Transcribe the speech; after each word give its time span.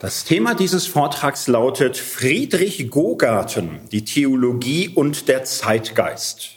Das 0.00 0.22
Thema 0.22 0.54
dieses 0.54 0.86
Vortrags 0.86 1.48
lautet 1.48 1.96
Friedrich 1.96 2.88
Gogarten, 2.88 3.80
die 3.90 4.04
Theologie 4.04 4.90
und 4.94 5.26
der 5.26 5.42
Zeitgeist. 5.42 6.50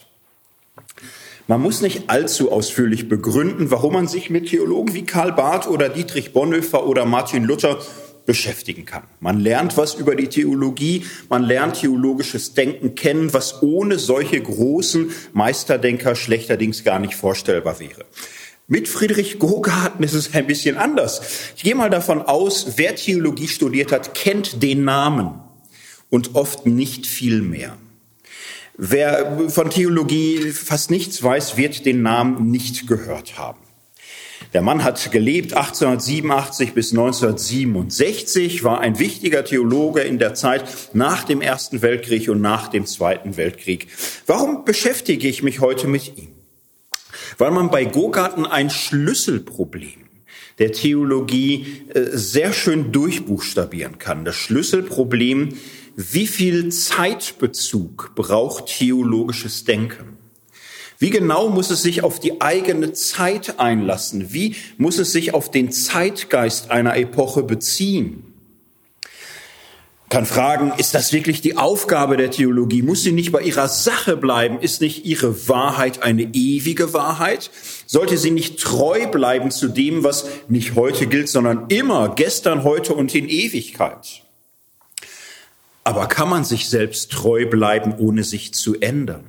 Man 1.48 1.60
muss 1.60 1.82
nicht 1.82 2.12
allzu 2.12 2.52
ausführlich 2.52 3.10
begründen, 3.10 3.72
warum 3.72 3.94
man 3.94 4.08
sich 4.08 4.30
mit 4.30 4.50
Theologen 4.50 4.94
wie 4.94 5.06
Karl 5.06 5.32
Barth 5.34 5.66
oder 5.66 5.90
Dietrich 5.90 6.34
Bonhoeffer 6.34 6.86
oder 6.86 7.06
Martin 7.06 7.44
Luther 7.44 7.80
beschäftigen 8.28 8.86
kann. 8.86 9.06
Man 9.20 9.40
lernt 9.40 9.76
was 9.76 9.96
über 9.96 10.16
die 10.16 10.28
Theologie, 10.28 11.08
man 11.28 11.42
lernt 11.42 11.78
theologisches 11.78 12.54
Denken 12.54 12.94
kennen, 12.94 13.34
was 13.34 13.64
ohne 13.64 13.98
solche 13.98 14.40
großen 14.40 15.12
Meisterdenker 15.34 16.14
schlechterdings 16.14 16.84
gar 16.84 17.00
nicht 17.00 17.16
vorstellbar 17.16 17.80
wäre. 17.80 18.06
Mit 18.72 18.88
Friedrich 18.88 19.38
Gogarten 19.38 20.02
ist 20.02 20.14
es 20.14 20.34
ein 20.34 20.48
bisschen 20.48 20.78
anders. 20.78 21.22
Ich 21.58 21.64
gehe 21.64 21.76
mal 21.76 21.90
davon 21.90 22.22
aus, 22.22 22.78
wer 22.78 22.96
Theologie 22.96 23.50
studiert 23.50 23.92
hat, 23.92 24.14
kennt 24.14 24.64
den 24.64 24.86
Namen 24.86 25.42
und 26.10 26.36
oft 26.36 26.66
nicht 26.66 27.06
viel 27.06 27.42
mehr. 27.42 27.76
Wer 28.78 29.50
von 29.50 29.70
Theologie 29.70 30.54
fast 30.54 30.90
nichts 30.90 31.22
weiß, 31.22 31.58
wird 31.58 31.86
den 31.86 32.02
Namen 32.02 32.50
nicht 32.50 32.88
gehört 32.88 33.38
haben. 33.38 33.60
Der 34.54 34.62
Mann 34.62 34.86
hat 34.86 35.12
gelebt 35.12 35.54
1887 35.54 36.74
bis 36.74 36.92
1967, 36.92 38.64
war 38.64 38.80
ein 38.80 39.00
wichtiger 39.00 39.44
Theologe 39.44 40.00
in 40.00 40.18
der 40.18 40.34
Zeit 40.34 40.64
nach 40.94 41.26
dem 41.26 41.42
Ersten 41.42 41.82
Weltkrieg 41.82 42.30
und 42.30 42.40
nach 42.40 42.70
dem 42.70 42.86
Zweiten 42.86 43.36
Weltkrieg. 43.36 43.88
Warum 44.28 44.64
beschäftige 44.64 45.28
ich 45.28 45.44
mich 45.44 45.60
heute 45.60 45.90
mit 45.90 46.18
ihm? 46.18 46.41
Weil 47.38 47.52
man 47.52 47.70
bei 47.70 47.86
Gogarten 47.86 48.46
ein 48.46 48.70
Schlüsselproblem 48.70 50.02
der 50.60 50.72
Theologie 50.72 51.66
äh, 51.94 52.06
sehr 52.12 52.54
schön 52.54 52.92
durchbuchstabieren 52.92 53.98
kann. 53.98 54.26
Das 54.26 54.36
Schlüsselproblem, 54.36 55.58
wie 55.96 56.28
viel 56.28 56.70
Zeitbezug 56.70 58.12
braucht 58.16 58.68
theologisches 58.68 59.64
Denken? 59.64 60.18
Wie 61.00 61.10
genau 61.10 61.50
muss 61.50 61.72
es 61.72 61.82
sich 61.82 62.04
auf 62.04 62.20
die 62.20 62.42
eigene 62.42 62.94
Zeit 62.94 63.60
einlassen? 63.60 64.34
Wie 64.34 64.56
muss 64.78 65.00
es 65.00 65.12
sich 65.12 65.34
auf 65.34 65.50
den 65.50 65.72
Zeitgeist 65.72 66.70
einer 66.70 66.96
Epoche 66.96 67.42
beziehen? 67.42 68.31
Kann 70.12 70.26
fragen, 70.26 70.74
ist 70.78 70.94
das 70.94 71.14
wirklich 71.14 71.42
die 71.42 71.58
Aufgabe 71.58 72.18
der 72.18 72.30
Theologie? 72.30 72.82
Muss 72.82 73.02
sie 73.02 73.14
nicht 73.14 73.32
bei 73.32 73.42
ihrer 73.42 73.70
Sache 73.70 74.18
bleiben? 74.18 74.60
Ist 74.60 74.82
nicht 74.82 75.06
ihre 75.06 75.48
Wahrheit 75.48 76.04
eine 76.04 76.24
ewige 76.34 76.94
Wahrheit? 76.94 77.50
Sollte 77.86 78.18
sie 78.18 78.30
nicht 78.30 78.60
treu 78.60 79.08
bleiben 79.08 79.52
zu 79.52 79.70
dem, 79.70 80.04
was 80.04 80.28
nicht 80.50 80.76
heute 80.76 81.08
gilt, 81.08 81.30
sondern 81.30 81.68
immer, 81.70 82.14
gestern, 82.14 82.66
heute 82.66 82.94
und 82.94 83.16
in 83.16 83.30
Ewigkeit? 83.30 84.24
Aber 85.86 86.08
kann 86.08 86.30
man 86.30 86.44
sich 86.44 86.68
selbst 86.68 87.12
treu 87.12 87.46
bleiben, 87.46 87.96
ohne 87.98 88.26
sich 88.26 88.54
zu 88.54 88.80
ändern? 88.82 89.24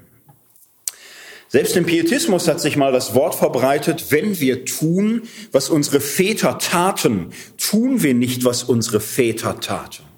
Selbst 1.48 1.77
im 1.77 1.86
Pietismus 1.86 2.48
hat 2.48 2.61
sich 2.61 2.77
mal 2.77 2.92
das 2.92 3.14
Wort 3.14 3.36
verbreitet, 3.36 4.06
wenn 4.11 4.41
wir 4.41 4.64
tun, 4.64 5.22
was 5.52 5.70
unsere 5.70 6.00
Väter 6.00 6.58
taten, 6.58 7.28
tun 7.56 8.02
wir 8.02 8.14
nicht, 8.14 8.44
was 8.44 8.64
unsere 8.64 8.98
Väter 8.98 9.61
taten. 9.61 10.11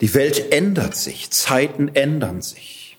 Die 0.00 0.12
Welt 0.14 0.52
ändert 0.52 0.96
sich, 0.96 1.30
Zeiten 1.30 1.90
ändern 1.94 2.42
sich. 2.42 2.98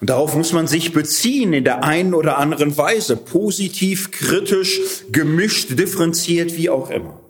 Und 0.00 0.10
darauf 0.10 0.34
muss 0.34 0.52
man 0.52 0.66
sich 0.66 0.92
beziehen 0.92 1.52
in 1.52 1.64
der 1.64 1.84
einen 1.84 2.12
oder 2.12 2.36
anderen 2.36 2.76
Weise, 2.76 3.16
positiv, 3.16 4.10
kritisch, 4.10 4.80
gemischt, 5.12 5.78
differenziert, 5.78 6.56
wie 6.56 6.70
auch 6.70 6.90
immer. 6.90 7.20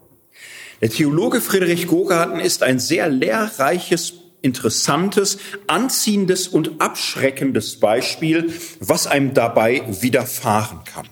Der 0.81 0.91
Theologe 0.91 1.41
Friedrich 1.41 1.87
Gogarten 1.87 2.41
ist 2.41 2.63
ein 2.63 2.81
sehr 2.81 3.09
lehrreiches, 3.09 4.15
interessantes, 4.41 5.39
anziehendes 5.67 6.49
und 6.49 6.81
abschreckendes 6.81 7.79
Beispiel, 7.79 8.53
was 8.81 9.07
einem 9.07 9.35
dabei 9.35 9.83
widerfahren 10.01 10.81
kann. 10.85 11.07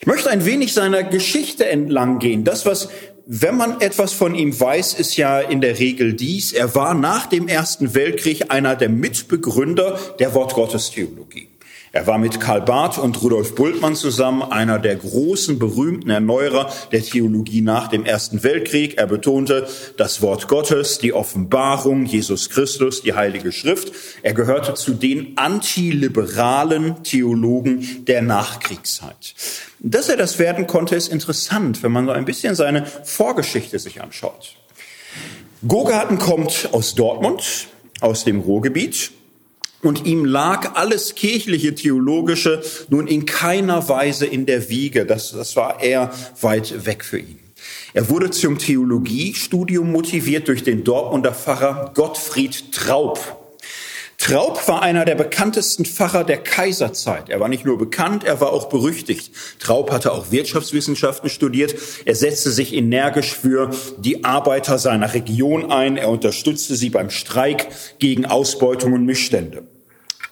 Ich 0.00 0.06
möchte 0.06 0.30
ein 0.30 0.46
wenig 0.46 0.72
seiner 0.72 1.02
Geschichte 1.02 1.66
entlang 1.66 2.18
gehen. 2.18 2.42
Das, 2.42 2.64
was 2.64 2.88
wenn 3.32 3.56
man 3.56 3.80
etwas 3.80 4.12
von 4.12 4.34
ihm 4.34 4.58
weiß, 4.58 4.94
ist 4.94 5.16
ja 5.16 5.38
in 5.38 5.60
der 5.60 5.78
Regel 5.78 6.14
dies. 6.14 6.52
Er 6.52 6.74
war 6.74 6.94
nach 6.94 7.26
dem 7.26 7.46
Ersten 7.46 7.94
Weltkrieg 7.94 8.50
einer 8.50 8.74
der 8.74 8.88
Mitbegründer 8.88 9.96
der 10.18 10.34
Wortgottestheologie. 10.34 11.46
Er 11.92 12.06
war 12.06 12.18
mit 12.18 12.38
Karl 12.38 12.62
Barth 12.62 12.98
und 12.98 13.20
Rudolf 13.20 13.56
Bultmann 13.56 13.96
zusammen 13.96 14.42
einer 14.42 14.78
der 14.78 14.94
großen, 14.94 15.58
berühmten 15.58 16.08
Erneuerer 16.08 16.72
der 16.92 17.02
Theologie 17.02 17.62
nach 17.62 17.88
dem 17.88 18.04
Ersten 18.04 18.44
Weltkrieg. 18.44 18.96
Er 18.96 19.08
betonte 19.08 19.66
das 19.96 20.22
Wort 20.22 20.46
Gottes, 20.46 20.98
die 20.98 21.12
Offenbarung, 21.12 22.06
Jesus 22.06 22.48
Christus, 22.48 23.02
die 23.02 23.14
Heilige 23.14 23.50
Schrift. 23.50 23.92
Er 24.22 24.34
gehörte 24.34 24.74
zu 24.74 24.94
den 24.94 25.36
antiliberalen 25.36 27.02
Theologen 27.02 28.04
der 28.04 28.22
Nachkriegszeit. 28.22 29.34
Dass 29.80 30.08
er 30.08 30.16
das 30.16 30.38
werden 30.38 30.68
konnte, 30.68 30.94
ist 30.94 31.08
interessant, 31.08 31.82
wenn 31.82 31.90
man 31.90 32.06
so 32.06 32.12
ein 32.12 32.24
bisschen 32.24 32.54
seine 32.54 32.86
Vorgeschichte 32.86 33.80
sich 33.80 34.00
anschaut. 34.00 34.54
Gogarten 35.66 36.18
kommt 36.18 36.68
aus 36.70 36.94
Dortmund, 36.94 37.66
aus 38.00 38.24
dem 38.24 38.38
Ruhrgebiet. 38.38 39.10
Und 39.82 40.06
ihm 40.06 40.24
lag 40.24 40.74
alles 40.74 41.14
kirchliche, 41.14 41.74
theologische 41.74 42.62
nun 42.90 43.06
in 43.06 43.24
keiner 43.24 43.88
Weise 43.88 44.26
in 44.26 44.44
der 44.44 44.68
Wiege. 44.68 45.06
Das, 45.06 45.32
das 45.32 45.56
war 45.56 45.82
eher 45.82 46.10
weit 46.40 46.84
weg 46.86 47.04
für 47.04 47.18
ihn. 47.18 47.38
Er 47.92 48.08
wurde 48.08 48.30
zum 48.30 48.58
Theologiestudium 48.58 49.90
motiviert 49.90 50.48
durch 50.48 50.62
den 50.62 50.84
Dortmunder 50.84 51.34
Pfarrer 51.34 51.92
Gottfried 51.94 52.72
Traub. 52.72 53.39
Traub 54.20 54.68
war 54.68 54.82
einer 54.82 55.06
der 55.06 55.14
bekanntesten 55.14 55.86
Pfarrer 55.86 56.24
der 56.24 56.36
Kaiserzeit. 56.36 57.30
Er 57.30 57.40
war 57.40 57.48
nicht 57.48 57.64
nur 57.64 57.78
bekannt, 57.78 58.22
er 58.22 58.38
war 58.38 58.52
auch 58.52 58.68
berüchtigt. 58.68 59.32
Traub 59.58 59.90
hatte 59.90 60.12
auch 60.12 60.30
Wirtschaftswissenschaften 60.30 61.30
studiert. 61.30 61.74
Er 62.04 62.14
setzte 62.14 62.50
sich 62.50 62.74
energisch 62.74 63.34
für 63.34 63.70
die 63.96 64.22
Arbeiter 64.22 64.78
seiner 64.78 65.14
Region 65.14 65.72
ein. 65.72 65.96
Er 65.96 66.10
unterstützte 66.10 66.76
sie 66.76 66.90
beim 66.90 67.08
Streik 67.08 67.68
gegen 67.98 68.26
Ausbeutung 68.26 68.92
und 68.92 69.06
Missstände. 69.06 69.62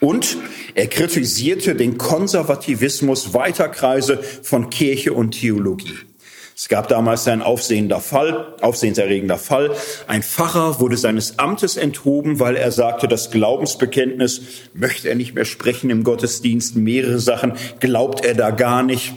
Und 0.01 0.37
er 0.75 0.87
kritisierte 0.87 1.75
den 1.75 1.97
Konservativismus 1.97 3.33
weiter 3.33 3.71
Kreise 3.71 4.19
von 4.43 4.69
Kirche 4.69 5.15
und 5.15 5.33
Theologie. 5.33 5.97
Es 6.61 6.69
gab 6.69 6.89
damals 6.89 7.29
ein 7.29 7.41
aufsehender 7.41 8.01
Fall, 8.01 8.53
aufsehenserregender 8.61 9.39
Fall. 9.39 9.71
Ein 10.09 10.25
Pfarrer 10.25 10.81
wurde 10.81 10.97
seines 10.97 11.39
Amtes 11.39 11.77
enthoben, 11.77 12.41
weil 12.41 12.57
er 12.57 12.73
sagte, 12.73 13.07
das 13.07 13.31
Glaubensbekenntnis 13.31 14.41
möchte 14.75 15.09
er 15.09 15.15
nicht 15.15 15.37
mehr 15.37 15.45
sprechen 15.45 15.89
im 15.89 16.03
Gottesdienst. 16.03 16.75
Mehrere 16.75 17.21
Sachen 17.21 17.53
glaubt 17.79 18.25
er 18.25 18.35
da 18.35 18.51
gar 18.51 18.83
nicht 18.83 19.15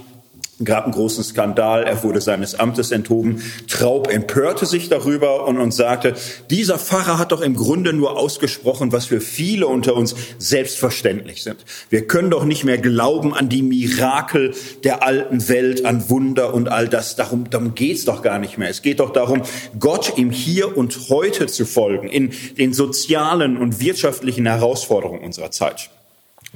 gab 0.65 0.85
einen 0.85 0.93
großen 0.93 1.23
Skandal, 1.23 1.83
er 1.83 2.03
wurde 2.03 2.21
seines 2.21 2.55
Amtes 2.55 2.91
enthoben. 2.91 3.41
Traub 3.67 4.07
empörte 4.07 4.65
sich 4.65 4.89
darüber 4.89 5.47
und, 5.47 5.57
und 5.57 5.73
sagte, 5.73 6.13
dieser 6.49 6.77
Pfarrer 6.77 7.17
hat 7.17 7.31
doch 7.31 7.41
im 7.41 7.55
Grunde 7.55 7.93
nur 7.93 8.17
ausgesprochen, 8.17 8.91
was 8.91 9.05
für 9.05 9.21
viele 9.21 9.67
unter 9.67 9.95
uns 9.95 10.15
selbstverständlich 10.37 11.43
sind. 11.43 11.65
Wir 11.89 12.07
können 12.07 12.29
doch 12.29 12.45
nicht 12.45 12.63
mehr 12.63 12.77
glauben 12.77 13.33
an 13.33 13.49
die 13.49 13.61
Mirakel 13.61 14.53
der 14.83 15.03
alten 15.03 15.47
Welt, 15.49 15.85
an 15.85 16.09
Wunder 16.09 16.53
und 16.53 16.69
all 16.69 16.87
das. 16.87 17.15
Darum, 17.15 17.49
darum 17.49 17.75
geht's 17.75 18.05
doch 18.05 18.21
gar 18.21 18.39
nicht 18.39 18.57
mehr. 18.57 18.69
Es 18.69 18.81
geht 18.81 18.99
doch 18.99 19.13
darum, 19.13 19.41
Gott 19.79 20.17
im 20.17 20.31
Hier 20.31 20.77
und 20.77 21.09
Heute 21.09 21.47
zu 21.47 21.65
folgen, 21.65 22.07
in 22.07 22.31
den 22.57 22.73
sozialen 22.73 23.57
und 23.57 23.79
wirtschaftlichen 23.79 24.45
Herausforderungen 24.45 25.21
unserer 25.21 25.51
Zeit. 25.51 25.89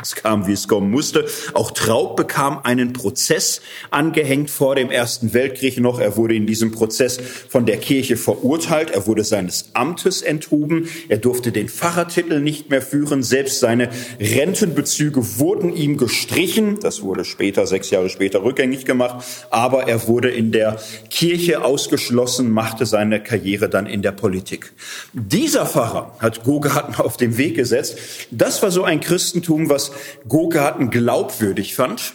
Es 0.02 0.14
kam, 0.14 0.46
wie 0.46 0.52
es 0.52 0.68
kommen 0.68 0.92
musste. 0.92 1.26
Auch 1.54 1.72
Traub 1.72 2.18
bekam 2.18 2.60
einen 2.62 2.92
Prozess 2.92 3.62
angehängt 3.92 4.50
vor 4.50 4.76
dem 4.76 4.92
Ersten 4.92 5.34
Weltkrieg 5.34 5.80
noch. 5.80 6.02
Er 6.02 6.18
wurde 6.18 6.36
in 6.36 6.46
diesem 6.46 6.74
Prozess 6.74 7.18
von 7.48 7.66
der 7.66 7.78
Kirche 7.78 8.18
verurteilt. 8.18 8.90
Er 8.90 9.08
wurde 9.08 9.24
seines 9.24 9.70
Amtes 9.72 10.22
enthoben. 10.22 10.90
Er 11.08 11.18
durfte 11.18 11.54
den 11.54 11.70
Pfarrertitel 11.70 12.42
nicht 12.42 12.70
mehr 12.70 12.82
führen. 12.82 13.24
Selbst 13.24 13.62
seine 13.62 13.90
Rentenbezüge 14.20 15.40
wurden 15.40 15.74
ihm 15.74 15.96
gestrichen. 15.96 16.78
Das 16.82 17.02
wurde 17.02 17.24
später, 17.24 17.66
sechs 17.66 17.90
Jahre 17.90 18.10
später, 18.10 18.44
rückgängig 18.44 18.84
gemacht. 18.84 19.24
Aber 19.50 19.88
er 19.88 20.10
wurde 20.10 20.30
in 20.30 20.52
der 20.52 20.78
Kirche 21.10 21.64
ausgeschlossen, 21.64 22.52
machte 22.52 22.86
seine 22.86 23.24
Karriere 23.24 23.70
dann 23.70 23.86
in 23.86 24.02
der 24.02 24.12
Politik. 24.12 24.74
Dieser 25.14 25.66
Pfarrer 25.66 26.18
hat 26.20 26.44
Gogarten 26.44 26.96
auf 26.96 27.16
den 27.16 27.38
Weg 27.38 27.56
gesetzt. 27.56 27.98
Das 28.30 28.62
war 28.62 28.72
so 28.72 28.84
ein 28.84 29.00
Christentum, 29.00 29.70
was 29.70 29.85
was 29.86 29.92
Gogarten 30.28 30.90
glaubwürdig 30.90 31.76
fand. 31.76 32.14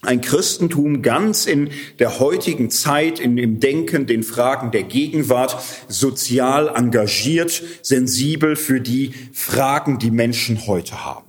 Ein 0.00 0.20
Christentum 0.20 1.02
ganz 1.02 1.46
in 1.46 1.70
der 1.98 2.20
heutigen 2.20 2.70
Zeit, 2.70 3.18
in 3.18 3.36
dem 3.36 3.58
Denken, 3.58 4.06
den 4.06 4.22
Fragen 4.22 4.70
der 4.70 4.84
Gegenwart, 4.84 5.56
sozial 5.88 6.68
engagiert, 6.68 7.62
sensibel 7.82 8.54
für 8.54 8.80
die 8.80 9.12
Fragen, 9.32 9.98
die 9.98 10.12
Menschen 10.12 10.68
heute 10.68 11.04
haben. 11.04 11.26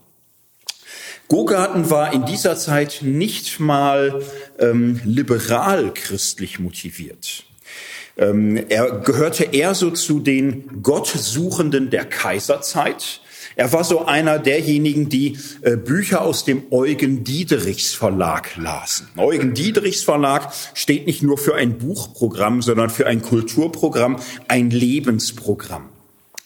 Gogarten 1.29 1.89
war 1.89 2.13
in 2.13 2.25
dieser 2.25 2.57
Zeit 2.57 2.99
nicht 3.01 3.59
mal 3.59 4.21
ähm, 4.59 5.01
liberal 5.03 5.91
christlich 5.93 6.59
motiviert. 6.59 7.45
Ähm, 8.17 8.57
er 8.69 8.99
gehörte 8.99 9.45
eher 9.45 9.73
so 9.73 9.89
zu 9.91 10.19
den 10.19 10.83
Gottsuchenden 10.83 11.89
der 11.89 12.05
Kaiserzeit. 12.05 13.21
Er 13.59 13.73
war 13.73 13.83
so 13.83 14.05
einer 14.05 14.39
derjenigen, 14.39 15.09
die 15.09 15.37
äh, 15.63 15.75
Bücher 15.75 16.21
aus 16.21 16.45
dem 16.45 16.63
Eugen 16.71 17.25
Diederichs 17.25 17.93
Verlag 17.93 18.55
lasen. 18.55 19.09
Eugen 19.17 19.53
Diederichs 19.53 20.01
Verlag 20.01 20.53
steht 20.73 21.05
nicht 21.07 21.23
nur 21.23 21.37
für 21.37 21.55
ein 21.55 21.77
Buchprogramm, 21.77 22.61
sondern 22.61 22.89
für 22.89 23.05
ein 23.05 23.21
Kulturprogramm, 23.21 24.15
ein 24.47 24.69
Lebensprogramm. 24.69 25.89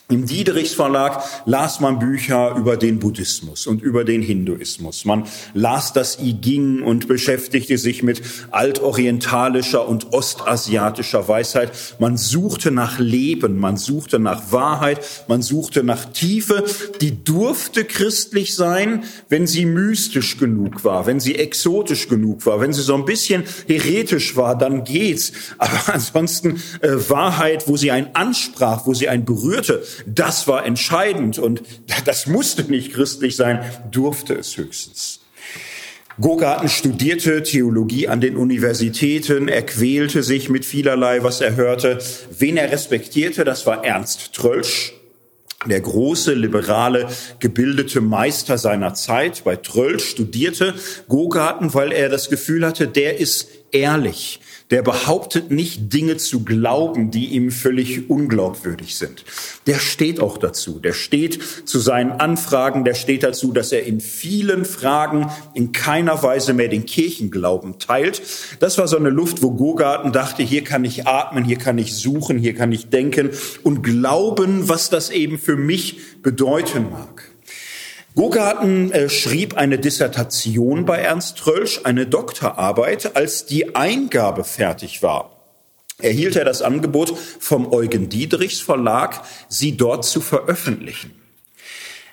Im 0.09 0.25
Diederichs 0.25 0.73
Verlag 0.73 1.23
las 1.45 1.79
man 1.79 1.97
Bücher 1.97 2.55
über 2.57 2.75
den 2.75 3.00
Buddhismus 3.00 3.65
und 3.67 3.81
über 3.81 4.03
den 4.03 4.21
Hinduismus. 4.21 5.05
Man 5.05 5.23
las 5.53 5.94
das 5.94 6.19
I 6.19 6.33
Ging 6.33 6.83
und 6.83 7.07
beschäftigte 7.07 7.77
sich 7.77 8.03
mit 8.03 8.21
altorientalischer 8.51 9.88
und 9.88 10.11
ostasiatischer 10.11 11.29
Weisheit. 11.29 11.71
Man 12.00 12.17
suchte 12.17 12.69
nach 12.69 13.00
Leben, 13.00 13.57
man 13.57 13.77
suchte 13.77 14.19
nach 14.19 14.51
Wahrheit, 14.51 15.00
man 15.29 15.41
suchte 15.41 15.85
nach 15.85 16.03
Tiefe. 16.11 16.65
Die 17.00 17.23
durfte 17.23 17.85
christlich 17.85 18.55
sein, 18.55 19.05
wenn 19.29 19.47
sie 19.47 19.65
mystisch 19.65 20.38
genug 20.38 20.83
war, 20.83 21.05
wenn 21.05 21.21
sie 21.21 21.35
exotisch 21.35 22.09
genug 22.09 22.45
war, 22.45 22.59
wenn 22.59 22.73
sie 22.73 22.81
so 22.81 22.95
ein 22.95 23.05
bisschen 23.05 23.45
heretisch 23.67 24.35
war, 24.35 24.57
dann 24.57 24.83
geht's. 24.83 25.31
Aber 25.57 25.79
ansonsten 25.94 26.61
äh, 26.81 26.89
Wahrheit, 27.07 27.69
wo 27.69 27.77
sie 27.77 27.91
einen 27.91 28.09
ansprach, 28.13 28.85
wo 28.85 28.94
sie 28.94 29.07
einen 29.07 29.23
berührte, 29.23 29.81
das 30.05 30.47
war 30.47 30.65
entscheidend 30.65 31.39
und 31.39 31.63
das 32.05 32.27
musste 32.27 32.63
nicht 32.63 32.93
christlich 32.93 33.35
sein, 33.35 33.63
durfte 33.91 34.33
es 34.33 34.57
höchstens. 34.57 35.19
Gogarten 36.21 36.69
studierte 36.69 37.41
Theologie 37.41 38.07
an 38.07 38.21
den 38.21 38.37
Universitäten, 38.37 39.47
er 39.47 39.63
quälte 39.63 40.21
sich 40.21 40.47
mit 40.47 40.63
vielerlei, 40.63 41.23
was 41.23 41.41
er 41.41 41.55
hörte. 41.55 41.97
Wen 42.37 42.55
er 42.55 42.71
respektierte, 42.71 43.43
das 43.43 43.65
war 43.65 43.83
Ernst 43.83 44.33
Trölsch, 44.33 44.93
der 45.65 45.81
große, 45.81 46.33
liberale, 46.33 47.07
gebildete 47.39 47.99
Meister 47.99 48.59
seiner 48.59 48.93
Zeit. 48.93 49.43
Bei 49.43 49.55
Trölsch 49.55 50.05
studierte 50.09 50.75
Gogarten, 51.07 51.73
weil 51.73 51.91
er 51.91 52.09
das 52.09 52.29
Gefühl 52.29 52.65
hatte, 52.65 52.87
der 52.87 53.19
ist 53.19 53.47
ehrlich, 53.71 54.39
der 54.73 54.81
behauptet 54.81 55.51
nicht 55.51 55.93
Dinge 55.93 56.17
zu 56.17 56.43
glauben, 56.43 57.11
die 57.11 57.27
ihm 57.27 57.51
völlig 57.51 58.09
unglaubwürdig 58.09 58.95
sind. 58.95 59.23
Der 59.67 59.77
steht 59.77 60.19
auch 60.19 60.39
dazu. 60.39 60.79
Der 60.79 60.93
steht 60.93 61.39
zu 61.65 61.77
seinen 61.77 62.13
Anfragen. 62.13 62.83
Der 62.83 62.95
steht 62.95 63.21
dazu, 63.21 63.51
dass 63.51 63.71
er 63.71 63.83
in 63.83 63.99
vielen 63.99 64.65
Fragen 64.65 65.29
in 65.53 65.73
keiner 65.73 66.23
Weise 66.23 66.55
mehr 66.55 66.69
den 66.69 66.87
Kirchenglauben 66.87 67.77
teilt. 67.77 68.23
Das 68.61 68.79
war 68.79 68.87
so 68.87 68.97
eine 68.97 69.11
Luft, 69.11 69.43
wo 69.43 69.51
Gogarten 69.51 70.11
dachte, 70.11 70.41
hier 70.41 70.63
kann 70.63 70.85
ich 70.85 71.05
atmen, 71.05 71.45
hier 71.45 71.57
kann 71.57 71.77
ich 71.77 71.95
suchen, 71.95 72.39
hier 72.39 72.55
kann 72.55 72.71
ich 72.71 72.89
denken 72.89 73.29
und 73.61 73.83
glauben, 73.83 74.69
was 74.69 74.89
das 74.89 75.11
eben 75.11 75.37
für 75.37 75.55
mich 75.55 75.99
bedeuten 76.23 76.89
mag. 76.89 77.32
Gogarten 78.15 78.92
äh, 78.92 79.10
schrieb 79.10 79.56
eine 79.56 79.80
Dissertation 79.80 80.86
bei 80.86 81.00
Ernst 81.00 81.38
Trölsch, 81.39 81.81
eine 81.83 82.06
Doktorarbeit, 82.06 83.15
als 83.15 83.48
die 83.48 83.75
Eingabe 83.75 84.44
fertig 84.44 85.01
war. 85.01 85.31
Erhielt 86.00 86.36
er 86.36 86.45
das 86.45 86.62
Angebot 86.62 87.18
vom 87.39 87.71
Eugen 87.71 88.10
Diedrichs 88.10 88.60
Verlag, 88.60 89.24
sie 89.50 89.77
dort 89.77 90.06
zu 90.06 90.21
veröffentlichen. 90.21 91.22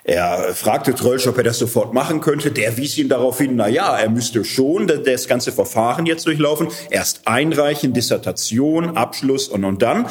Er 0.03 0.55
fragte 0.55 0.95
Trölsch, 0.95 1.27
ob 1.27 1.37
er 1.37 1.43
das 1.43 1.59
sofort 1.59 1.93
machen 1.93 2.21
könnte. 2.21 2.51
Der 2.51 2.75
wies 2.77 2.97
ihn 2.97 3.07
darauf 3.07 3.37
hin, 3.37 3.55
na 3.55 3.67
ja, 3.67 3.97
er 3.97 4.09
müsste 4.09 4.43
schon 4.43 4.87
das 4.87 5.27
ganze 5.27 5.51
Verfahren 5.51 6.07
jetzt 6.07 6.25
durchlaufen. 6.25 6.69
Erst 6.89 7.21
einreichen, 7.25 7.93
Dissertation, 7.93 8.97
Abschluss 8.97 9.47
und, 9.47 9.63
und 9.63 9.81
dann. 9.83 10.07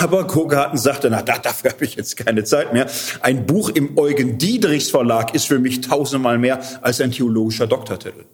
Aber 0.00 0.28
Kogarten 0.28 0.78
sagte, 0.78 1.10
na, 1.10 1.22
dafür 1.22 1.72
habe 1.72 1.84
ich 1.84 1.96
jetzt 1.96 2.16
keine 2.16 2.44
Zeit 2.44 2.72
mehr. 2.72 2.86
Ein 3.20 3.44
Buch 3.46 3.70
im 3.70 3.98
Eugen 3.98 4.38
Diedrichs 4.38 4.90
Verlag 4.90 5.34
ist 5.34 5.46
für 5.46 5.58
mich 5.58 5.80
tausendmal 5.80 6.38
mehr 6.38 6.60
als 6.82 7.00
ein 7.00 7.10
theologischer 7.10 7.66
Doktortitel. 7.66 8.24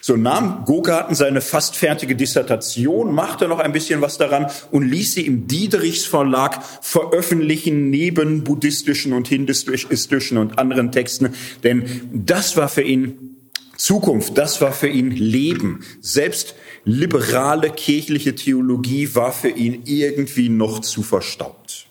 So 0.00 0.16
nahm 0.16 0.64
Gogarten 0.64 1.14
seine 1.14 1.40
fast 1.40 1.76
fertige 1.76 2.14
Dissertation, 2.14 3.12
machte 3.12 3.48
noch 3.48 3.58
ein 3.58 3.72
bisschen 3.72 4.00
was 4.00 4.18
daran 4.18 4.46
und 4.70 4.88
ließ 4.88 5.14
sie 5.14 5.26
im 5.26 5.46
Diedrichs 5.46 6.04
Verlag 6.04 6.62
veröffentlichen, 6.80 7.90
neben 7.90 8.44
buddhistischen 8.44 9.12
und 9.12 9.28
hinduistischen 9.28 10.38
und 10.38 10.58
anderen 10.58 10.92
Texten. 10.92 11.34
Denn 11.64 12.08
das 12.12 12.56
war 12.56 12.68
für 12.68 12.82
ihn 12.82 13.36
Zukunft, 13.76 14.38
das 14.38 14.60
war 14.60 14.72
für 14.72 14.88
ihn 14.88 15.10
Leben. 15.10 15.84
Selbst 16.00 16.54
liberale 16.84 17.70
kirchliche 17.70 18.34
Theologie 18.34 19.14
war 19.14 19.32
für 19.32 19.50
ihn 19.50 19.82
irgendwie 19.84 20.48
noch 20.48 20.80
zu 20.80 21.02
verstaubt. 21.02 21.86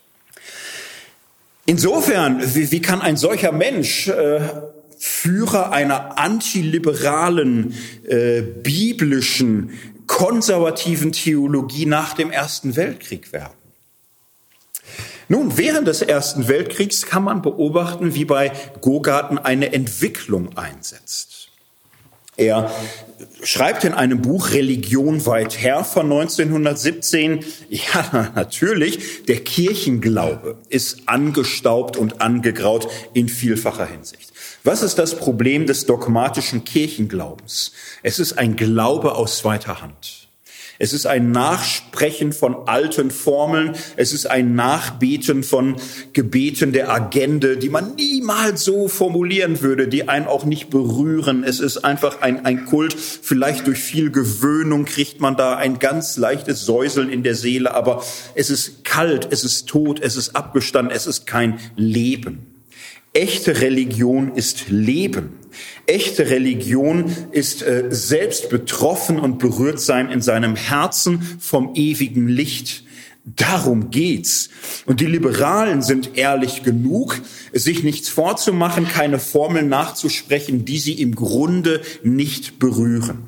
Insofern, 1.68 2.42
wie, 2.56 2.72
wie 2.72 2.82
kann 2.82 3.02
ein 3.02 3.18
solcher 3.18 3.52
Mensch 3.52 4.08
äh, 4.08 4.40
Führer 4.98 5.72
einer 5.72 6.18
antiliberalen, 6.18 7.74
äh, 8.08 8.42
biblischen, 8.42 9.72
konservativen 10.08 11.12
Theologie 11.12 11.86
nach 11.86 12.14
dem 12.14 12.32
Ersten 12.32 12.76
Weltkrieg 12.76 13.34
werden? 13.34 13.54
Nun, 15.28 15.58
während 15.58 15.88
des 15.88 16.02
Ersten 16.02 16.48
Weltkriegs 16.48 17.06
kann 17.06 17.24
man 17.24 17.42
beobachten, 17.42 18.14
wie 18.14 18.26
bei 18.26 18.52
Gogarten 18.82 19.40
eine 19.40 19.74
Entwicklung 19.74 20.56
einsetzt. 20.56 21.35
Er 22.38 22.72
schreibt 23.44 23.84
in 23.86 23.94
einem 23.94 24.22
Buch 24.22 24.52
Religion 24.52 25.26
weit 25.26 25.62
her 25.62 25.84
von 25.84 26.12
1917, 26.12 27.46
ja, 27.70 28.32
natürlich, 28.36 29.24
der 29.26 29.38
Kirchenglaube 29.38 30.58
ist 30.70 31.08
angestaubt 31.08 31.96
und 31.96 32.22
angegraut 32.22 32.88
in 33.14 33.30
vielfacher 33.30 33.86
Hinsicht. 33.86 34.34
Was 34.64 34.82
ist 34.82 34.96
das 34.96 35.16
Problem 35.16 35.66
des 35.68 35.86
dogmatischen 35.86 36.66
Kirchenglaubens? 36.66 37.72
Es 38.04 38.20
ist 38.20 38.38
ein 38.38 38.56
Glaube 38.56 39.16
aus 39.16 39.38
zweiter 39.38 39.82
Hand. 39.82 40.25
Es 40.78 40.92
ist 40.92 41.06
ein 41.06 41.32
Nachsprechen 41.32 42.34
von 42.34 42.68
alten 42.68 43.12
Formeln. 43.12 43.76
Es 43.96 44.12
ist 44.12 44.26
ein 44.26 44.56
Nachbeten 44.56 45.44
von 45.44 45.78
Gebeten 46.14 46.74
der 46.74 46.92
Agende, 46.92 47.58
die 47.58 47.70
man 47.70 47.96
niemals 47.96 48.64
so 48.64 48.88
formulieren 48.88 49.62
würde, 49.62 49.88
die 49.88 50.10
einen 50.10 50.28
auch 50.28 50.44
nicht 50.44 50.70
berühren. 50.70 51.44
Es 51.44 51.60
ist 51.60 51.80
einfach 51.80 52.22
ein, 52.22 52.46
ein 52.46 52.66
Kult. 52.66 52.94
Vielleicht 52.94 53.68
durch 53.68 53.80
viel 53.80 54.12
Gewöhnung 54.12 54.86
kriegt 54.86 55.22
man 55.22 55.38
da 55.38 55.56
ein 55.56 55.80
ganz 55.80 56.18
leichtes 56.18 56.66
Säuseln 56.66 57.10
in 57.10 57.24
der 57.24 57.36
Seele, 57.36 57.74
aber 57.74 58.04
es 58.34 58.50
ist 58.50 58.84
kalt, 58.84 59.28
es 59.32 59.44
ist 59.44 59.68
tot, 59.68 60.00
es 60.02 60.16
ist 60.16 60.36
abgestanden, 60.36 60.94
es 60.94 61.08
ist 61.08 61.26
kein 61.26 61.60
Leben. 61.76 62.55
Echte 63.16 63.62
Religion 63.62 64.34
ist 64.36 64.68
Leben. 64.68 65.40
Echte 65.86 66.30
Religion 66.30 67.06
ist 67.32 67.62
äh, 67.62 67.86
selbst 67.88 68.50
betroffen 68.50 69.22
und 69.22 69.40
berührt 69.40 69.80
sein 69.80 70.12
in 70.12 70.22
seinem 70.22 70.58
Herzen 70.58 71.22
vom 71.40 71.76
ewigen 71.76 72.28
Licht. 72.28 72.84
Darum 73.24 73.90
geht's. 73.90 74.50
Und 74.86 75.00
die 75.00 75.06
Liberalen 75.06 75.82
sind 75.82 76.18
ehrlich 76.18 76.64
genug, 76.64 77.22
sich 77.54 77.84
nichts 77.84 78.10
vorzumachen, 78.10 78.86
keine 78.86 79.18
Formeln 79.18 79.70
nachzusprechen, 79.70 80.66
die 80.66 80.80
sie 80.80 81.02
im 81.02 81.16
Grunde 81.16 81.82
nicht 82.04 82.60
berühren. 82.60 83.24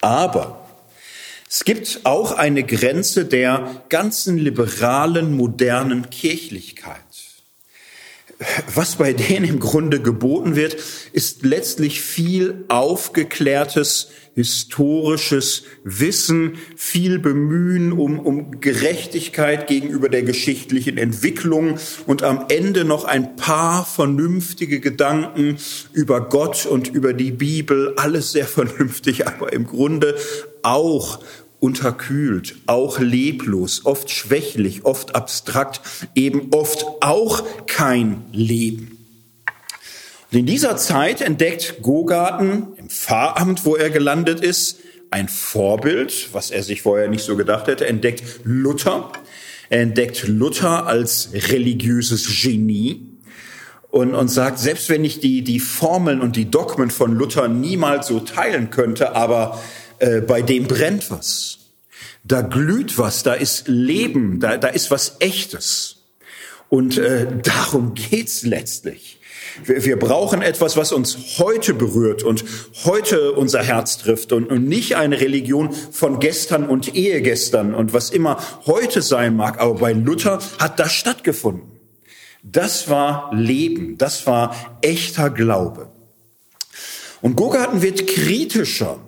Aber 0.00 0.68
es 1.48 1.62
gibt 1.62 2.00
auch 2.02 2.32
eine 2.32 2.64
Grenze 2.64 3.24
der 3.24 3.84
ganzen 3.88 4.36
liberalen, 4.36 5.36
modernen 5.36 6.10
Kirchlichkeit 6.10 7.09
was 8.74 8.96
bei 8.96 9.12
denen 9.12 9.44
im 9.44 9.60
Grunde 9.60 10.00
geboten 10.00 10.56
wird, 10.56 10.76
ist 11.12 11.44
letztlich 11.44 12.00
viel 12.00 12.64
aufgeklärtes 12.68 14.08
historisches 14.34 15.64
Wissen, 15.84 16.56
viel 16.76 17.18
Bemühen 17.18 17.92
um, 17.92 18.18
um 18.18 18.60
Gerechtigkeit 18.60 19.66
gegenüber 19.66 20.08
der 20.08 20.22
geschichtlichen 20.22 20.96
Entwicklung 20.96 21.78
und 22.06 22.22
am 22.22 22.46
Ende 22.48 22.84
noch 22.84 23.04
ein 23.04 23.36
paar 23.36 23.84
vernünftige 23.84 24.80
Gedanken 24.80 25.58
über 25.92 26.28
Gott 26.28 26.64
und 26.64 26.88
über 26.88 27.12
die 27.12 27.32
Bibel, 27.32 27.92
alles 27.96 28.32
sehr 28.32 28.46
vernünftig, 28.46 29.26
aber 29.26 29.52
im 29.52 29.66
Grunde 29.66 30.14
auch 30.62 31.20
unterkühlt, 31.60 32.56
auch 32.66 32.98
leblos, 32.98 33.84
oft 33.84 34.10
schwächlich, 34.10 34.84
oft 34.84 35.14
abstrakt, 35.14 35.80
eben 36.14 36.48
oft 36.52 36.84
auch 37.00 37.42
kein 37.66 38.24
Leben. 38.32 38.96
Und 40.32 40.38
in 40.38 40.46
dieser 40.46 40.76
Zeit 40.76 41.20
entdeckt 41.20 41.82
Gogarten 41.82 42.68
im 42.76 42.88
Pfarramt, 42.88 43.64
wo 43.64 43.76
er 43.76 43.90
gelandet 43.90 44.40
ist, 44.40 44.78
ein 45.10 45.28
Vorbild, 45.28 46.28
was 46.32 46.50
er 46.50 46.62
sich 46.62 46.82
vorher 46.82 47.08
nicht 47.08 47.24
so 47.24 47.36
gedacht 47.36 47.66
hätte, 47.66 47.86
entdeckt 47.86 48.40
Luther. 48.44 49.12
Er 49.68 49.82
entdeckt 49.82 50.26
Luther 50.28 50.86
als 50.86 51.30
religiöses 51.32 52.42
Genie 52.42 53.10
und, 53.90 54.14
und 54.14 54.28
sagt, 54.28 54.60
selbst 54.60 54.88
wenn 54.88 55.04
ich 55.04 55.18
die, 55.18 55.42
die 55.42 55.58
Formeln 55.58 56.20
und 56.20 56.36
die 56.36 56.48
Dogmen 56.48 56.90
von 56.90 57.12
Luther 57.12 57.48
niemals 57.48 58.06
so 58.06 58.20
teilen 58.20 58.70
könnte, 58.70 59.16
aber 59.16 59.60
äh, 60.00 60.20
bei 60.20 60.42
dem 60.42 60.66
brennt 60.66 61.10
was. 61.10 61.58
Da 62.24 62.42
glüht 62.42 62.98
was, 62.98 63.22
da 63.22 63.34
ist 63.34 63.68
Leben, 63.68 64.40
da, 64.40 64.56
da 64.56 64.68
ist 64.68 64.90
was 64.90 65.16
Echtes. 65.20 65.96
Und 66.68 66.98
äh, 66.98 67.26
darum 67.42 67.94
geht's 67.94 68.42
letztlich. 68.42 69.18
Wir, 69.64 69.84
wir 69.84 69.98
brauchen 69.98 70.42
etwas, 70.42 70.76
was 70.76 70.92
uns 70.92 71.38
heute 71.38 71.74
berührt 71.74 72.22
und 72.22 72.44
heute 72.84 73.32
unser 73.32 73.62
Herz 73.62 73.98
trifft 73.98 74.32
und, 74.32 74.50
und 74.50 74.68
nicht 74.68 74.96
eine 74.96 75.20
Religion 75.20 75.72
von 75.72 76.20
gestern 76.20 76.68
und 76.68 76.94
Ehegestern 76.94 77.74
und 77.74 77.92
was 77.92 78.10
immer 78.10 78.38
heute 78.66 79.02
sein 79.02 79.34
mag. 79.36 79.58
Aber 79.58 79.74
bei 79.74 79.92
Luther 79.92 80.38
hat 80.58 80.78
das 80.78 80.92
stattgefunden. 80.92 81.70
Das 82.42 82.88
war 82.88 83.30
Leben, 83.34 83.98
das 83.98 84.26
war 84.26 84.78
echter 84.82 85.30
Glaube. 85.30 85.90
Und 87.20 87.36
Gogarten 87.36 87.82
wird 87.82 88.06
kritischer 88.06 88.98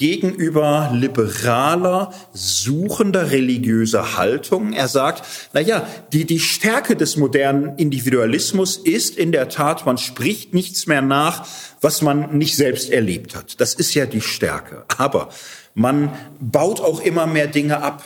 gegenüber 0.00 0.92
liberaler, 0.94 2.14
suchender 2.32 3.32
religiöser 3.32 4.16
Haltung. 4.16 4.72
Er 4.72 4.88
sagt, 4.88 5.22
na 5.52 5.60
ja, 5.60 5.86
die, 6.14 6.24
die 6.24 6.40
Stärke 6.40 6.96
des 6.96 7.18
modernen 7.18 7.76
Individualismus 7.76 8.78
ist 8.78 9.18
in 9.18 9.30
der 9.30 9.50
Tat, 9.50 9.84
man 9.84 9.98
spricht 9.98 10.54
nichts 10.54 10.86
mehr 10.86 11.02
nach, 11.02 11.46
was 11.82 12.00
man 12.00 12.38
nicht 12.38 12.56
selbst 12.56 12.90
erlebt 12.90 13.36
hat. 13.36 13.60
Das 13.60 13.74
ist 13.74 13.92
ja 13.92 14.06
die 14.06 14.22
Stärke. 14.22 14.86
Aber 14.96 15.28
man 15.74 16.10
baut 16.40 16.80
auch 16.80 17.02
immer 17.02 17.26
mehr 17.26 17.46
Dinge 17.46 17.82
ab. 17.82 18.02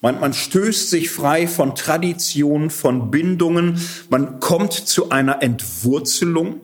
Man, 0.00 0.20
man 0.20 0.34
stößt 0.34 0.88
sich 0.88 1.10
frei 1.10 1.48
von 1.48 1.74
Traditionen, 1.74 2.70
von 2.70 3.10
Bindungen. 3.10 3.80
Man 4.08 4.38
kommt 4.38 4.72
zu 4.72 5.10
einer 5.10 5.42
Entwurzelung 5.42 6.60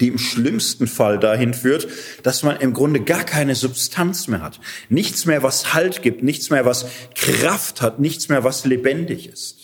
die 0.00 0.08
im 0.08 0.18
schlimmsten 0.18 0.86
Fall 0.86 1.18
dahin 1.18 1.52
führt, 1.52 1.86
dass 2.22 2.42
man 2.42 2.56
im 2.56 2.72
Grunde 2.72 3.00
gar 3.00 3.24
keine 3.24 3.54
Substanz 3.54 4.26
mehr 4.26 4.40
hat. 4.40 4.58
Nichts 4.88 5.26
mehr, 5.26 5.42
was 5.42 5.74
Halt 5.74 6.02
gibt, 6.02 6.22
nichts 6.22 6.50
mehr, 6.50 6.64
was 6.64 6.86
Kraft 7.14 7.82
hat, 7.82 8.00
nichts 8.00 8.28
mehr, 8.28 8.42
was 8.42 8.64
lebendig 8.64 9.28
ist. 9.28 9.58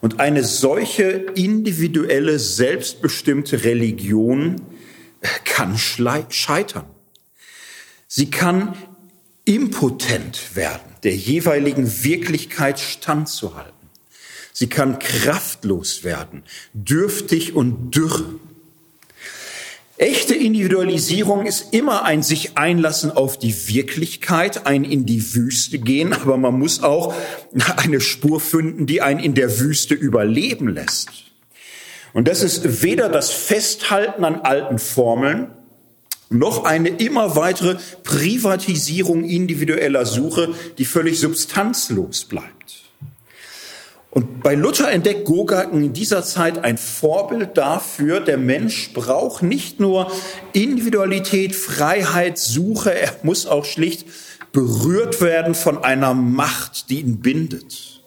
Und 0.00 0.18
eine 0.18 0.42
solche 0.42 1.04
individuelle, 1.04 2.40
selbstbestimmte 2.40 3.62
Religion 3.62 4.60
kann 5.44 5.78
scheitern. 5.78 6.86
Sie 8.08 8.28
kann 8.28 8.76
impotent 9.44 10.56
werden, 10.56 10.96
der 11.04 11.14
jeweiligen 11.14 12.02
Wirklichkeit 12.02 12.80
standzuhalten. 12.80 13.72
Sie 14.52 14.68
kann 14.68 14.98
kraftlos 14.98 16.02
werden, 16.02 16.42
dürftig 16.74 17.54
und 17.54 17.92
dürr. 17.92 18.40
Echte 19.98 20.34
Individualisierung 20.34 21.46
ist 21.46 21.74
immer 21.74 22.04
ein 22.04 22.22
sich 22.22 22.56
einlassen 22.56 23.10
auf 23.10 23.38
die 23.38 23.54
Wirklichkeit, 23.68 24.66
ein 24.66 24.84
in 24.84 25.06
die 25.06 25.34
Wüste 25.34 25.78
gehen, 25.78 26.12
aber 26.22 26.36
man 26.36 26.58
muss 26.58 26.82
auch 26.82 27.14
eine 27.76 28.00
Spur 28.00 28.40
finden, 28.40 28.86
die 28.86 29.02
einen 29.02 29.20
in 29.20 29.34
der 29.34 29.60
Wüste 29.60 29.94
überleben 29.94 30.68
lässt. 30.68 31.10
Und 32.14 32.28
das 32.28 32.42
ist 32.42 32.82
weder 32.82 33.08
das 33.08 33.30
Festhalten 33.30 34.24
an 34.24 34.40
alten 34.40 34.78
Formeln, 34.78 35.50
noch 36.28 36.64
eine 36.64 36.88
immer 36.88 37.36
weitere 37.36 37.76
Privatisierung 38.04 39.24
individueller 39.24 40.06
Suche, 40.06 40.54
die 40.78 40.84
völlig 40.86 41.20
substanzlos 41.20 42.24
bleibt. 42.24 42.81
Und 44.14 44.42
bei 44.42 44.54
Luther 44.54 44.92
entdeckt 44.92 45.24
Gogarten 45.24 45.82
in 45.82 45.92
dieser 45.94 46.22
Zeit 46.22 46.62
ein 46.62 46.76
Vorbild 46.76 47.56
dafür, 47.56 48.20
der 48.20 48.36
Mensch 48.36 48.92
braucht 48.92 49.42
nicht 49.42 49.80
nur 49.80 50.12
Individualität, 50.52 51.56
Freiheit, 51.56 52.36
Suche, 52.36 52.94
er 52.94 53.16
muss 53.22 53.46
auch 53.46 53.64
schlicht 53.64 54.04
berührt 54.52 55.22
werden 55.22 55.54
von 55.54 55.82
einer 55.82 56.12
Macht, 56.12 56.90
die 56.90 57.00
ihn 57.00 57.20
bindet. 57.20 58.02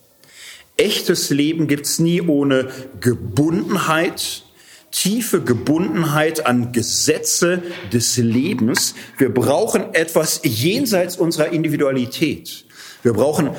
Echtes 0.78 1.32
Leben 1.32 1.68
gibt's 1.68 1.98
nie 1.98 2.22
ohne 2.22 2.70
Gebundenheit, 3.02 4.44
tiefe 4.92 5.42
Gebundenheit 5.42 6.46
an 6.46 6.72
Gesetze 6.72 7.64
des 7.92 8.18
Lebens. 8.18 8.94
Wir 9.18 9.34
brauchen 9.34 9.96
etwas 9.96 10.42
jenseits 10.44 11.18
unserer 11.18 11.48
Individualität. 11.48 12.66
Wir 13.02 13.14
brauchen 13.14 13.50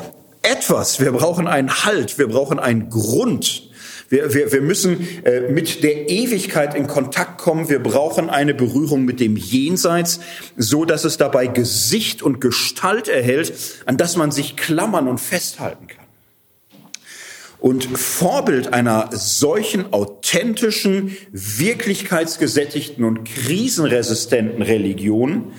etwas, 0.46 1.00
wir 1.00 1.12
brauchen 1.12 1.46
einen 1.46 1.84
Halt, 1.84 2.18
wir 2.18 2.28
brauchen 2.28 2.58
einen 2.58 2.88
Grund. 2.88 3.70
Wir, 4.08 4.32
wir, 4.32 4.52
wir 4.52 4.60
müssen 4.60 5.24
äh, 5.24 5.50
mit 5.50 5.82
der 5.82 6.08
Ewigkeit 6.08 6.76
in 6.76 6.86
Kontakt 6.86 7.38
kommen. 7.38 7.68
Wir 7.68 7.82
brauchen 7.82 8.30
eine 8.30 8.54
Berührung 8.54 9.04
mit 9.04 9.18
dem 9.18 9.36
Jenseits, 9.36 10.20
so 10.56 10.84
dass 10.84 11.04
es 11.04 11.16
dabei 11.16 11.48
Gesicht 11.48 12.22
und 12.22 12.40
Gestalt 12.40 13.08
erhält, 13.08 13.52
an 13.84 13.96
das 13.96 14.16
man 14.16 14.30
sich 14.30 14.56
klammern 14.56 15.08
und 15.08 15.18
festhalten 15.18 15.88
kann. 15.88 16.06
Und 17.58 17.84
Vorbild 17.98 18.72
einer 18.72 19.08
solchen 19.12 19.92
authentischen, 19.92 21.16
wirklichkeitsgesättigten 21.32 23.02
und 23.02 23.24
krisenresistenten 23.24 24.62
Religion 24.62 25.52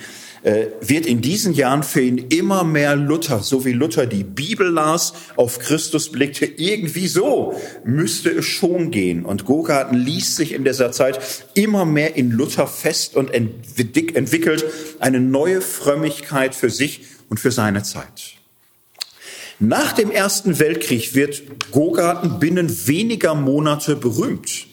wird 0.43 1.05
in 1.05 1.21
diesen 1.21 1.53
Jahren 1.53 1.83
für 1.83 2.01
ihn 2.01 2.17
immer 2.29 2.63
mehr 2.63 2.95
Luther, 2.95 3.41
so 3.41 3.65
wie 3.65 3.73
Luther 3.73 4.05
die 4.05 4.23
Bibel 4.23 4.67
las, 4.67 5.13
auf 5.35 5.59
Christus 5.59 6.11
blickte, 6.11 6.45
irgendwie 6.45 7.07
so 7.07 7.59
müsste 7.83 8.29
es 8.29 8.45
schon 8.45 8.91
gehen. 8.91 9.25
Und 9.25 9.45
Gogarten 9.45 9.97
ließ 9.97 10.35
sich 10.35 10.53
in 10.53 10.63
dieser 10.63 10.91
Zeit 10.91 11.19
immer 11.53 11.85
mehr 11.85 12.15
in 12.15 12.31
Luther 12.31 12.67
fest 12.67 13.15
und 13.15 13.33
entwickelt 13.33 14.65
eine 14.99 15.19
neue 15.19 15.61
Frömmigkeit 15.61 16.55
für 16.55 16.69
sich 16.69 17.01
und 17.29 17.39
für 17.39 17.51
seine 17.51 17.83
Zeit. 17.83 18.35
Nach 19.59 19.91
dem 19.91 20.11
Ersten 20.11 20.59
Weltkrieg 20.59 21.15
wird 21.15 21.71
Gogarten 21.71 22.39
binnen 22.39 22.87
weniger 22.87 23.33
Monate 23.33 23.95
berühmt. 23.95 24.67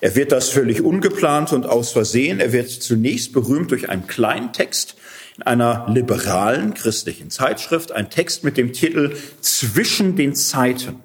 Er 0.00 0.14
wird 0.14 0.32
das 0.32 0.48
völlig 0.48 0.82
ungeplant 0.82 1.52
und 1.52 1.66
aus 1.66 1.90
Versehen. 1.90 2.40
Er 2.40 2.52
wird 2.52 2.70
zunächst 2.70 3.32
berühmt 3.32 3.70
durch 3.70 3.90
einen 3.90 4.06
kleinen 4.06 4.52
Text, 4.52 4.94
einer 5.42 5.86
liberalen 5.88 6.74
christlichen 6.74 7.30
Zeitschrift, 7.30 7.92
ein 7.92 8.10
Text 8.10 8.44
mit 8.44 8.56
dem 8.56 8.72
Titel 8.72 9.16
Zwischen 9.40 10.16
den 10.16 10.34
Zeiten. 10.34 11.02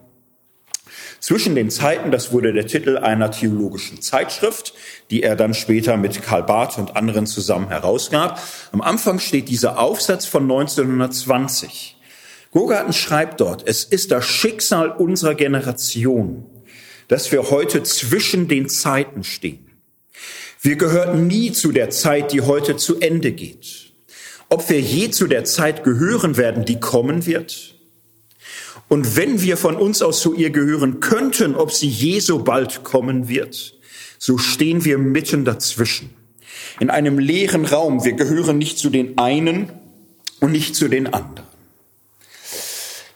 Zwischen 1.20 1.56
den 1.56 1.72
Zeiten, 1.72 2.12
das 2.12 2.32
wurde 2.32 2.54
der 2.54 2.68
Titel 2.68 2.98
einer 2.98 3.32
theologischen 3.32 4.02
Zeitschrift, 4.02 4.74
die 5.10 5.24
er 5.24 5.36
dann 5.36 5.54
später 5.56 5.98
mit 5.98 6.22
Karl 6.22 6.44
Barth 6.44 6.78
und 6.78 6.96
anderen 6.96 7.26
zusammen 7.26 7.70
herausgab. 7.70 8.40
Am 8.72 8.82
Anfang 8.82 9.20
steht 9.20 9.50
dieser 9.50 9.80
Aufsatz 9.80 10.26
von 10.26 10.44
1920. 10.44 11.98
Gogarten 12.52 12.94
schreibt 12.94 13.42
dort, 13.42 13.68
es 13.68 13.84
ist 13.84 14.12
das 14.12 14.26
Schicksal 14.26 14.92
unserer 14.92 15.34
Generation, 15.34 16.46
dass 17.08 17.32
wir 17.32 17.50
heute 17.50 17.82
zwischen 17.84 18.48
den 18.48 18.70
Zeiten 18.70 19.24
stehen. 19.24 19.72
Wir 20.62 20.76
gehörten 20.76 21.28
nie 21.28 21.52
zu 21.52 21.72
der 21.72 21.90
Zeit, 21.90 22.34
die 22.34 22.42
heute 22.42 22.78
zu 22.78 23.00
Ende 23.00 23.32
geht 23.32 23.85
ob 24.56 24.70
wir 24.70 24.80
je 24.80 25.12
zu 25.12 25.28
der 25.28 25.44
Zeit 25.44 25.84
gehören 25.84 26.38
werden, 26.38 26.64
die 26.64 26.80
kommen 26.80 27.26
wird. 27.26 27.76
Und 28.88 29.18
wenn 29.18 29.42
wir 29.42 29.58
von 29.58 29.76
uns 29.76 30.02
aus 30.02 30.22
zu 30.22 30.34
ihr 30.34 30.50
gehören 30.50 31.02
könnten, 31.02 31.56
ob 31.56 31.74
sie 31.74 31.90
je 31.90 32.22
so 32.22 32.40
bald 32.40 32.86
kommen 32.86 33.28
wird, 33.28 33.74
so 34.18 34.38
stehen 34.38 34.86
wir 34.86 34.98
mitten 34.98 35.44
dazwischen. 35.44 36.10
In 36.80 36.90
einem 36.90 37.20
leeren 37.20 37.66
Raum. 37.66 38.06
Wir 38.06 38.14
gehören 38.14 38.58
nicht 38.58 38.78
zu 38.78 38.90
den 38.90 39.18
einen 39.18 39.74
und 40.40 40.54
nicht 40.54 40.74
zu 40.74 40.88
den 40.88 41.14
anderen. 41.14 41.48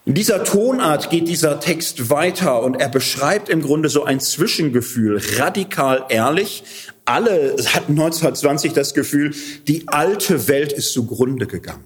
In 0.06 0.16
dieser 0.16 0.44
Tonart 0.44 1.10
geht 1.10 1.30
dieser 1.30 1.62
Text 1.62 2.10
weiter 2.10 2.64
und 2.64 2.76
er 2.76 2.90
beschreibt 2.90 3.48
im 3.48 3.62
Grunde 3.62 3.88
so 3.88 4.04
ein 4.04 4.20
Zwischengefühl, 4.20 5.22
radikal 5.38 6.06
ehrlich. 6.10 6.64
Alle 7.10 7.56
hatten 7.74 7.94
1920 7.94 8.74
das 8.74 8.94
Gefühl, 8.94 9.34
die 9.68 9.88
alte 9.88 10.48
Welt 10.48 10.72
ist 10.72 10.94
zugrunde 10.94 11.48
gegangen. 11.48 11.84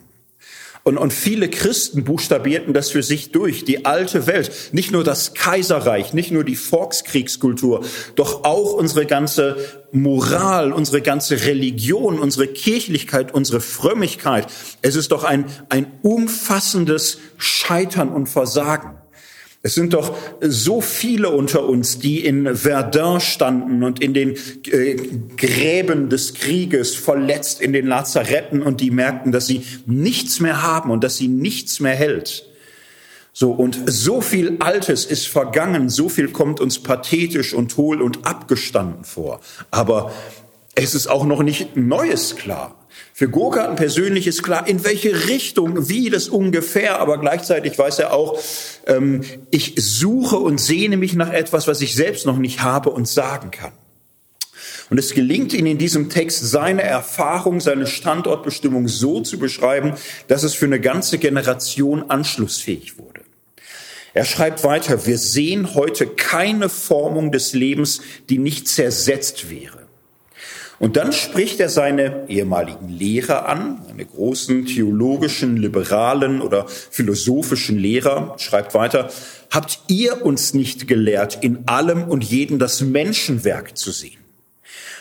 Und, 0.84 0.98
und 0.98 1.14
viele 1.14 1.50
Christen 1.50 2.04
buchstabierten 2.04 2.74
das 2.74 2.90
für 2.90 3.04
sich 3.04 3.32
durch. 3.32 3.64
Die 3.64 3.86
alte 3.86 4.28
Welt, 4.28 4.52
nicht 4.74 4.92
nur 4.92 5.06
das 5.06 5.34
Kaiserreich, 5.34 6.14
nicht 6.14 6.32
nur 6.32 6.44
die 6.44 6.58
Volkskriegskultur, 6.58 7.86
doch 8.16 8.44
auch 8.44 8.74
unsere 8.74 9.06
ganze 9.06 9.56
Moral, 9.94 10.74
unsere 10.74 11.02
ganze 11.02 11.46
Religion, 11.46 12.20
unsere 12.20 12.48
Kirchlichkeit, 12.48 13.34
unsere 13.34 13.62
Frömmigkeit. 13.62 14.48
Es 14.82 14.98
ist 14.98 15.14
doch 15.14 15.24
ein, 15.24 15.46
ein 15.70 15.88
umfassendes 16.02 17.20
Scheitern 17.38 18.10
und 18.10 18.28
Versagen. 18.28 18.98
Es 19.66 19.76
sind 19.76 19.94
doch 19.94 20.14
so 20.42 20.82
viele 20.82 21.30
unter 21.30 21.64
uns, 21.64 21.98
die 21.98 22.26
in 22.26 22.54
Verdun 22.54 23.22
standen 23.22 23.82
und 23.84 24.02
in 24.02 24.14
den 24.14 24.36
äh, 24.70 24.96
Gräben 25.38 26.10
des 26.10 26.34
Krieges 26.34 26.96
verletzt 26.96 27.62
in 27.62 27.72
den 27.72 27.88
Lazaretten 27.88 28.62
und 28.62 28.82
die 28.82 28.92
merkten, 28.92 29.32
dass 29.32 29.48
sie 29.48 29.66
nichts 29.86 30.42
mehr 30.42 30.64
haben 30.64 30.92
und 30.92 31.02
dass 31.02 31.16
sie 31.16 31.30
nichts 31.30 31.80
mehr 31.80 31.96
hält. 31.96 32.46
So, 33.32 33.52
und 33.52 33.80
so 33.86 34.20
viel 34.20 34.58
Altes 34.60 35.06
ist 35.06 35.30
vergangen, 35.30 35.88
so 35.88 36.10
viel 36.10 36.28
kommt 36.28 36.60
uns 36.60 36.80
pathetisch 36.80 37.54
und 37.54 37.78
hohl 37.78 38.02
und 38.02 38.28
abgestanden 38.28 39.06
vor. 39.06 39.40
Aber 39.72 40.12
es 40.76 40.94
ist 40.94 41.08
auch 41.08 41.26
noch 41.26 41.42
nicht 41.42 41.78
Neues 41.78 42.36
klar. 42.36 42.83
Für 43.24 43.30
Gurgarten 43.30 43.78
persönlich 43.78 44.28
ist 44.28 44.44
klar, 44.44 44.68
in 44.68 44.84
welche 44.84 45.30
Richtung, 45.30 45.88
wie 45.88 46.10
das 46.10 46.28
ungefähr, 46.28 47.00
aber 47.00 47.18
gleichzeitig 47.18 47.80
weiß 47.80 48.00
er 48.00 48.12
auch, 48.12 48.38
ähm, 48.86 49.22
ich 49.50 49.76
suche 49.78 50.36
und 50.36 50.60
sehne 50.60 50.98
mich 50.98 51.14
nach 51.14 51.32
etwas, 51.32 51.66
was 51.66 51.80
ich 51.80 51.96
selbst 51.96 52.26
noch 52.26 52.38
nicht 52.38 52.64
habe 52.64 52.90
und 52.90 53.08
sagen 53.08 53.50
kann. 53.50 53.72
Und 54.90 54.98
es 54.98 55.14
gelingt 55.14 55.54
ihm 55.54 55.68
in 55.68 55.78
diesem 55.78 56.10
Text, 56.10 56.52
seine 56.52 56.82
Erfahrung, 56.82 57.62
seine 57.62 57.88
Standortbestimmung 57.88 58.90
so 58.90 59.22
zu 59.22 59.40
beschreiben, 59.40 59.94
dass 60.28 60.44
es 60.44 60.54
für 60.54 60.66
eine 60.66 60.82
ganze 60.82 61.18
Generation 61.18 62.10
anschlussfähig 62.10 62.98
wurde. 62.98 63.22
Er 64.14 64.26
schreibt 64.26 64.66
weiter, 64.66 65.06
wir 65.06 65.18
sehen 65.18 65.76
heute 65.76 66.08
keine 66.08 66.68
Formung 66.68 67.32
des 67.32 67.54
Lebens, 67.54 68.02
die 68.30 68.38
nicht 68.38 68.68
zersetzt 68.68 69.50
wäre. 69.50 69.83
Und 70.84 70.98
dann 70.98 71.14
spricht 71.14 71.62
er 71.62 71.70
seine 71.70 72.26
ehemaligen 72.28 72.90
Lehrer 72.90 73.48
an, 73.48 73.82
seine 73.88 74.06
großen 74.06 74.66
theologischen, 74.66 75.56
liberalen 75.56 76.42
oder 76.42 76.68
philosophischen 76.68 77.78
Lehrer, 77.78 78.36
schreibt 78.38 78.74
weiter, 78.74 79.10
habt 79.50 79.80
ihr 79.88 80.26
uns 80.26 80.54
nicht 80.54 80.90
gelehrt, 80.90 81.42
in 81.42 81.70
allem 81.70 82.04
und 82.04 82.26
jedem 82.26 82.60
das 82.60 82.82
Menschenwerk 82.82 83.78
zu 83.78 83.92
sehen? 83.92 84.20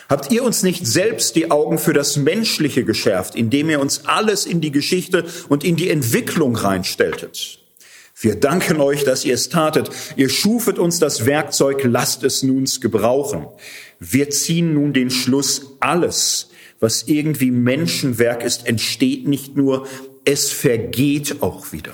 Habt 0.07 0.31
ihr 0.31 0.45
uns 0.45 0.63
nicht 0.63 0.87
selbst 0.87 1.35
die 1.35 1.51
Augen 1.51 1.77
für 1.77 1.91
das 1.91 2.15
Menschliche 2.15 2.85
geschärft, 2.85 3.35
indem 3.35 3.69
ihr 3.69 3.81
uns 3.81 4.05
alles 4.05 4.45
in 4.45 4.61
die 4.61 4.71
Geschichte 4.71 5.25
und 5.49 5.65
in 5.65 5.75
die 5.75 5.89
Entwicklung 5.89 6.55
reinstelltet? 6.55 7.59
Wir 8.23 8.35
danken 8.35 8.79
euch, 8.79 9.03
dass 9.03 9.25
ihr 9.25 9.33
es 9.33 9.49
tatet. 9.49 9.89
Ihr 10.15 10.29
schufet 10.29 10.79
uns 10.79 10.99
das 10.99 11.25
Werkzeug, 11.25 11.83
lasst 11.83 12.23
es 12.23 12.41
nuns 12.41 12.79
gebrauchen. 12.79 13.47
Wir 14.11 14.29
ziehen 14.29 14.73
nun 14.73 14.91
den 14.91 15.09
Schluss, 15.09 15.77
alles, 15.79 16.49
was 16.81 17.03
irgendwie 17.03 17.51
Menschenwerk 17.51 18.43
ist, 18.43 18.67
entsteht 18.67 19.27
nicht 19.27 19.55
nur, 19.55 19.87
es 20.25 20.51
vergeht 20.51 21.41
auch 21.41 21.71
wieder. 21.71 21.93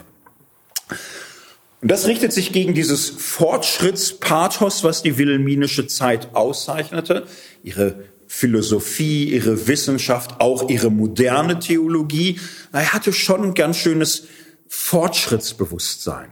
Und 1.81 1.91
das 1.91 2.07
richtet 2.07 2.33
sich 2.33 2.51
gegen 2.51 2.73
dieses 2.73 3.09
Fortschrittspathos, 3.09 4.83
was 4.83 5.03
die 5.03 5.19
wilhelminische 5.19 5.85
Zeit 5.85 6.33
auszeichnete. 6.33 7.27
Ihre 7.63 8.03
Philosophie, 8.25 9.25
ihre 9.25 9.67
Wissenschaft, 9.67 10.41
auch 10.41 10.67
ihre 10.67 10.89
moderne 10.89 11.59
Theologie. 11.59 12.39
Er 12.71 12.91
hatte 12.91 13.13
schon 13.13 13.43
ein 13.43 13.53
ganz 13.53 13.77
schönes 13.77 14.23
Fortschrittsbewusstsein. 14.67 16.31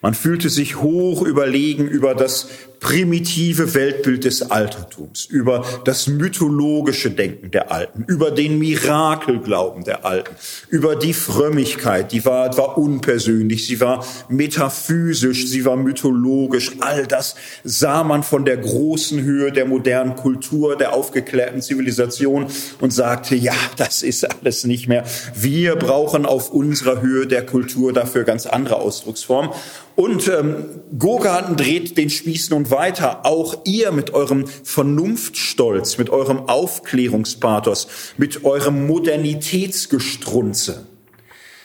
Man 0.00 0.14
fühlte 0.14 0.50
sich 0.50 0.76
hoch 0.76 1.22
überlegen 1.22 1.88
über 1.88 2.14
das 2.14 2.48
primitive 2.86 3.74
Weltbild 3.74 4.22
des 4.22 4.48
Altertums, 4.48 5.24
über 5.24 5.64
das 5.84 6.06
mythologische 6.06 7.10
Denken 7.10 7.50
der 7.50 7.72
Alten, 7.72 8.04
über 8.06 8.30
den 8.30 8.60
Mirakelglauben 8.60 9.82
der 9.82 10.04
Alten, 10.04 10.32
über 10.68 10.94
die 10.94 11.12
Frömmigkeit, 11.12 12.12
die 12.12 12.24
war, 12.24 12.56
war 12.56 12.78
unpersönlich, 12.78 13.66
sie 13.66 13.80
war 13.80 14.06
metaphysisch, 14.28 15.48
sie 15.48 15.64
war 15.64 15.74
mythologisch. 15.74 16.76
All 16.78 17.08
das 17.08 17.34
sah 17.64 18.04
man 18.04 18.22
von 18.22 18.44
der 18.44 18.58
großen 18.58 19.20
Höhe 19.20 19.50
der 19.50 19.64
modernen 19.64 20.14
Kultur, 20.14 20.76
der 20.76 20.92
aufgeklärten 20.92 21.62
Zivilisation 21.62 22.46
und 22.80 22.92
sagte, 22.92 23.34
ja, 23.34 23.54
das 23.76 24.04
ist 24.04 24.22
alles 24.30 24.62
nicht 24.62 24.86
mehr. 24.86 25.02
Wir 25.34 25.74
brauchen 25.74 26.24
auf 26.24 26.52
unserer 26.52 27.02
Höhe 27.02 27.26
der 27.26 27.44
Kultur 27.44 27.92
dafür 27.92 28.22
ganz 28.22 28.46
andere 28.46 28.76
Ausdrucksformen. 28.76 29.50
Und 29.96 30.28
ähm, 30.28 30.66
Gogarten 30.98 31.56
dreht 31.56 31.96
den 31.96 32.10
Spieß 32.10 32.50
nun 32.50 32.70
weiter. 32.76 33.26
Auch 33.26 33.62
ihr 33.64 33.90
mit 33.90 34.14
eurem 34.14 34.46
Vernunftstolz, 34.46 35.98
mit 35.98 36.10
eurem 36.10 36.48
Aufklärungspathos, 36.48 37.88
mit 38.16 38.44
eurem 38.44 38.86
Modernitätsgestrunze 38.86 40.86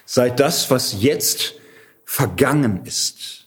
seid 0.06 0.40
das, 0.40 0.72
was 0.72 1.02
jetzt 1.02 1.54
vergangen 2.04 2.82
ist. 2.86 3.41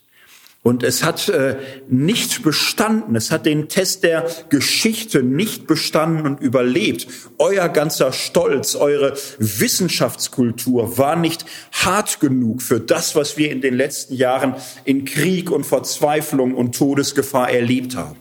Und 0.65 0.83
es 0.83 1.05
hat 1.05 1.29
äh, 1.29 1.57
nicht 1.89 2.43
bestanden, 2.43 3.17
es 3.17 3.31
hat 3.31 3.45
den 3.45 3.69
Test 3.69 4.03
der 4.03 4.27
Geschichte 4.49 5.23
nicht 5.23 5.67
bestanden 5.67 6.25
und 6.27 6.41
überlebt. 6.41 7.07
Euer 7.37 7.69
ganzer 7.69 8.15
Stolz, 8.15 8.75
eure 8.75 9.15
Wissenschaftskultur 9.39 10.97
war 10.97 11.17
nicht 11.17 11.45
hart 11.71 12.19
genug 12.19 12.63
für 12.63 12.81
das, 12.81 13.15
was 13.15 13.37
wir 13.37 13.53
in 13.53 13.61
den 13.61 13.75
letzten 13.75 14.15
Jahren 14.15 14.55
in 14.87 15.05
Krieg 15.05 15.51
und 15.51 15.65
Verzweiflung 15.65 16.55
und 16.55 16.75
Todesgefahr 16.75 17.51
erlebt 17.51 17.95
haben. 17.95 18.17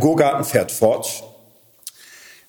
Gogarten 0.00 0.44
fährt 0.44 0.72
fort. 0.72 1.22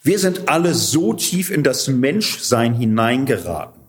Wir 0.01 0.17
sind 0.17 0.49
alle 0.49 0.73
so 0.73 1.13
tief 1.13 1.51
in 1.51 1.61
das 1.61 1.87
Menschsein 1.87 2.73
hineingeraten, 2.73 3.79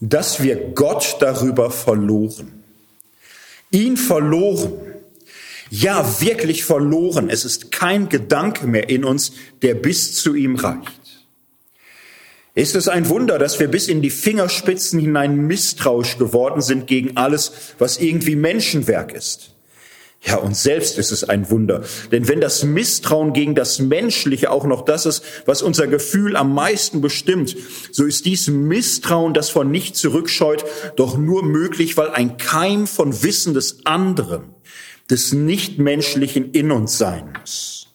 dass 0.00 0.42
wir 0.42 0.56
Gott 0.56 1.18
darüber 1.20 1.70
verloren 1.70 2.63
ihn 3.74 3.96
verloren. 3.96 4.72
Ja, 5.70 6.20
wirklich 6.20 6.64
verloren. 6.64 7.28
Es 7.28 7.44
ist 7.44 7.72
kein 7.72 8.08
Gedanke 8.08 8.66
mehr 8.66 8.88
in 8.88 9.04
uns, 9.04 9.32
der 9.62 9.74
bis 9.74 10.14
zu 10.14 10.34
ihm 10.34 10.56
reicht. 10.56 11.00
Ist 12.54 12.76
es 12.76 12.86
ein 12.86 13.08
Wunder, 13.08 13.38
dass 13.38 13.58
wir 13.58 13.66
bis 13.66 13.88
in 13.88 14.00
die 14.00 14.10
Fingerspitzen 14.10 15.00
hinein 15.00 15.36
misstrauisch 15.36 16.18
geworden 16.18 16.60
sind 16.60 16.86
gegen 16.86 17.16
alles, 17.16 17.52
was 17.78 17.98
irgendwie 17.98 18.36
Menschenwerk 18.36 19.12
ist? 19.12 19.53
Ja, 20.26 20.36
uns 20.36 20.62
selbst 20.62 20.96
ist 20.98 21.12
es 21.12 21.24
ein 21.24 21.50
Wunder. 21.50 21.82
Denn 22.10 22.28
wenn 22.28 22.40
das 22.40 22.64
Misstrauen 22.64 23.34
gegen 23.34 23.54
das 23.54 23.78
Menschliche 23.78 24.50
auch 24.50 24.64
noch 24.64 24.82
das 24.82 25.04
ist, 25.04 25.22
was 25.44 25.60
unser 25.60 25.86
Gefühl 25.86 26.36
am 26.36 26.54
meisten 26.54 27.02
bestimmt, 27.02 27.54
so 27.92 28.04
ist 28.04 28.24
dies 28.24 28.48
Misstrauen, 28.48 29.34
das 29.34 29.50
von 29.50 29.70
nicht 29.70 29.96
zurückscheut, 29.96 30.64
doch 30.96 31.18
nur 31.18 31.44
möglich, 31.44 31.98
weil 31.98 32.10
ein 32.10 32.38
Keim 32.38 32.86
von 32.86 33.22
Wissen 33.22 33.52
des 33.52 33.84
anderen, 33.84 34.54
des 35.10 35.34
Nichtmenschlichen 35.34 36.52
in 36.52 36.70
uns 36.70 36.96
sein 36.96 37.34
muss. 37.38 37.88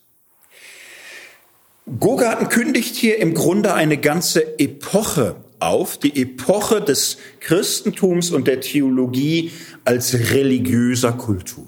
Gogarten 1.98 2.48
kündigt 2.48 2.94
hier 2.94 3.18
im 3.18 3.34
Grunde 3.34 3.74
eine 3.74 3.98
ganze 3.98 4.60
Epoche 4.60 5.34
auf, 5.58 5.98
die 5.98 6.22
Epoche 6.22 6.80
des 6.80 7.18
Christentums 7.40 8.30
und 8.30 8.46
der 8.46 8.60
Theologie 8.60 9.50
als 9.84 10.14
religiöser 10.14 11.12
Kultur. 11.12 11.66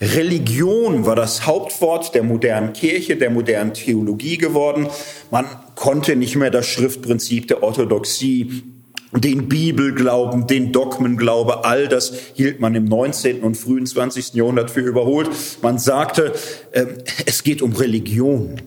Religion 0.00 1.06
war 1.06 1.16
das 1.16 1.46
Hauptwort 1.46 2.14
der 2.14 2.22
modernen 2.22 2.72
Kirche, 2.72 3.16
der 3.16 3.30
modernen 3.30 3.74
Theologie 3.74 4.38
geworden. 4.38 4.88
Man 5.30 5.46
konnte 5.74 6.16
nicht 6.16 6.36
mehr 6.36 6.50
das 6.50 6.66
Schriftprinzip 6.66 7.48
der 7.48 7.62
Orthodoxie 7.62 8.62
den 9.12 9.48
Bibelglauben, 9.48 10.46
den 10.46 10.72
Dogmenglaube, 10.72 11.64
all 11.64 11.88
das 11.88 12.12
hielt 12.34 12.60
man 12.60 12.74
im 12.74 12.84
19. 12.84 13.40
und 13.40 13.56
frühen 13.56 13.86
20. 13.86 14.34
Jahrhundert 14.34 14.70
für 14.70 14.80
überholt. 14.80 15.30
Man 15.62 15.78
sagte, 15.78 16.34
äh, 16.72 16.86
es 17.24 17.42
geht 17.42 17.62
um 17.62 17.72
Religion. 17.72 18.60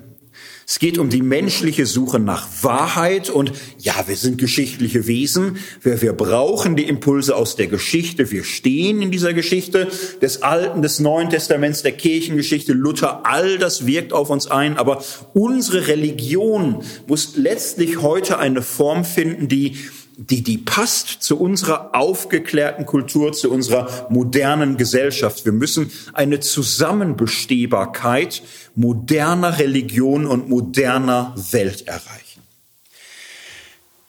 Es 0.72 0.78
geht 0.78 1.00
um 1.00 1.10
die 1.10 1.24
menschliche 1.24 1.88
Suche 1.88 2.20
nach 2.20 2.48
Wahrheit 2.62 3.32
und 3.32 3.54
ja, 3.80 4.04
wir 4.06 4.16
sind 4.16 4.38
geschichtliche 4.38 5.08
Wesen. 5.08 5.58
Wir, 5.82 6.00
wir 6.04 6.14
brauchen 6.14 6.76
die 6.76 6.88
Impulse 6.88 7.36
aus 7.36 7.56
der 7.56 7.66
Geschichte. 7.66 8.30
Wir 8.30 8.44
stehen 8.44 9.02
in 9.02 9.10
dieser 9.10 9.34
Geschichte 9.34 9.88
des 10.22 10.44
Alten, 10.44 10.84
des 10.84 11.00
Neuen 11.00 11.32
Testaments, 11.32 11.82
der 11.82 11.94
Kirchengeschichte, 11.94 12.74
Luther. 12.74 13.26
All 13.26 13.58
das 13.58 13.88
wirkt 13.88 14.14
auf 14.14 14.30
uns 14.30 14.46
ein. 14.46 14.78
Aber 14.78 15.04
unsere 15.34 15.88
Religion 15.88 16.84
muss 17.08 17.36
letztlich 17.36 18.04
heute 18.04 18.38
eine 18.38 18.62
Form 18.62 19.06
finden, 19.06 19.48
die 19.48 19.76
die, 20.20 20.44
die 20.44 20.58
passt 20.58 21.24
zu 21.24 21.40
unserer 21.40 21.96
aufgeklärten 21.96 22.86
Kultur, 22.86 23.32
zu 23.32 23.50
unserer 23.50 24.08
modernen 24.10 24.76
Gesellschaft. 24.76 25.46
Wir 25.46 25.54
müssen 25.54 25.92
eine 26.12 26.42
Zusammenbestehbarkeit 26.42 28.44
moderner 28.76 29.60
Religion 29.60 30.26
und 30.26 30.50
moderner 30.50 31.34
Welt 31.52 31.88
erreichen. 31.88 32.42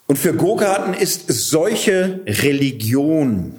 Und 0.08 0.18
für 0.18 0.34
Gogarten 0.34 0.94
ist 0.94 1.26
solche 1.28 2.22
Religion 2.26 3.54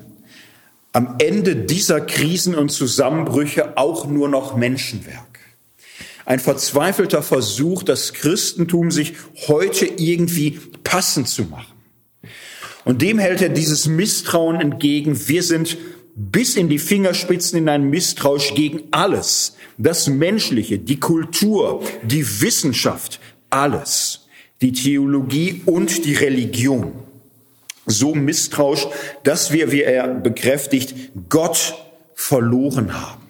am 0.92 1.16
Ende 1.20 1.56
dieser 1.56 2.02
Krisen 2.02 2.54
und 2.54 2.70
Zusammenbrüche 2.70 3.78
auch 3.78 4.08
nur 4.08 4.28
noch 4.28 4.58
Menschenwerk. 4.58 5.40
Ein 6.26 6.40
verzweifelter 6.40 7.24
Versuch, 7.24 7.84
das 7.84 8.12
Christentum 8.12 8.92
sich 8.92 9.14
heute 9.48 9.86
irgendwie 9.86 10.60
passend 10.84 11.30
zu 11.30 11.44
machen. 11.44 11.81
Und 12.84 13.02
dem 13.02 13.20
hält 13.20 13.42
er 13.42 13.50
dieses 13.50 13.88
Misstrauen 13.88 14.60
entgegen. 14.60 15.28
Wir 15.28 15.44
sind 15.44 15.78
bis 16.16 16.56
in 16.56 16.70
die 16.70 16.80
Fingerspitzen 16.80 17.58
in 17.58 17.70
ein 17.70 17.90
Misstrauisch 17.90 18.54
gegen 18.56 18.84
alles. 18.92 19.56
Das 19.78 20.08
Menschliche, 20.08 20.80
die 20.80 21.00
Kultur, 21.00 21.84
die 22.04 22.42
Wissenschaft, 22.42 23.20
alles. 23.50 24.28
Die 24.62 24.74
Theologie 24.74 25.62
und 25.66 26.06
die 26.06 26.14
Religion. 26.14 26.94
So 27.88 28.14
misstrauisch, 28.14 28.88
dass 29.24 29.52
wir, 29.52 29.72
wie 29.72 29.82
er 29.82 30.08
bekräftigt, 30.08 30.94
Gott 31.30 31.76
verloren 32.14 32.94
haben. 32.94 33.21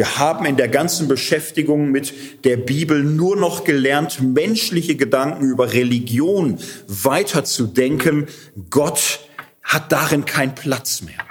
Wir 0.00 0.16
haben 0.16 0.46
in 0.46 0.56
der 0.56 0.68
ganzen 0.68 1.08
Beschäftigung 1.08 1.90
mit 1.90 2.44
der 2.46 2.56
Bibel 2.56 3.04
nur 3.04 3.36
noch 3.36 3.64
gelernt, 3.64 4.22
menschliche 4.22 4.96
Gedanken 4.96 5.44
über 5.44 5.74
Religion 5.74 6.58
weiterzudenken. 6.86 8.26
Gott 8.70 9.20
hat 9.62 9.92
darin 9.92 10.24
keinen 10.24 10.54
Platz 10.54 11.02
mehr. 11.02 11.22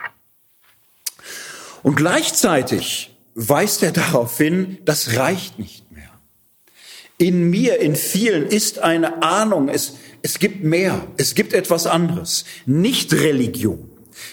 Und 1.82 1.96
gleichzeitig 1.96 3.18
weist 3.34 3.82
er 3.82 3.92
darauf 3.92 4.38
hin, 4.38 4.78
das 4.86 5.16
reicht 5.16 5.58
nicht 5.58 5.92
mehr. 5.92 6.12
In 7.18 7.50
mir, 7.50 7.80
in 7.80 7.96
vielen 7.96 8.46
ist 8.46 8.78
eine 8.78 9.24
Ahnung, 9.24 9.70
es, 9.70 9.96
es 10.22 10.38
gibt 10.38 10.64
mehr, 10.64 11.08
es 11.18 11.34
gibt 11.34 11.54
etwas 11.54 11.88
anderes. 11.88 12.46
Nicht 12.68 13.14
Religion, 13.14 13.89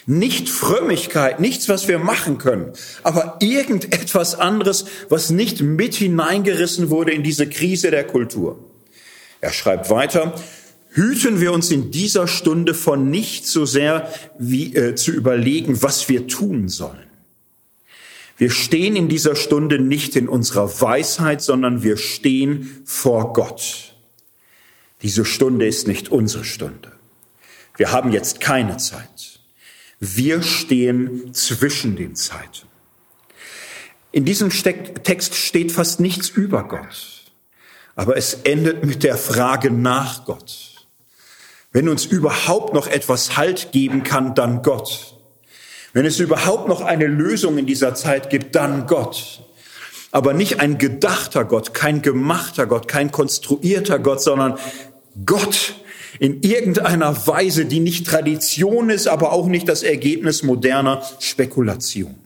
nicht 0.07 0.49
Frömmigkeit, 0.49 1.41
nichts, 1.41 1.69
was 1.69 1.89
wir 1.89 1.99
machen 1.99 2.39
können, 2.39 2.73
aber 3.03 3.37
irgendetwas 3.41 4.35
anderes, 4.35 4.87
was 5.09 5.31
nicht 5.31 5.61
mit 5.61 5.95
hineingerissen 5.95 6.91
wurde 6.91 7.13
in 7.13 7.23
diese 7.23 7.49
Krise 7.49 7.91
der 7.91 8.07
Kultur. 8.07 8.59
Er 9.41 9.53
schreibt 9.53 9.91
weiter, 9.91 10.35
hüten 10.91 11.41
wir 11.41 11.53
uns 11.53 11.71
in 11.71 11.91
dieser 11.91 12.27
Stunde 12.27 12.75
von 12.75 13.11
nicht 13.11 13.47
so 13.47 13.67
sehr 13.67 14.13
wie 14.39 14.75
äh, 14.75 14.95
zu 14.95 15.13
überlegen, 15.13 15.83
was 15.83 16.09
wir 16.09 16.27
tun 16.27 16.69
sollen. 16.69 17.07
Wir 18.39 18.51
stehen 18.51 18.97
in 18.97 19.09
dieser 19.09 19.35
Stunde 19.35 19.79
nicht 19.79 20.15
in 20.17 20.29
unserer 20.29 20.81
Weisheit, 20.81 21.41
sondern 21.43 21.83
wir 21.83 21.97
stehen 21.97 22.83
vor 22.85 23.33
Gott. 23.33 23.95
Diese 25.03 25.25
Stunde 25.25 25.67
ist 25.67 25.87
nicht 25.87 26.11
unsere 26.11 26.45
Stunde. 26.45 26.93
Wir 27.77 27.93
haben 27.93 28.13
jetzt 28.13 28.41
keine 28.41 28.77
Zeit. 28.79 29.36
Wir 29.99 30.43
stehen 30.43 31.33
zwischen 31.33 31.97
den 31.97 32.15
Zeiten. 32.15 32.67
In 34.13 34.25
diesem 34.25 34.51
Text 34.51 35.35
steht 35.35 35.73
fast 35.73 36.01
nichts 36.01 36.29
über 36.29 36.65
Gott, 36.65 37.25
aber 37.95 38.17
es 38.17 38.35
endet 38.45 38.85
mit 38.85 39.03
der 39.03 39.17
Frage 39.17 39.71
nach 39.71 40.25
Gott. 40.25 40.87
Wenn 41.73 41.89
uns 41.89 42.07
überhaupt 42.07 42.73
noch 42.73 42.87
etwas 42.87 43.37
Halt 43.37 43.73
geben 43.73 44.03
kann, 44.03 44.35
dann 44.35 44.63
Gott. 44.63 45.15
Wenn 45.93 46.07
es 46.07 46.21
überhaupt 46.21 46.69
noch 46.69 46.83
eine 46.83 47.07
Lösung 47.07 47.59
in 47.59 47.67
dieser 47.67 47.95
Zeit 47.95 48.31
gibt, 48.31 48.55
dann 48.55 48.87
Gott. 48.87 49.43
Aber 50.13 50.33
nicht 50.33 50.61
ein 50.61 50.79
gedachter 50.79 51.45
Gott, 51.45 51.75
kein 51.75 52.01
gemachter 52.01 52.67
Gott, 52.67 52.89
kein 52.89 53.11
konstruierter 53.11 53.99
Gott, 53.99 54.23
sondern 54.23 54.59
Gott 55.25 55.75
in 56.19 56.43
irgendeiner 56.43 57.27
Weise, 57.27 57.65
die 57.67 57.81
nicht 57.81 58.07
Tradition 58.07 58.91
ist, 58.91 59.07
aber 59.07 59.33
auch 59.33 59.47
nicht 59.47 59.69
das 59.69 59.83
Ergebnis 59.83 60.43
moderner 60.43 61.03
Spekulation. 61.21 62.26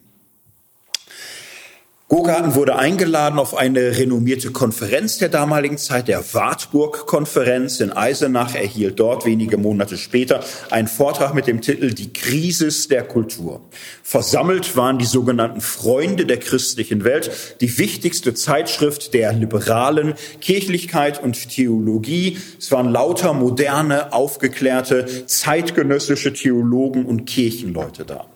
Gogarten 2.10 2.56
wurde 2.56 2.74
eingeladen 2.74 3.38
auf 3.38 3.56
eine 3.56 3.96
renommierte 3.96 4.50
Konferenz 4.50 5.18
der 5.18 5.28
damaligen 5.28 5.78
Zeit, 5.78 6.08
der 6.08 6.34
Wartburg-Konferenz 6.34 7.78
in 7.78 7.92
Eisenach, 7.92 8.56
erhielt 8.56 8.98
dort 8.98 9.26
wenige 9.26 9.58
Monate 9.58 9.96
später 9.96 10.42
einen 10.70 10.88
Vortrag 10.88 11.34
mit 11.34 11.46
dem 11.46 11.60
Titel 11.60 11.94
Die 11.94 12.12
Krisis 12.12 12.88
der 12.88 13.04
Kultur. 13.04 13.60
Versammelt 14.02 14.76
waren 14.76 14.98
die 14.98 15.04
sogenannten 15.04 15.60
Freunde 15.60 16.26
der 16.26 16.38
christlichen 16.38 17.04
Welt, 17.04 17.30
die 17.60 17.78
wichtigste 17.78 18.34
Zeitschrift 18.34 19.14
der 19.14 19.32
liberalen 19.32 20.14
Kirchlichkeit 20.40 21.22
und 21.22 21.48
Theologie. 21.48 22.38
Es 22.58 22.72
waren 22.72 22.90
lauter 22.90 23.34
moderne, 23.34 24.12
aufgeklärte, 24.12 25.26
zeitgenössische 25.26 26.32
Theologen 26.32 27.06
und 27.06 27.26
Kirchenleute 27.26 28.04
da. 28.04 28.26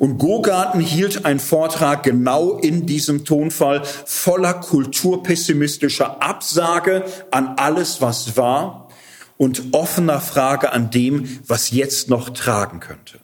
Und 0.00 0.16
Gogarten 0.16 0.80
hielt 0.80 1.26
einen 1.26 1.40
Vortrag 1.40 2.04
genau 2.04 2.56
in 2.56 2.86
diesem 2.86 3.26
Tonfall 3.26 3.82
voller 4.06 4.54
kulturpessimistischer 4.54 6.22
Absage 6.22 7.04
an 7.30 7.56
alles, 7.58 8.00
was 8.00 8.34
war 8.34 8.88
und 9.36 9.62
offener 9.72 10.22
Frage 10.22 10.72
an 10.72 10.90
dem, 10.90 11.40
was 11.46 11.70
jetzt 11.70 12.08
noch 12.08 12.30
tragen 12.30 12.80
könnte. 12.80 13.20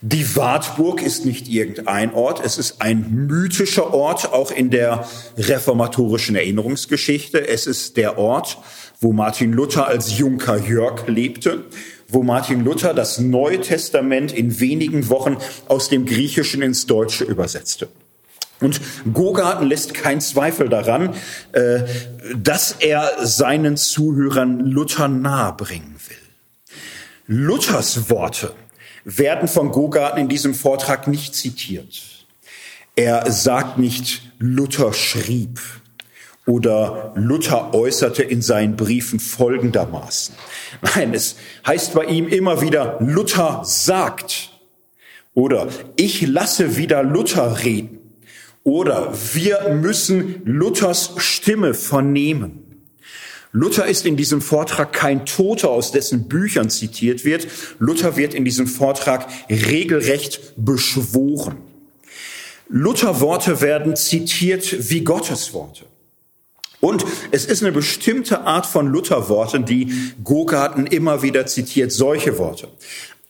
Die 0.00 0.36
Wartburg 0.36 1.02
ist 1.02 1.26
nicht 1.26 1.48
irgendein 1.48 2.14
Ort, 2.14 2.42
es 2.42 2.56
ist 2.56 2.80
ein 2.80 3.26
mythischer 3.26 3.92
Ort, 3.92 4.32
auch 4.32 4.50
in 4.50 4.70
der 4.70 5.06
reformatorischen 5.36 6.34
Erinnerungsgeschichte. 6.34 7.46
Es 7.46 7.66
ist 7.66 7.98
der 7.98 8.16
Ort, 8.16 8.56
wo 9.00 9.12
Martin 9.12 9.52
Luther 9.52 9.86
als 9.86 10.16
Junker 10.16 10.56
Jörg 10.56 11.06
lebte 11.08 11.66
wo 12.14 12.22
Martin 12.22 12.64
Luther 12.64 12.94
das 12.94 13.18
Neue 13.18 13.60
Testament 13.60 14.32
in 14.32 14.60
wenigen 14.60 15.08
Wochen 15.10 15.36
aus 15.68 15.88
dem 15.88 16.06
Griechischen 16.06 16.62
ins 16.62 16.86
Deutsche 16.86 17.24
übersetzte. 17.24 17.88
Und 18.60 18.80
Gogarten 19.12 19.66
lässt 19.66 19.92
keinen 19.94 20.20
Zweifel 20.20 20.68
daran, 20.68 21.14
äh, 21.52 21.80
dass 22.36 22.76
er 22.78 23.26
seinen 23.26 23.76
Zuhörern 23.76 24.60
Luther 24.60 25.08
nahebringen 25.08 25.96
will. 26.08 26.16
Luthers 27.26 28.08
Worte 28.10 28.52
werden 29.04 29.48
von 29.48 29.70
Gogarten 29.70 30.20
in 30.20 30.28
diesem 30.28 30.54
Vortrag 30.54 31.08
nicht 31.08 31.34
zitiert. 31.34 32.26
Er 32.96 33.30
sagt 33.30 33.76
nicht, 33.76 34.22
Luther 34.38 34.92
schrieb 34.92 35.60
oder 36.46 37.12
Luther 37.16 37.72
äußerte 37.72 38.22
in 38.22 38.42
seinen 38.42 38.76
Briefen 38.76 39.18
folgendermaßen. 39.18 40.34
Nein, 40.82 41.14
es 41.14 41.36
heißt 41.66 41.94
bei 41.94 42.04
ihm 42.04 42.28
immer 42.28 42.60
wieder, 42.60 42.98
Luther 43.00 43.62
sagt. 43.64 44.50
Oder 45.32 45.68
ich 45.96 46.26
lasse 46.26 46.76
wieder 46.76 47.02
Luther 47.02 47.64
reden. 47.64 47.98
Oder 48.62 49.12
wir 49.32 49.74
müssen 49.74 50.42
Luthers 50.44 51.12
Stimme 51.16 51.74
vernehmen. 51.74 52.60
Luther 53.52 53.86
ist 53.86 54.04
in 54.04 54.16
diesem 54.16 54.40
Vortrag 54.40 54.92
kein 54.92 55.26
Toter, 55.26 55.70
aus 55.70 55.92
dessen 55.92 56.28
Büchern 56.28 56.70
zitiert 56.70 57.24
wird. 57.24 57.46
Luther 57.78 58.16
wird 58.16 58.34
in 58.34 58.44
diesem 58.44 58.66
Vortrag 58.66 59.28
regelrecht 59.48 60.54
beschworen. 60.56 61.58
Luther 62.68 63.20
Worte 63.20 63.60
werden 63.60 63.94
zitiert 63.96 64.90
wie 64.90 65.04
Gottes 65.04 65.52
Worte. 65.52 65.84
Und 66.84 67.06
es 67.30 67.46
ist 67.46 67.62
eine 67.62 67.72
bestimmte 67.72 68.42
Art 68.42 68.66
von 68.66 68.88
Lutherworten, 68.88 69.64
die 69.64 69.90
Gogarten 70.22 70.86
immer 70.86 71.22
wieder 71.22 71.46
zitiert, 71.46 71.90
solche 71.92 72.36
Worte. 72.36 72.68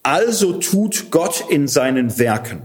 Also 0.02 0.54
tut 0.54 1.12
Gott 1.12 1.44
in 1.48 1.68
seinen 1.68 2.18
Werken. 2.18 2.62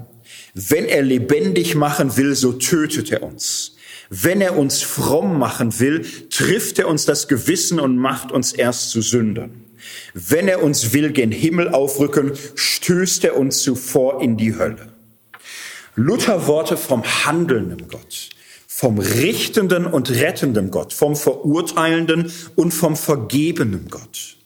Wenn 0.55 0.85
er 0.85 1.03
lebendig 1.03 1.75
machen 1.75 2.17
will, 2.17 2.33
so 2.33 2.53
tötet 2.53 3.11
er 3.11 3.21
uns. 3.21 3.75
Wenn 4.09 4.41
er 4.41 4.57
uns 4.57 4.81
fromm 4.81 5.37
machen 5.37 5.79
will, 5.79 6.07
trifft 6.31 6.79
er 6.79 6.87
uns 6.87 7.05
das 7.05 7.27
Gewissen 7.27 7.79
und 7.79 7.95
macht 7.95 8.31
uns 8.31 8.51
erst 8.51 8.89
zu 8.89 9.03
Sündern. 9.03 9.65
Wenn 10.15 10.47
er 10.47 10.63
uns 10.63 10.91
will 10.91 11.11
gen 11.11 11.31
Himmel 11.31 11.69
aufrücken, 11.69 12.31
stößt 12.55 13.25
er 13.25 13.37
uns 13.37 13.59
zuvor 13.59 14.23
in 14.23 14.37
die 14.37 14.57
Hölle. 14.57 14.91
Lutherworte 15.95 16.77
vom 16.77 17.03
handelnden 17.03 17.87
Gott 17.89 18.31
vom 18.79 18.97
richtenden 18.97 19.85
und 19.85 20.09
rettenden 20.09 20.71
Gott, 20.71 20.93
vom 20.93 21.17
verurteilenden 21.17 22.31
und 22.55 22.71
vom 22.71 22.95
vergebenen 22.95 23.87
Gott. 23.89 24.37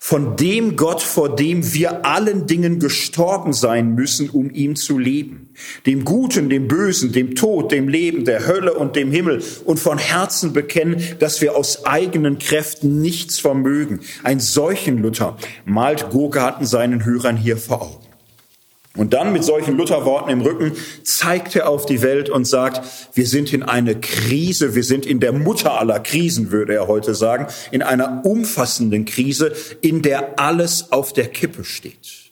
Von 0.00 0.34
dem 0.38 0.76
Gott, 0.76 1.02
vor 1.02 1.36
dem 1.36 1.74
wir 1.74 2.06
allen 2.06 2.46
Dingen 2.46 2.80
gestorben 2.80 3.52
sein 3.52 3.94
müssen, 3.94 4.30
um 4.30 4.50
ihm 4.50 4.76
zu 4.76 4.98
leben. 4.98 5.50
Dem 5.84 6.06
Guten, 6.06 6.48
dem 6.48 6.68
Bösen, 6.68 7.12
dem 7.12 7.34
Tod, 7.34 7.70
dem 7.70 7.88
Leben, 7.88 8.24
der 8.24 8.46
Hölle 8.46 8.72
und 8.72 8.96
dem 8.96 9.10
Himmel. 9.10 9.42
Und 9.66 9.78
von 9.78 9.98
Herzen 9.98 10.54
bekennen, 10.54 11.02
dass 11.18 11.42
wir 11.42 11.54
aus 11.54 11.84
eigenen 11.84 12.38
Kräften 12.38 13.02
nichts 13.02 13.38
vermögen. 13.38 14.00
Ein 14.22 14.40
solchen 14.40 15.02
Luther 15.02 15.36
malt 15.66 16.08
Gogarten 16.08 16.64
seinen 16.64 17.04
Hörern 17.04 17.36
hier 17.36 17.58
vor 17.58 17.82
Augen. 17.82 18.05
Und 18.96 19.12
dann 19.12 19.32
mit 19.32 19.44
solchen 19.44 19.76
Lutherworten 19.76 20.30
im 20.30 20.40
Rücken 20.40 20.72
zeigt 21.02 21.54
er 21.54 21.68
auf 21.68 21.86
die 21.86 22.02
Welt 22.02 22.30
und 22.30 22.46
sagt, 22.46 22.80
wir 23.14 23.26
sind 23.26 23.52
in 23.52 23.62
eine 23.62 24.00
Krise, 24.00 24.74
wir 24.74 24.84
sind 24.84 25.06
in 25.06 25.20
der 25.20 25.32
Mutter 25.32 25.78
aller 25.78 26.00
Krisen, 26.00 26.50
würde 26.50 26.74
er 26.74 26.88
heute 26.88 27.14
sagen, 27.14 27.46
in 27.70 27.82
einer 27.82 28.24
umfassenden 28.24 29.04
Krise, 29.04 29.52
in 29.80 30.02
der 30.02 30.38
alles 30.38 30.92
auf 30.92 31.12
der 31.12 31.28
Kippe 31.28 31.64
steht. 31.64 32.26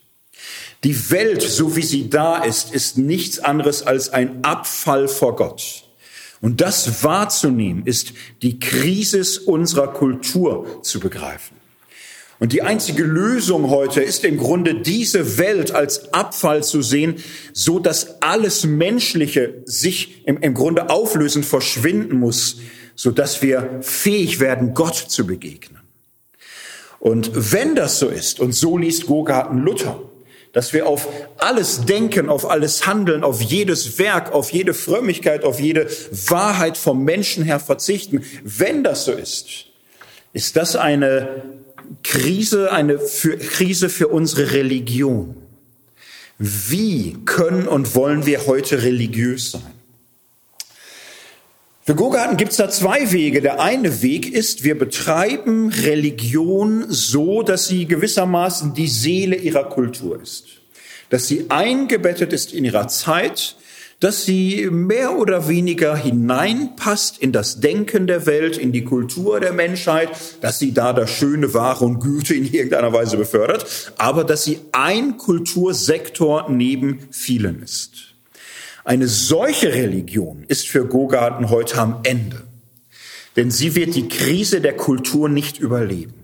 Die 0.84 1.10
Welt, 1.10 1.42
so 1.42 1.76
wie 1.76 1.82
sie 1.82 2.10
da 2.10 2.44
ist, 2.44 2.74
ist 2.74 2.98
nichts 2.98 3.38
anderes 3.38 3.82
als 3.82 4.10
ein 4.10 4.44
Abfall 4.44 5.08
vor 5.08 5.36
Gott. 5.36 5.84
Und 6.42 6.60
das 6.60 7.02
wahrzunehmen, 7.02 7.86
ist 7.86 8.12
die 8.42 8.58
Krise 8.58 9.40
unserer 9.46 9.88
Kultur 9.88 10.82
zu 10.82 11.00
begreifen. 11.00 11.56
Und 12.40 12.52
die 12.52 12.62
einzige 12.62 13.04
Lösung 13.04 13.70
heute 13.70 14.02
ist 14.02 14.24
im 14.24 14.38
Grunde 14.38 14.74
diese 14.74 15.38
Welt 15.38 15.72
als 15.72 16.12
Abfall 16.12 16.64
zu 16.64 16.82
sehen, 16.82 17.16
so 17.52 17.78
dass 17.78 18.20
alles 18.22 18.64
Menschliche 18.64 19.62
sich 19.64 20.26
im, 20.26 20.38
im 20.38 20.54
Grunde 20.54 20.90
auflösen, 20.90 21.44
verschwinden 21.44 22.18
muss, 22.18 22.58
so 22.96 23.10
dass 23.10 23.42
wir 23.42 23.78
fähig 23.82 24.40
werden, 24.40 24.74
Gott 24.74 24.96
zu 24.96 25.26
begegnen. 25.26 25.80
Und 26.98 27.30
wenn 27.52 27.74
das 27.74 27.98
so 27.98 28.08
ist, 28.08 28.40
und 28.40 28.52
so 28.52 28.78
liest 28.78 29.06
Gogarten 29.06 29.58
Luther, 29.58 30.00
dass 30.54 30.72
wir 30.72 30.86
auf 30.86 31.08
alles 31.36 31.84
Denken, 31.84 32.28
auf 32.30 32.48
alles 32.48 32.86
Handeln, 32.86 33.24
auf 33.24 33.42
jedes 33.42 33.98
Werk, 33.98 34.32
auf 34.32 34.52
jede 34.52 34.72
Frömmigkeit, 34.72 35.44
auf 35.44 35.60
jede 35.60 35.88
Wahrheit 36.28 36.78
vom 36.78 37.04
Menschen 37.04 37.44
her 37.44 37.60
verzichten. 37.60 38.22
Wenn 38.42 38.84
das 38.84 39.04
so 39.04 39.12
ist, 39.12 39.66
ist 40.32 40.56
das 40.56 40.76
eine 40.76 41.42
Krise, 42.02 42.72
eine 42.72 42.98
für, 42.98 43.36
Krise 43.36 43.88
für 43.88 44.08
unsere 44.08 44.52
Religion. 44.52 45.36
Wie 46.38 47.16
können 47.24 47.68
und 47.68 47.94
wollen 47.94 48.26
wir 48.26 48.46
heute 48.46 48.82
religiös 48.82 49.52
sein? 49.52 49.62
Für 51.86 51.94
Gogarten 51.94 52.38
gibt 52.38 52.52
es 52.52 52.56
da 52.56 52.70
zwei 52.70 53.12
Wege. 53.12 53.42
Der 53.42 53.60
eine 53.60 54.00
Weg 54.00 54.32
ist, 54.32 54.64
wir 54.64 54.78
betreiben 54.78 55.68
Religion 55.68 56.86
so, 56.88 57.42
dass 57.42 57.68
sie 57.68 57.84
gewissermaßen 57.84 58.72
die 58.72 58.88
Seele 58.88 59.36
ihrer 59.36 59.68
Kultur 59.68 60.20
ist. 60.20 60.44
Dass 61.10 61.26
sie 61.26 61.50
eingebettet 61.50 62.32
ist 62.32 62.54
in 62.54 62.64
ihrer 62.64 62.88
Zeit, 62.88 63.56
dass 64.00 64.24
sie 64.24 64.68
mehr 64.70 65.16
oder 65.18 65.48
weniger 65.48 65.96
hineinpasst 65.96 67.18
in 67.18 67.32
das 67.32 67.60
Denken 67.60 68.06
der 68.06 68.26
Welt, 68.26 68.58
in 68.58 68.72
die 68.72 68.84
Kultur 68.84 69.40
der 69.40 69.52
Menschheit, 69.52 70.10
dass 70.40 70.58
sie 70.58 70.72
da 70.72 70.92
das 70.92 71.10
Schöne, 71.10 71.54
Wahre 71.54 71.84
und 71.84 72.00
Güte 72.00 72.34
in 72.34 72.44
irgendeiner 72.44 72.92
Weise 72.92 73.16
befördert, 73.16 73.92
aber 73.98 74.24
dass 74.24 74.44
sie 74.44 74.60
ein 74.72 75.16
Kultursektor 75.16 76.50
neben 76.50 77.00
vielen 77.10 77.62
ist. 77.62 78.14
Eine 78.84 79.08
solche 79.08 79.72
Religion 79.72 80.44
ist 80.48 80.68
für 80.68 80.86
Gogarten 80.86 81.48
heute 81.48 81.78
am 81.78 82.00
Ende, 82.02 82.42
denn 83.36 83.50
sie 83.50 83.74
wird 83.74 83.94
die 83.94 84.08
Krise 84.08 84.60
der 84.60 84.76
Kultur 84.76 85.28
nicht 85.28 85.58
überleben. 85.58 86.23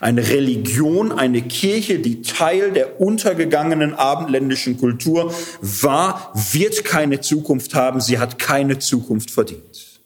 Eine 0.00 0.28
Religion, 0.28 1.12
eine 1.12 1.42
Kirche, 1.42 1.98
die 1.98 2.22
Teil 2.22 2.72
der 2.72 3.00
untergegangenen 3.00 3.94
abendländischen 3.94 4.78
Kultur 4.78 5.32
war, 5.60 6.32
wird 6.52 6.84
keine 6.84 7.20
Zukunft 7.20 7.74
haben. 7.74 8.00
Sie 8.00 8.18
hat 8.18 8.38
keine 8.38 8.78
Zukunft 8.78 9.30
verdient. 9.30 10.00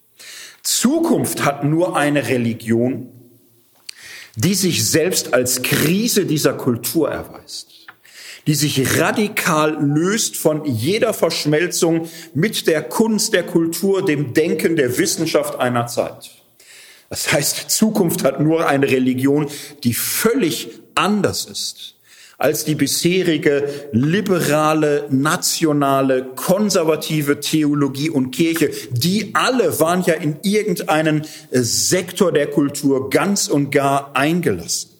Zukunft 0.62 1.44
hat 1.44 1.62
nur 1.64 1.96
eine 1.96 2.28
Religion, 2.28 3.08
die 4.34 4.54
sich 4.54 4.84
selbst 4.84 5.32
als 5.32 5.62
Krise 5.62 6.26
dieser 6.26 6.54
Kultur 6.54 7.10
erweist 7.10 7.74
die 8.46 8.54
sich 8.54 9.00
radikal 9.00 9.78
löst 9.80 10.36
von 10.36 10.64
jeder 10.64 11.14
Verschmelzung 11.14 12.08
mit 12.34 12.66
der 12.66 12.82
Kunst, 12.82 13.32
der 13.32 13.44
Kultur, 13.44 14.04
dem 14.04 14.34
Denken, 14.34 14.76
der 14.76 14.98
Wissenschaft 14.98 15.58
einer 15.58 15.86
Zeit. 15.86 16.30
Das 17.14 17.32
heißt, 17.32 17.70
Zukunft 17.70 18.24
hat 18.24 18.40
nur 18.40 18.66
eine 18.66 18.90
Religion, 18.90 19.48
die 19.84 19.94
völlig 19.94 20.70
anders 20.96 21.44
ist 21.44 21.94
als 22.38 22.64
die 22.64 22.74
bisherige 22.74 23.88
liberale, 23.92 25.06
nationale, 25.10 26.24
konservative 26.34 27.38
Theologie 27.38 28.10
und 28.10 28.32
Kirche. 28.32 28.72
Die 28.90 29.32
alle 29.36 29.78
waren 29.78 30.02
ja 30.02 30.14
in 30.14 30.38
irgendeinen 30.42 31.24
Sektor 31.52 32.32
der 32.32 32.48
Kultur 32.48 33.08
ganz 33.10 33.46
und 33.46 33.70
gar 33.70 34.16
eingelassen. 34.16 34.90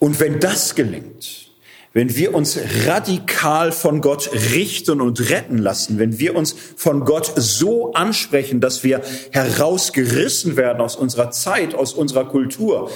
Und 0.00 0.18
wenn 0.18 0.40
das 0.40 0.74
gelingt, 0.74 1.51
wenn 1.92 2.16
wir 2.16 2.34
uns 2.34 2.58
radikal 2.86 3.72
von 3.72 4.00
Gott 4.00 4.30
richten 4.52 5.00
und 5.00 5.30
retten 5.30 5.58
lassen, 5.58 5.98
wenn 5.98 6.18
wir 6.18 6.34
uns 6.34 6.54
von 6.76 7.04
Gott 7.04 7.32
so 7.36 7.92
ansprechen, 7.92 8.60
dass 8.60 8.82
wir 8.82 9.02
herausgerissen 9.30 10.56
werden 10.56 10.80
aus 10.80 10.96
unserer 10.96 11.30
Zeit, 11.30 11.74
aus 11.74 11.92
unserer 11.92 12.24
Kultur, 12.24 12.90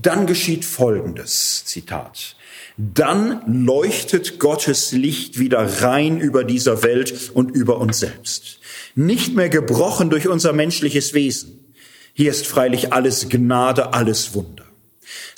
dann 0.00 0.26
geschieht 0.26 0.64
Folgendes, 0.64 1.64
Zitat. 1.64 2.36
Dann 2.76 3.42
leuchtet 3.66 4.38
Gottes 4.38 4.92
Licht 4.92 5.38
wieder 5.38 5.82
rein 5.82 6.20
über 6.20 6.44
dieser 6.44 6.84
Welt 6.84 7.32
und 7.34 7.50
über 7.50 7.78
uns 7.78 7.98
selbst. 7.98 8.60
Nicht 8.94 9.34
mehr 9.34 9.48
gebrochen 9.48 10.10
durch 10.10 10.28
unser 10.28 10.52
menschliches 10.52 11.12
Wesen. 11.12 11.58
Hier 12.14 12.30
ist 12.30 12.46
freilich 12.46 12.92
alles 12.92 13.28
Gnade, 13.28 13.92
alles 13.94 14.34
Wunder. 14.34 14.67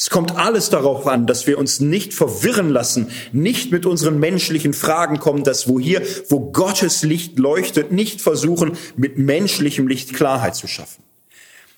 Es 0.02 0.08
kommt 0.08 0.34
alles 0.34 0.70
darauf 0.70 1.06
an, 1.06 1.26
dass 1.26 1.46
wir 1.46 1.58
uns 1.58 1.78
nicht 1.78 2.14
verwirren 2.14 2.70
lassen, 2.70 3.10
nicht 3.32 3.70
mit 3.70 3.84
unseren 3.84 4.18
menschlichen 4.18 4.72
Fragen 4.72 5.18
kommen, 5.18 5.44
dass 5.44 5.68
wo 5.68 5.78
hier, 5.78 6.00
wo 6.30 6.40
Gottes 6.40 7.02
Licht 7.02 7.38
leuchtet, 7.38 7.92
nicht 7.92 8.22
versuchen, 8.22 8.78
mit 8.96 9.18
menschlichem 9.18 9.88
Licht 9.88 10.14
Klarheit 10.14 10.56
zu 10.56 10.68
schaffen. 10.68 11.02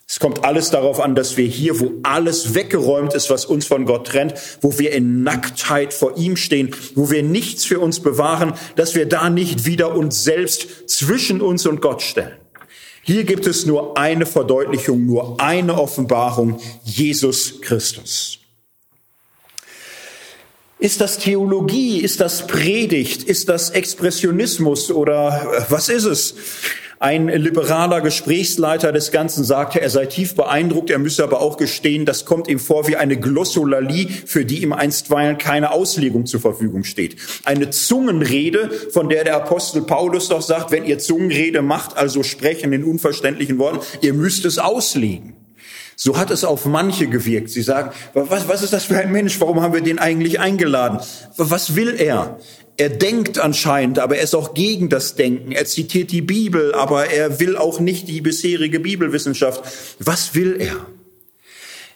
Es 0.06 0.20
kommt 0.20 0.44
alles 0.44 0.70
darauf 0.70 1.00
an, 1.00 1.16
dass 1.16 1.36
wir 1.36 1.46
hier, 1.46 1.80
wo 1.80 1.94
alles 2.04 2.54
weggeräumt 2.54 3.12
ist, 3.12 3.28
was 3.28 3.44
uns 3.44 3.66
von 3.66 3.86
Gott 3.86 4.06
trennt, 4.06 4.34
wo 4.60 4.78
wir 4.78 4.92
in 4.92 5.24
Nacktheit 5.24 5.92
vor 5.92 6.16
ihm 6.16 6.36
stehen, 6.36 6.76
wo 6.94 7.10
wir 7.10 7.24
nichts 7.24 7.64
für 7.64 7.80
uns 7.80 7.98
bewahren, 7.98 8.52
dass 8.76 8.94
wir 8.94 9.08
da 9.08 9.30
nicht 9.30 9.64
wieder 9.64 9.96
uns 9.96 10.22
selbst 10.22 10.88
zwischen 10.88 11.40
uns 11.40 11.66
und 11.66 11.80
Gott 11.80 12.02
stellen. 12.02 12.41
Hier 13.04 13.24
gibt 13.24 13.46
es 13.46 13.66
nur 13.66 13.98
eine 13.98 14.26
Verdeutlichung, 14.26 15.04
nur 15.04 15.40
eine 15.40 15.78
Offenbarung, 15.78 16.60
Jesus 16.84 17.60
Christus. 17.60 18.38
Ist 20.78 21.00
das 21.00 21.18
Theologie? 21.18 21.98
Ist 21.98 22.20
das 22.20 22.46
Predigt? 22.46 23.24
Ist 23.24 23.48
das 23.48 23.70
Expressionismus 23.70 24.90
oder 24.90 25.64
was 25.68 25.88
ist 25.88 26.04
es? 26.04 26.34
Ein 27.02 27.26
liberaler 27.26 28.00
Gesprächsleiter 28.00 28.92
des 28.92 29.10
Ganzen 29.10 29.42
sagte, 29.42 29.80
er 29.80 29.90
sei 29.90 30.06
tief 30.06 30.36
beeindruckt, 30.36 30.88
er 30.88 31.00
müsse 31.00 31.24
aber 31.24 31.40
auch 31.40 31.56
gestehen, 31.56 32.06
das 32.06 32.24
kommt 32.26 32.46
ihm 32.46 32.60
vor 32.60 32.86
wie 32.86 32.94
eine 32.94 33.16
Glossolalie, 33.18 34.06
für 34.08 34.44
die 34.44 34.62
ihm 34.62 34.72
einstweilen 34.72 35.36
keine 35.36 35.72
Auslegung 35.72 36.26
zur 36.26 36.38
Verfügung 36.38 36.84
steht. 36.84 37.16
Eine 37.44 37.70
Zungenrede, 37.70 38.70
von 38.92 39.08
der 39.08 39.24
der 39.24 39.34
Apostel 39.34 39.82
Paulus 39.82 40.28
doch 40.28 40.42
sagt, 40.42 40.70
wenn 40.70 40.84
ihr 40.84 41.00
Zungenrede 41.00 41.60
macht, 41.60 41.96
also 41.96 42.22
sprechen 42.22 42.72
in 42.72 42.84
unverständlichen 42.84 43.58
Worten, 43.58 43.80
ihr 44.00 44.14
müsst 44.14 44.44
es 44.44 44.60
auslegen. 44.60 45.34
So 45.96 46.16
hat 46.18 46.30
es 46.30 46.44
auf 46.44 46.66
manche 46.66 47.08
gewirkt. 47.08 47.50
Sie 47.50 47.62
sagen, 47.62 47.90
was, 48.14 48.46
was 48.46 48.62
ist 48.62 48.72
das 48.72 48.84
für 48.84 48.98
ein 48.98 49.10
Mensch? 49.10 49.40
Warum 49.40 49.60
haben 49.60 49.74
wir 49.74 49.82
den 49.82 49.98
eigentlich 49.98 50.38
eingeladen? 50.40 51.00
Was 51.36 51.74
will 51.74 51.96
er? 51.98 52.38
Er 52.82 52.88
denkt 52.88 53.38
anscheinend, 53.38 54.00
aber 54.00 54.16
er 54.16 54.24
ist 54.24 54.34
auch 54.34 54.54
gegen 54.54 54.88
das 54.88 55.14
Denken. 55.14 55.52
Er 55.52 55.66
zitiert 55.66 56.10
die 56.10 56.20
Bibel, 56.20 56.74
aber 56.74 57.06
er 57.06 57.38
will 57.38 57.56
auch 57.56 57.78
nicht 57.78 58.08
die 58.08 58.20
bisherige 58.20 58.80
Bibelwissenschaft. 58.80 59.62
Was 60.00 60.34
will 60.34 60.56
er? 60.58 60.84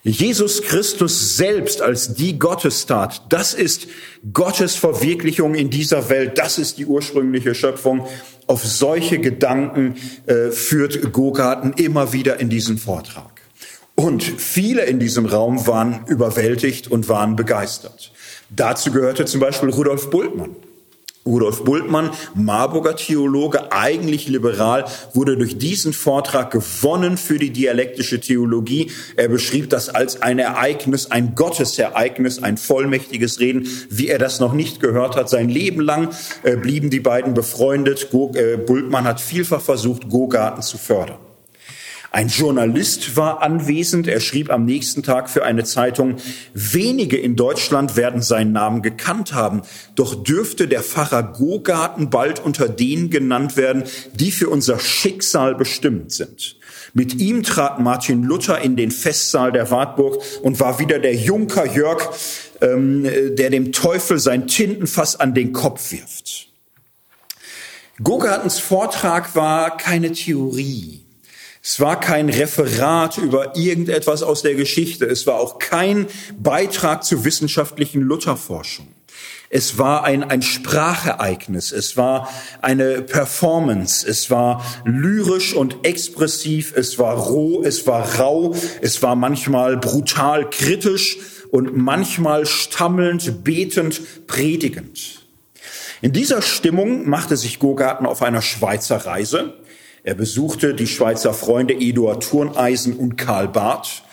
Jesus 0.04 0.62
Christus 0.62 1.36
selbst 1.36 1.82
als 1.82 2.14
die 2.14 2.38
Gottestat, 2.38 3.22
das 3.30 3.52
ist 3.52 3.88
Gottes 4.32 4.76
Verwirklichung 4.76 5.56
in 5.56 5.70
dieser 5.70 6.08
Welt, 6.08 6.38
das 6.38 6.56
ist 6.56 6.78
die 6.78 6.86
ursprüngliche 6.86 7.56
Schöpfung. 7.56 8.06
Auf 8.46 8.64
solche 8.64 9.18
Gedanken 9.18 9.96
äh, 10.26 10.52
führt 10.52 11.12
Gogarten 11.12 11.72
immer 11.72 12.12
wieder 12.12 12.38
in 12.38 12.48
diesem 12.48 12.78
Vortrag. 12.78 13.40
Und 13.96 14.22
viele 14.22 14.84
in 14.84 15.00
diesem 15.00 15.26
Raum 15.26 15.66
waren 15.66 16.04
überwältigt 16.06 16.88
und 16.88 17.08
waren 17.08 17.34
begeistert. 17.34 18.12
Dazu 18.50 18.92
gehörte 18.92 19.24
zum 19.24 19.40
Beispiel 19.40 19.70
Rudolf 19.70 20.10
Bultmann. 20.10 20.54
Rudolf 21.26 21.64
Bultmann, 21.64 22.10
Marburger 22.34 22.96
Theologe, 22.96 23.72
eigentlich 23.72 24.28
liberal, 24.28 24.84
wurde 25.12 25.36
durch 25.36 25.58
diesen 25.58 25.92
Vortrag 25.92 26.52
gewonnen 26.52 27.16
für 27.16 27.38
die 27.38 27.50
dialektische 27.50 28.20
Theologie. 28.20 28.90
Er 29.16 29.28
beschrieb 29.28 29.68
das 29.70 29.88
als 29.88 30.22
ein 30.22 30.38
Ereignis, 30.38 31.10
ein 31.10 31.34
Gottesereignis, 31.34 32.42
ein 32.42 32.56
vollmächtiges 32.56 33.40
Reden, 33.40 33.68
wie 33.90 34.08
er 34.08 34.18
das 34.18 34.40
noch 34.40 34.52
nicht 34.52 34.80
gehört 34.80 35.16
hat. 35.16 35.28
Sein 35.28 35.48
Leben 35.48 35.80
lang 35.80 36.10
äh, 36.44 36.56
blieben 36.56 36.90
die 36.90 37.00
beiden 37.00 37.34
befreundet. 37.34 38.08
Äh, 38.12 38.56
Bultmann 38.56 39.04
hat 39.04 39.20
vielfach 39.20 39.60
versucht, 39.60 40.08
Gogarten 40.08 40.62
zu 40.62 40.78
fördern. 40.78 41.25
Ein 42.12 42.28
Journalist 42.28 43.16
war 43.16 43.42
anwesend. 43.42 44.06
Er 44.06 44.20
schrieb 44.20 44.50
am 44.50 44.64
nächsten 44.64 45.02
Tag 45.02 45.28
für 45.28 45.44
eine 45.44 45.64
Zeitung, 45.64 46.16
wenige 46.54 47.16
in 47.16 47.36
Deutschland 47.36 47.96
werden 47.96 48.22
seinen 48.22 48.52
Namen 48.52 48.82
gekannt 48.82 49.32
haben. 49.32 49.62
Doch 49.94 50.14
dürfte 50.14 50.68
der 50.68 50.82
Pfarrer 50.82 51.22
Gogarten 51.22 52.10
bald 52.10 52.42
unter 52.44 52.68
denen 52.68 53.10
genannt 53.10 53.56
werden, 53.56 53.84
die 54.14 54.30
für 54.30 54.48
unser 54.48 54.78
Schicksal 54.78 55.54
bestimmt 55.54 56.12
sind. 56.12 56.56
Mit 56.94 57.14
ihm 57.16 57.42
trat 57.42 57.80
Martin 57.80 58.22
Luther 58.22 58.60
in 58.60 58.76
den 58.76 58.90
Festsaal 58.90 59.52
der 59.52 59.70
Wartburg 59.70 60.22
und 60.42 60.60
war 60.60 60.78
wieder 60.78 60.98
der 60.98 61.14
Junker 61.14 61.66
Jörg, 61.66 62.02
ähm, 62.60 63.02
der 63.36 63.50
dem 63.50 63.72
Teufel 63.72 64.18
sein 64.18 64.46
Tintenfass 64.46 65.16
an 65.16 65.34
den 65.34 65.52
Kopf 65.52 65.92
wirft. 65.92 66.48
Gogartens 68.02 68.58
Vortrag 68.58 69.34
war 69.34 69.76
keine 69.76 70.12
Theorie. 70.12 71.05
Es 71.68 71.80
war 71.80 71.98
kein 71.98 72.28
Referat 72.28 73.18
über 73.18 73.56
irgendetwas 73.56 74.22
aus 74.22 74.42
der 74.42 74.54
Geschichte. 74.54 75.04
Es 75.04 75.26
war 75.26 75.40
auch 75.40 75.58
kein 75.58 76.06
Beitrag 76.38 77.02
zur 77.02 77.24
wissenschaftlichen 77.24 78.02
Lutherforschung. 78.02 78.86
Es 79.50 79.76
war 79.76 80.04
ein, 80.04 80.22
ein 80.22 80.42
Sprachereignis. 80.42 81.72
Es 81.72 81.96
war 81.96 82.30
eine 82.62 83.02
Performance. 83.02 84.08
Es 84.08 84.30
war 84.30 84.64
lyrisch 84.84 85.54
und 85.54 85.84
expressiv. 85.84 86.72
Es 86.76 87.00
war 87.00 87.16
roh. 87.16 87.64
Es 87.64 87.84
war 87.84 88.20
rau. 88.20 88.54
Es 88.80 89.02
war 89.02 89.16
manchmal 89.16 89.76
brutal 89.76 90.48
kritisch 90.48 91.18
und 91.50 91.76
manchmal 91.76 92.46
stammelnd, 92.46 93.42
betend, 93.42 94.28
predigend. 94.28 95.26
In 96.00 96.12
dieser 96.12 96.42
Stimmung 96.42 97.08
machte 97.08 97.36
sich 97.36 97.58
Gogarten 97.58 98.06
auf 98.06 98.22
einer 98.22 98.42
Schweizer 98.42 98.98
Reise. 98.98 99.54
Er 100.06 100.14
besuchte 100.14 100.72
die 100.72 100.86
Schweizer 100.86 101.34
Freunde 101.34 101.74
Eduard 101.74 102.22
Turneisen 102.22 102.96
und 102.96 103.18
Karl 103.18 103.48
Barth. 103.48 104.04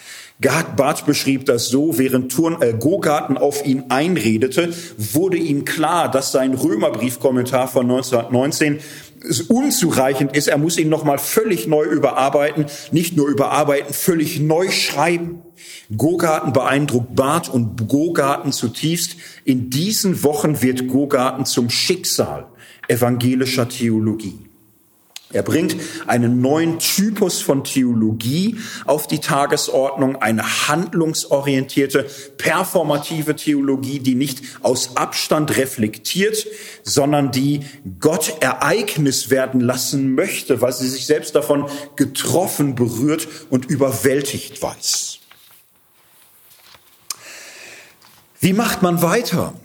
Barth 0.76 1.06
beschrieb 1.06 1.46
das 1.46 1.68
so, 1.68 2.00
während 2.00 2.32
Turn, 2.32 2.60
äh, 2.64 2.74
Gogarten 2.74 3.38
auf 3.38 3.64
ihn 3.64 3.84
einredete, 3.90 4.74
wurde 4.98 5.38
ihm 5.38 5.66
klar, 5.66 6.10
dass 6.10 6.32
sein 6.32 6.56
Römerbriefkommentar 6.56 7.68
von 7.68 7.84
1919 7.84 8.80
unzureichend 9.50 10.36
ist. 10.36 10.48
Er 10.48 10.58
muss 10.58 10.80
ihn 10.80 10.90
nochmal 10.90 11.20
völlig 11.20 11.68
neu 11.68 11.84
überarbeiten, 11.84 12.66
nicht 12.92 13.16
nur 13.16 13.28
überarbeiten, 13.28 13.94
völlig 13.94 14.40
neu 14.40 14.72
schreiben. 14.72 15.44
Gogarten 15.96 16.54
beeindruckt 16.54 17.16
Barth 17.16 17.50
und 17.50 17.88
Gogarten 17.88 18.52
zutiefst. 18.52 19.18
In 19.46 19.70
diesen 19.70 20.24
Wochen 20.24 20.64
wird 20.64 20.88
Gogarten 20.88 21.46
zum 21.46 21.70
Schicksal 21.70 22.48
evangelischer 22.88 23.70
Theologie. 23.70 24.40
Er 25.34 25.42
bringt 25.42 25.76
einen 26.06 26.42
neuen 26.42 26.78
Typus 26.78 27.42
von 27.42 27.64
Theologie 27.64 28.58
auf 28.86 29.08
die 29.08 29.20
Tagesordnung, 29.20 30.22
eine 30.22 30.68
handlungsorientierte, 30.68 32.06
performative 32.38 33.36
Theologie, 33.36 34.00
die 34.00 34.14
nicht 34.14 34.44
aus 34.62 34.96
Abstand 34.96 35.58
reflektiert, 35.58 36.46
sondern 36.84 37.32
die 37.32 37.62
Gott 38.00 38.38
Ereignis 38.42 39.32
werden 39.32 39.60
lassen 39.60 40.14
möchte, 40.14 40.62
weil 40.62 40.74
sie 40.74 40.88
sich 40.88 41.08
selbst 41.08 41.34
davon 41.34 41.66
getroffen, 41.96 42.76
berührt 42.76 43.28
und 43.50 43.66
überwältigt 43.66 44.62
weiß. 44.62 45.20
Wie 48.40 48.54
macht 48.54 48.84
man 48.84 49.02
weiter 49.02 49.56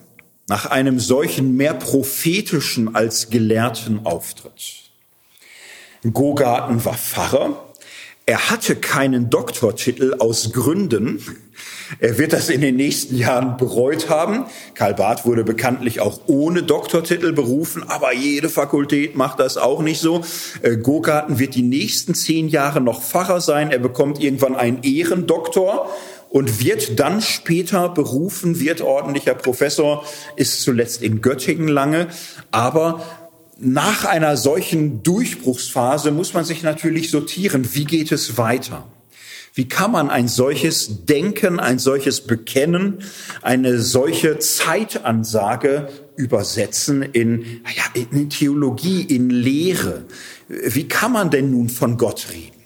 nach 0.47 0.65
einem 0.65 0.99
solchen 0.99 1.57
mehr 1.57 1.75
prophetischen 1.75 2.95
als 2.95 3.29
gelehrten 3.29 4.07
Auftritt? 4.07 4.88
Gogarten 6.13 6.85
war 6.85 6.95
Pfarrer. 6.95 7.65
Er 8.27 8.51
hatte 8.51 8.77
keinen 8.77 9.31
Doktortitel 9.31 10.17
aus 10.19 10.53
Gründen. 10.53 11.25
Er 11.99 12.19
wird 12.19 12.35
das 12.35 12.51
in 12.51 12.61
den 12.61 12.77
nächsten 12.77 13.17
Jahren 13.17 13.57
bereut 13.57 14.11
haben. 14.11 14.45
Karl 14.75 14.95
Barth 14.95 15.25
wurde 15.25 15.45
bekanntlich 15.45 16.01
auch 16.01 16.21
ohne 16.27 16.63
Doktortitel 16.63 17.33
berufen, 17.33 17.83
aber 17.89 18.13
jede 18.13 18.51
Fakultät 18.51 19.17
macht 19.17 19.41
das 19.41 19.57
auch 19.57 19.81
nicht 19.81 20.01
so. 20.01 20.23
Äh, 20.61 20.77
Gogarten 20.77 21.39
wird 21.39 21.55
die 21.55 21.63
nächsten 21.63 22.15
zehn 22.15 22.49
Jahre 22.49 22.83
noch 22.83 23.03
Pfarrer 23.03 23.41
sein. 23.41 23.71
Er 23.71 23.79
bekommt 23.79 24.23
irgendwann 24.23 24.57
einen 24.57 24.83
Ehrendoktor 24.83 25.91
und 26.31 26.63
wird 26.63 27.01
dann 27.01 27.23
später 27.23 27.89
berufen, 27.89 28.61
wird 28.61 28.83
ordentlicher 28.83 29.35
Professor, 29.35 30.05
ist 30.37 30.63
zuletzt 30.63 31.03
in 31.03 31.23
Göttingen 31.23 31.69
lange, 31.69 32.09
aber 32.51 33.03
nach 33.59 34.05
einer 34.05 34.37
solchen 34.37 35.03
Durchbruchsphase 35.03 36.11
muss 36.13 36.33
man 36.35 36.45
sich 36.45 36.63
natürlich 36.63 37.11
sortieren, 37.11 37.75
wie 37.75 37.85
geht 37.85 38.13
es 38.13 38.39
weiter? 38.39 38.87
Wie 39.55 39.67
kann 39.67 39.91
man 39.91 40.09
ein 40.09 40.29
solches 40.29 41.05
Denken, 41.07 41.59
ein 41.59 41.81
solches 41.81 42.21
Bekennen, 42.21 43.03
eine 43.43 43.81
solche 43.81 44.39
Zeitansage 44.39 45.89
übersetzen 46.15 47.03
in, 47.03 47.43
ja, 47.65 48.03
in 48.13 48.31
Theologie, 48.31 49.03
in 49.03 49.31
Lehre? 49.31 50.05
Wie 50.49 50.87
kann 50.87 51.11
man 51.11 51.31
denn 51.31 51.51
nun 51.51 51.69
von 51.69 51.97
Gott 51.97 52.29
reden? 52.33 52.58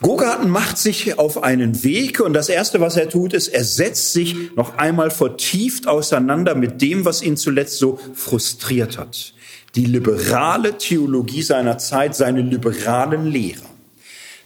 Gogarten 0.00 0.48
macht 0.48 0.78
sich 0.78 1.18
auf 1.18 1.42
einen 1.42 1.82
Weg 1.82 2.20
und 2.20 2.32
das 2.32 2.48
Erste, 2.48 2.80
was 2.80 2.96
er 2.96 3.08
tut, 3.08 3.32
ist, 3.32 3.48
er 3.48 3.64
setzt 3.64 4.12
sich 4.12 4.54
noch 4.54 4.78
einmal 4.78 5.10
vertieft 5.10 5.88
auseinander 5.88 6.54
mit 6.54 6.80
dem, 6.80 7.04
was 7.04 7.20
ihn 7.20 7.36
zuletzt 7.36 7.78
so 7.78 7.98
frustriert 8.14 8.96
hat. 8.96 9.34
Die 9.74 9.86
liberale 9.86 10.78
Theologie 10.78 11.42
seiner 11.42 11.78
Zeit, 11.78 12.14
seine 12.14 12.42
liberalen 12.42 13.26
Lehrer. 13.26 13.68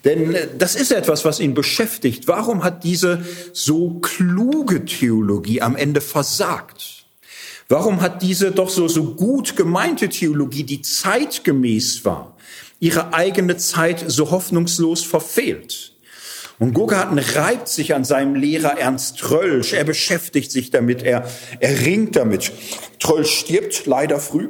Denn 0.05 0.35
äh, 0.35 0.49
das 0.57 0.75
ist 0.75 0.91
etwas, 0.91 1.25
was 1.25 1.39
ihn 1.39 1.55
beschäftigt. 1.55 2.27
Warum 2.27 2.65
hat 2.65 2.83
diese 2.83 3.25
so 3.53 4.01
kluge 4.01 4.85
Theologie 4.85 5.61
am 5.61 5.77
Ende 5.77 6.01
versagt? 6.01 7.05
Warum 7.69 8.01
hat 8.01 8.23
diese 8.23 8.51
doch 8.51 8.69
so, 8.69 8.89
so 8.89 9.15
gut 9.15 9.55
gemeinte 9.57 10.09
Theologie, 10.09 10.65
die 10.65 10.83
zeitgemäß 10.83 12.05
war, 12.05 12.37
ihre 12.83 13.15
eigene 13.15 13.57
Zeit 13.57 14.05
so 14.09 14.33
hoffnungslos 14.33 15.05
verfehlt. 15.05 15.95
Und 16.59 16.75
Gogarten 16.75 17.19
reibt 17.19 17.69
sich 17.69 17.95
an 17.95 18.05
seinem 18.05 18.35
Lehrer 18.35 18.77
Ernst 18.77 19.21
Trölsch. 19.21 19.73
Er 19.73 19.85
beschäftigt 19.85 20.51
sich 20.51 20.71
damit, 20.73 21.05
er, 21.05 21.29
er 21.61 21.81
ringt 21.81 22.17
damit. 22.17 22.51
Trölsch 22.99 23.39
stirbt 23.39 23.87
leider 23.87 24.19
früh. 24.19 24.49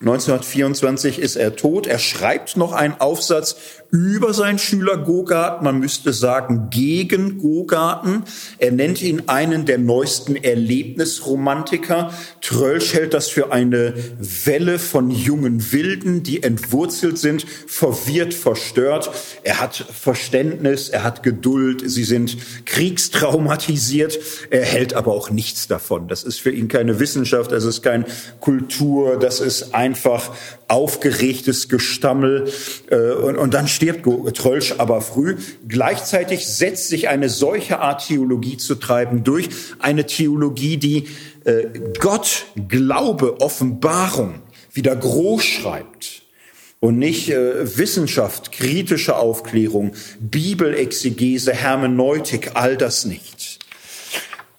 1924 0.00 1.20
ist 1.20 1.36
er 1.36 1.54
tot. 1.54 1.86
Er 1.86 2.00
schreibt 2.00 2.56
noch 2.56 2.72
einen 2.72 3.00
Aufsatz 3.00 3.56
über 3.94 4.34
seinen 4.34 4.58
Schüler 4.58 4.96
Gogarten, 4.96 5.64
man 5.64 5.78
müsste 5.78 6.12
sagen 6.12 6.66
gegen 6.68 7.38
Gogarten. 7.38 8.24
Er 8.58 8.72
nennt 8.72 9.00
ihn 9.00 9.22
einen 9.28 9.66
der 9.66 9.78
neuesten 9.78 10.34
Erlebnisromantiker. 10.34 12.12
Trölsch 12.40 12.92
hält 12.92 13.14
das 13.14 13.28
für 13.28 13.52
eine 13.52 13.94
Welle 14.18 14.80
von 14.80 15.12
jungen 15.12 15.70
Wilden, 15.70 16.24
die 16.24 16.42
entwurzelt 16.42 17.18
sind, 17.18 17.46
verwirrt, 17.68 18.34
verstört. 18.34 19.12
Er 19.44 19.60
hat 19.60 19.76
Verständnis, 19.76 20.88
er 20.88 21.04
hat 21.04 21.22
Geduld, 21.22 21.88
sie 21.88 22.02
sind 22.02 22.36
kriegstraumatisiert. 22.66 24.18
Er 24.50 24.64
hält 24.64 24.94
aber 24.94 25.12
auch 25.12 25.30
nichts 25.30 25.68
davon. 25.68 26.08
Das 26.08 26.24
ist 26.24 26.40
für 26.40 26.50
ihn 26.50 26.66
keine 26.66 26.98
Wissenschaft, 26.98 27.52
das 27.52 27.62
ist 27.62 27.82
keine 27.82 28.06
Kultur, 28.40 29.20
das 29.20 29.38
ist 29.38 29.72
einfach 29.72 30.32
aufgeregtes 30.68 31.68
Gestammel. 31.68 32.50
Äh, 32.90 33.12
und, 33.12 33.54
dann 33.54 33.68
stirbt 33.84 34.36
Trölsch 34.36 34.74
aber 34.78 35.00
früh. 35.00 35.36
Gleichzeitig 35.68 36.46
setzt 36.46 36.88
sich 36.88 37.08
eine 37.08 37.28
solche 37.28 37.80
Art 37.80 38.06
Theologie 38.06 38.56
zu 38.56 38.76
treiben 38.76 39.24
durch, 39.24 39.48
eine 39.78 40.06
Theologie, 40.06 40.76
die 40.78 41.08
äh, 41.44 41.64
Gott, 41.98 42.46
Glaube, 42.68 43.40
Offenbarung 43.40 44.40
wieder 44.72 44.96
groß 44.96 45.44
schreibt 45.44 46.22
und 46.80 46.98
nicht 46.98 47.28
äh, 47.30 47.78
Wissenschaft, 47.78 48.52
kritische 48.52 49.16
Aufklärung, 49.16 49.92
Bibelexegese, 50.18 51.52
Hermeneutik, 51.52 52.52
all 52.54 52.76
das 52.76 53.04
nicht. 53.04 53.58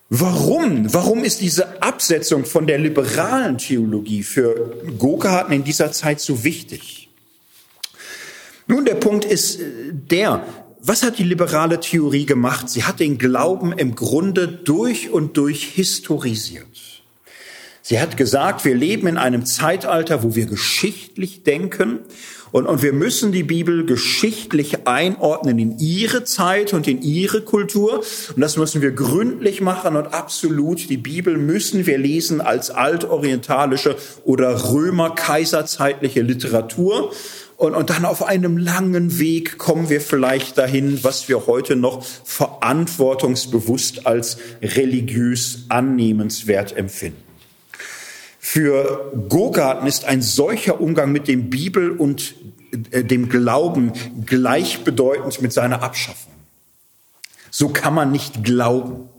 Warum? 0.10 0.94
Warum 0.94 1.24
ist 1.24 1.42
diese 1.42 1.82
Absetzung 1.82 2.46
von 2.46 2.68
der 2.68 2.78
liberalen 2.78 3.58
Theologie 3.58 4.22
für 4.22 4.78
Gogarten 5.00 5.52
in 5.52 5.64
dieser 5.64 5.92
Zeit 5.92 6.20
so 6.20 6.44
wichtig? 6.44 7.05
Nun, 8.67 8.86
der 8.86 8.95
Punkt 8.95 9.25
ist 9.25 9.60
äh, 9.60 9.65
der, 9.91 10.45
was 10.82 11.04
hat 11.04 11.17
die 11.17 11.23
liberale 11.23 11.80
Theorie 11.80 12.25
gemacht? 12.25 12.69
Sie 12.69 12.84
hat 12.84 12.99
den 12.99 13.17
Glauben 13.17 13.71
im 13.73 13.95
Grunde 13.95 14.47
durch 14.47 15.10
und 15.10 15.38
durch 15.38 15.63
historisiert. 15.63 16.67
Sie 17.82 17.99
hat 17.99 18.17
gesagt, 18.17 18.65
wir 18.65 18.73
leben 18.73 19.06
in 19.06 19.17
einem 19.17 19.45
Zeitalter, 19.45 20.23
wo 20.23 20.36
wir 20.36 20.47
geschichtlich 20.47 21.43
denken 21.43 21.99
und, 22.56 22.67
und 22.67 22.82
wir 22.82 22.93
müssen 22.93 23.34
die 23.34 23.43
Bibel 23.43 23.86
geschichtlich 23.86 24.88
einordnen 24.88 25.60
in 25.60 25.78
ihre 25.78 26.23
Zeit 26.23 26.71
und 26.71 26.88
in 26.88 27.01
ihre 27.01 27.41
Kultur. 27.41 27.99
Und 28.34 28.41
das 28.41 28.56
müssen 28.56 28.82
wir 28.82 28.91
gründlich 28.91 29.60
machen 29.60 29.97
und 29.97 30.13
absolut. 30.13 30.89
Die 30.89 30.95
Bibel 30.95 31.38
müssen 31.38 31.86
wir 31.86 31.97
lesen 31.97 32.39
als 32.39 32.71
altorientalische 32.71 33.97
oder 34.23 34.71
römer-kaiserzeitliche 34.71 36.21
Literatur. 36.21 37.12
Und, 37.58 37.74
und 37.74 37.89
dann 37.89 38.06
auf 38.06 38.24
einem 38.24 38.58
langen 38.58 39.18
Weg 39.18 39.58
kommen 39.58 39.89
wir 39.89 40.02
vielleicht 40.02 40.58
dahin, 40.58 41.04
was 41.04 41.30
wir 41.30 41.48
heute 41.48 41.76
noch 41.76 42.04
verantwortungsbewusst 42.04 44.06
als 44.06 44.38
religiös 44.62 45.65
annehmenswert 45.70 46.76
empfinden. 46.76 47.24
Für 48.39 49.12
Gogarten 49.30 49.88
ist 49.88 50.06
ein 50.06 50.22
solcher 50.22 50.82
Umgang 50.82 51.12
mit 51.12 51.28
dem 51.28 51.50
Bibel 51.50 51.91
und 51.91 52.36
äh, 52.91 53.03
dem 53.03 53.30
Glauben 53.30 53.93
gleichbedeutend 54.26 55.41
mit 55.41 55.53
seiner 55.53 55.82
Abschaffung. 55.82 56.34
So 57.49 57.70
kann 57.70 57.93
man 57.93 58.12
nicht 58.12 58.43
glauben. 58.43 59.10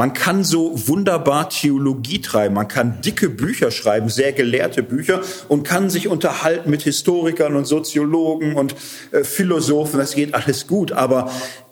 Man 0.00 0.14
kann 0.14 0.44
so 0.44 0.88
wunderbar 0.88 1.50
Theologie 1.50 2.22
treiben, 2.22 2.54
man 2.54 2.68
kann 2.68 3.02
dicke 3.02 3.28
Bücher 3.28 3.70
schreiben, 3.70 4.08
sehr 4.08 4.32
gelehrte 4.32 4.82
Bücher 4.82 5.20
und 5.48 5.62
kann 5.62 5.90
sich 5.90 6.08
unterhalten 6.08 6.70
mit 6.70 6.80
Historikern 6.80 7.54
und 7.54 7.66
Soziologen 7.66 8.56
und 8.56 8.74
äh, 9.10 9.24
Philosophen, 9.24 9.98
das 9.98 10.14
geht 10.14 10.32
alles 10.32 10.66
gut, 10.66 10.92
aber 10.92 11.30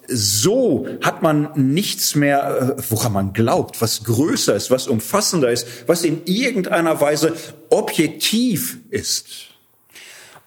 so 0.08 0.86
hat 1.00 1.22
man 1.22 1.48
nichts 1.54 2.16
mehr, 2.16 2.76
äh, 2.76 2.82
woran 2.90 3.14
man 3.14 3.32
glaubt, 3.32 3.80
was 3.80 4.04
größer 4.04 4.54
ist, 4.54 4.70
was 4.70 4.88
umfassender 4.88 5.50
ist, 5.50 5.66
was 5.86 6.04
in 6.04 6.20
irgendeiner 6.26 7.00
Weise 7.00 7.32
objektiv 7.70 8.76
ist. 8.90 9.46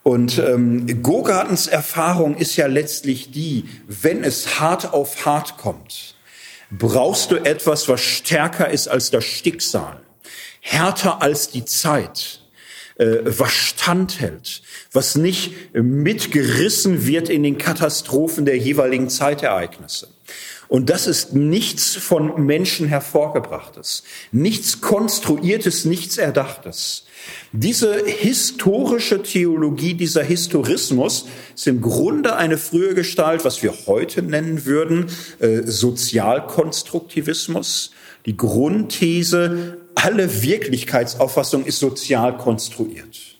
Und 0.03 0.37
ähm, 0.37 1.01
Gogartens 1.01 1.65
Erfahrung 1.65 2.37
ist 2.37 2.55
ja 2.57 2.67
letztlich 2.67 3.31
die, 3.31 3.65
wenn 3.87 4.23
es 4.23 4.59
hart 4.59 4.93
auf 4.93 5.25
hart 5.25 5.57
kommt, 5.57 6.13
brauchst 6.71 7.31
du 7.31 7.35
etwas, 7.35 7.87
was 7.87 8.01
stärker 8.01 8.69
ist 8.69 8.87
als 8.87 9.11
das 9.11 9.25
Sticksal, 9.25 9.99
härter 10.61 11.21
als 11.21 11.49
die 11.49 11.65
Zeit, 11.65 12.41
äh, 12.97 13.17
was 13.23 13.51
standhält, 13.51 14.61
was 14.91 15.15
nicht 15.15 15.73
mitgerissen 15.73 17.05
wird 17.05 17.29
in 17.29 17.43
den 17.43 17.57
Katastrophen 17.57 18.45
der 18.45 18.57
jeweiligen 18.57 19.09
Zeitereignisse. 19.09 20.07
Und 20.71 20.89
das 20.89 21.05
ist 21.05 21.33
nichts 21.33 21.95
von 21.97 22.45
Menschen 22.45 22.87
hervorgebrachtes, 22.87 24.03
nichts 24.31 24.79
konstruiertes, 24.79 25.83
nichts 25.83 26.17
erdachtes. 26.17 27.03
Diese 27.51 28.05
historische 28.05 29.21
Theologie, 29.21 29.95
dieser 29.95 30.23
Historismus 30.23 31.25
ist 31.53 31.67
im 31.67 31.81
Grunde 31.81 32.37
eine 32.37 32.57
frühe 32.57 32.95
Gestalt, 32.95 33.43
was 33.43 33.61
wir 33.61 33.73
heute 33.85 34.21
nennen 34.21 34.65
würden, 34.65 35.07
äh, 35.39 35.63
Sozialkonstruktivismus. 35.63 37.91
Die 38.25 38.37
Grundthese, 38.37 39.77
alle 39.93 40.41
Wirklichkeitsauffassung 40.41 41.65
ist 41.65 41.79
sozial 41.79 42.37
konstruiert. 42.37 43.35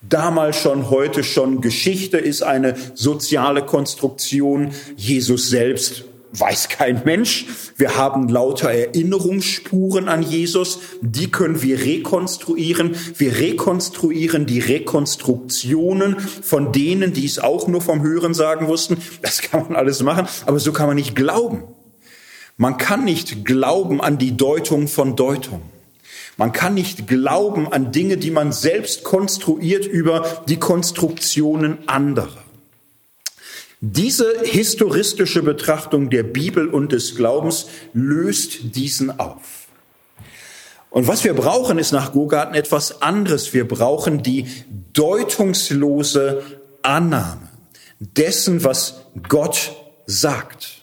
Damals 0.00 0.56
schon, 0.56 0.88
heute 0.88 1.24
schon, 1.24 1.60
Geschichte 1.60 2.16
ist 2.16 2.40
eine 2.40 2.74
soziale 2.94 3.66
Konstruktion. 3.66 4.70
Jesus 4.96 5.50
selbst 5.50 6.04
weiß 6.32 6.68
kein 6.68 7.02
Mensch. 7.04 7.46
Wir 7.76 7.96
haben 7.96 8.28
lauter 8.28 8.70
Erinnerungsspuren 8.70 10.08
an 10.08 10.22
Jesus, 10.22 10.78
die 11.00 11.30
können 11.30 11.62
wir 11.62 11.80
rekonstruieren. 11.80 12.94
Wir 13.16 13.38
rekonstruieren 13.38 14.46
die 14.46 14.60
Rekonstruktionen 14.60 16.20
von 16.20 16.72
denen, 16.72 17.12
die 17.12 17.26
es 17.26 17.38
auch 17.38 17.66
nur 17.68 17.80
vom 17.80 18.02
Hören 18.02 18.34
sagen 18.34 18.68
wussten. 18.68 18.98
Das 19.22 19.42
kann 19.42 19.64
man 19.64 19.76
alles 19.76 20.02
machen, 20.02 20.26
aber 20.46 20.60
so 20.60 20.72
kann 20.72 20.86
man 20.86 20.96
nicht 20.96 21.16
glauben. 21.16 21.64
Man 22.56 22.76
kann 22.76 23.04
nicht 23.04 23.44
glauben 23.44 24.00
an 24.00 24.18
die 24.18 24.36
Deutung 24.36 24.86
von 24.86 25.16
Deutung. 25.16 25.62
Man 26.36 26.52
kann 26.52 26.74
nicht 26.74 27.06
glauben 27.06 27.72
an 27.72 27.92
Dinge, 27.92 28.16
die 28.16 28.30
man 28.30 28.52
selbst 28.52 29.02
konstruiert 29.02 29.86
über 29.86 30.42
die 30.46 30.58
Konstruktionen 30.58 31.88
anderer. 31.88 32.44
Diese 33.82 34.42
historistische 34.44 35.42
Betrachtung 35.42 36.10
der 36.10 36.22
Bibel 36.22 36.68
und 36.68 36.92
des 36.92 37.14
Glaubens 37.16 37.66
löst 37.94 38.76
diesen 38.76 39.18
auf. 39.18 39.68
Und 40.90 41.06
was 41.06 41.24
wir 41.24 41.32
brauchen, 41.34 41.78
ist 41.78 41.92
nach 41.92 42.12
Gogarten 42.12 42.54
etwas 42.54 43.00
anderes. 43.00 43.54
Wir 43.54 43.66
brauchen 43.66 44.22
die 44.22 44.46
deutungslose 44.92 46.42
Annahme 46.82 47.48
dessen, 48.00 48.64
was 48.64 49.06
Gott 49.28 49.72
sagt. 50.06 50.79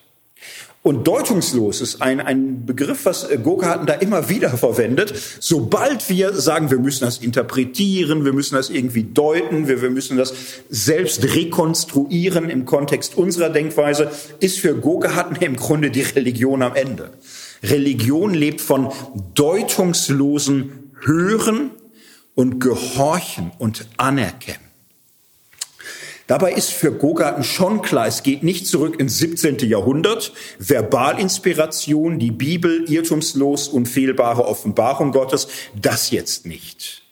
Und 0.88 1.06
deutungslos 1.06 1.82
ist 1.82 2.02
ein, 2.02 2.22
ein 2.22 2.66
Begriff, 2.66 3.04
was 3.04 3.28
Gurkarten 3.44 3.86
da 3.88 3.96
immer 3.96 4.30
wieder 4.30 4.52
verwendet. 4.52 5.14
Sobald 5.42 6.10
wir 6.10 6.32
sagen, 6.32 6.72
wir 6.72 6.80
müssen 6.80 7.04
das 7.04 7.18
interpretieren, 7.18 8.24
wir 8.24 8.32
müssen 8.32 8.56
das 8.56 8.70
irgendwie 8.70 9.04
deuten, 9.04 9.68
wir, 9.68 9.82
wir 9.82 9.90
müssen 9.90 10.16
das 10.16 10.34
selbst 10.70 11.26
rekonstruieren 11.36 12.50
im 12.50 12.64
Kontext 12.64 13.18
unserer 13.18 13.50
Denkweise, 13.50 14.10
ist 14.40 14.60
für 14.60 14.76
Gurkarten 14.76 15.36
im 15.42 15.58
Grunde 15.58 15.92
die 15.92 16.04
Religion 16.04 16.62
am 16.62 16.74
Ende. 16.74 17.10
Religion 17.64 18.34
lebt 18.34 18.62
von 18.62 18.88
deutungslosen 19.34 20.94
Hören 21.02 21.72
und 22.34 22.62
Gehorchen 22.62 23.52
und 23.58 23.86
Anerkennen. 23.98 24.67
Dabei 26.28 26.52
ist 26.52 26.72
für 26.72 26.92
Gogarten 26.92 27.44
schon 27.44 27.82
klar, 27.82 28.06
es 28.06 28.22
geht 28.22 28.44
nicht 28.44 28.68
zurück 28.68 29.00
ins 29.00 29.18
17. 29.18 29.60
Jahrhundert. 29.60 30.34
Verbalinspiration, 30.60 32.20
die 32.20 32.32
Bibel, 32.32 32.84
irrtumslos, 32.90 33.70
unfehlbare 33.70 34.46
Offenbarung 34.46 35.14
Gottes, 35.14 35.48
das 35.74 36.12
jetzt 36.12 36.46
nicht. 36.46 37.07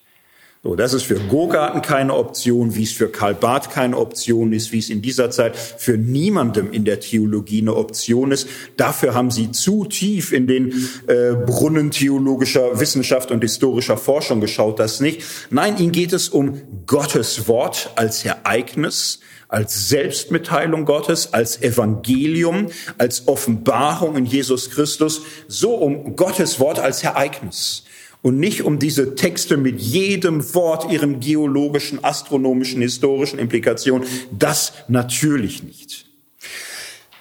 So, 0.66 0.76
das 0.76 0.96
ist 0.96 1.04
für 1.04 1.20
Gogarten 1.20 1.84
keine 1.84 2.16
Option, 2.16 2.74
wie 2.74 2.82
es 2.82 2.92
für 2.92 3.08
Karl 3.08 3.36
Barth 3.36 3.70
keine 3.70 4.00
Option 4.00 4.52
ist, 4.52 4.72
wie 4.72 4.80
es 4.80 4.90
in 4.90 5.04
dieser 5.04 5.30
Zeit 5.30 5.56
für 5.56 5.96
niemandem 5.96 6.72
in 6.72 6.86
der 6.86 7.00
Theologie 7.00 7.62
eine 7.62 7.76
Option 7.76 8.32
ist. 8.32 8.48
Dafür 8.76 9.14
haben 9.14 9.30
sie 9.30 9.52
zu 9.52 9.86
tief 9.86 10.34
in 10.34 10.48
den 10.48 10.72
äh, 11.06 11.34
Brunnen 11.46 11.92
theologischer 11.92 12.80
Wissenschaft 12.80 13.30
und 13.30 13.42
historischer 13.42 13.96
Forschung 13.96 14.42
geschaut, 14.42 14.80
das 14.80 15.02
nicht. 15.02 15.22
Nein, 15.52 15.78
ihnen 15.78 15.92
geht 15.92 16.14
es 16.14 16.30
um 16.30 16.60
Gottes 16.88 17.48
Wort 17.48 17.92
als 17.96 18.26
Ereignis, 18.26 19.20
als 19.48 19.90
Selbstmitteilung 19.90 20.86
Gottes, 20.86 21.32
als 21.32 21.62
Evangelium, 21.62 22.70
als 22.98 23.28
Offenbarung 23.28 24.16
in 24.16 24.26
Jesus 24.26 24.72
Christus, 24.72 25.22
so 25.48 25.76
um 25.76 26.16
Gottes 26.16 26.60
Wort 26.60 26.80
als 26.80 27.04
Ereignis 27.04 27.84
und 28.26 28.40
nicht 28.40 28.64
um 28.64 28.80
diese 28.80 29.14
Texte 29.14 29.56
mit 29.56 29.80
jedem 29.80 30.56
Wort, 30.56 30.92
ihren 30.92 31.20
geologischen, 31.20 32.04
astronomischen, 32.04 32.82
historischen 32.82 33.38
Implikationen. 33.38 34.08
Das 34.32 34.74
natürlich 34.88 35.62
nicht. 35.62 36.08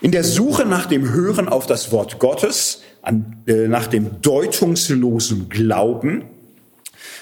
In 0.01 0.13
der 0.13 0.25
Suche 0.25 0.65
nach 0.65 0.87
dem 0.87 1.13
Hören 1.13 1.47
auf 1.47 1.67
das 1.67 1.93
Wort 1.93 2.19
Gottes, 2.21 2.81
an, 3.03 3.43
äh, 3.47 3.69
nach 3.69 3.87
dem 3.87 4.23
deutungslosen 4.23 5.51
Glauben, 5.51 6.25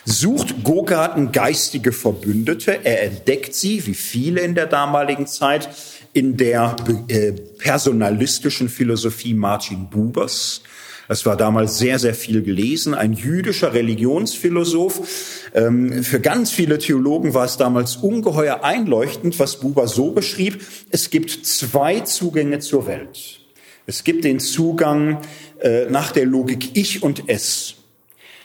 sucht 0.05 0.63
Gogarten 0.63 1.33
geistige 1.33 1.91
Verbündete. 1.91 2.85
Er 2.85 3.03
entdeckt 3.03 3.53
sie, 3.53 3.85
wie 3.85 3.95
viele 3.95 4.43
in 4.43 4.55
der 4.55 4.67
damaligen 4.67 5.27
Zeit, 5.27 5.69
in 6.13 6.37
der 6.37 6.77
äh, 7.09 7.33
personalistischen 7.33 8.69
Philosophie 8.69 9.35
Martin 9.35 9.91
Bubers. 9.91 10.63
Das 11.13 11.27
war 11.27 11.37
damals 11.37 11.77
sehr, 11.77 11.99
sehr 11.99 12.15
viel 12.15 12.43
gelesen. 12.43 12.95
Ein 12.95 13.13
jüdischer 13.13 13.75
Religionsphilosoph. 13.75 15.51
Ähm, 15.53 16.03
für 16.03 16.21
ganz 16.21 16.51
viele 16.53 16.79
Theologen 16.79 17.35
war 17.35 17.45
es 17.45 17.59
damals 17.59 17.97
ungeheuer 17.97 18.65
einleuchtend, 18.65 19.39
was 19.39 19.61
Buber 19.61 19.89
so 19.89 20.13
beschrieb. 20.13 20.65
Es 20.89 21.11
gibt 21.11 21.29
zwei 21.45 22.01
Zugänge 22.01 22.61
zur 22.61 22.87
Welt. 22.87 23.41
Es 23.85 24.05
gibt 24.05 24.25
den 24.25 24.41
Zugang 24.41 25.21
äh, 25.61 25.85
nach 25.91 26.13
der 26.13 26.25
Logik 26.25 26.71
Ich 26.79 27.03
und 27.03 27.25
Es. 27.27 27.75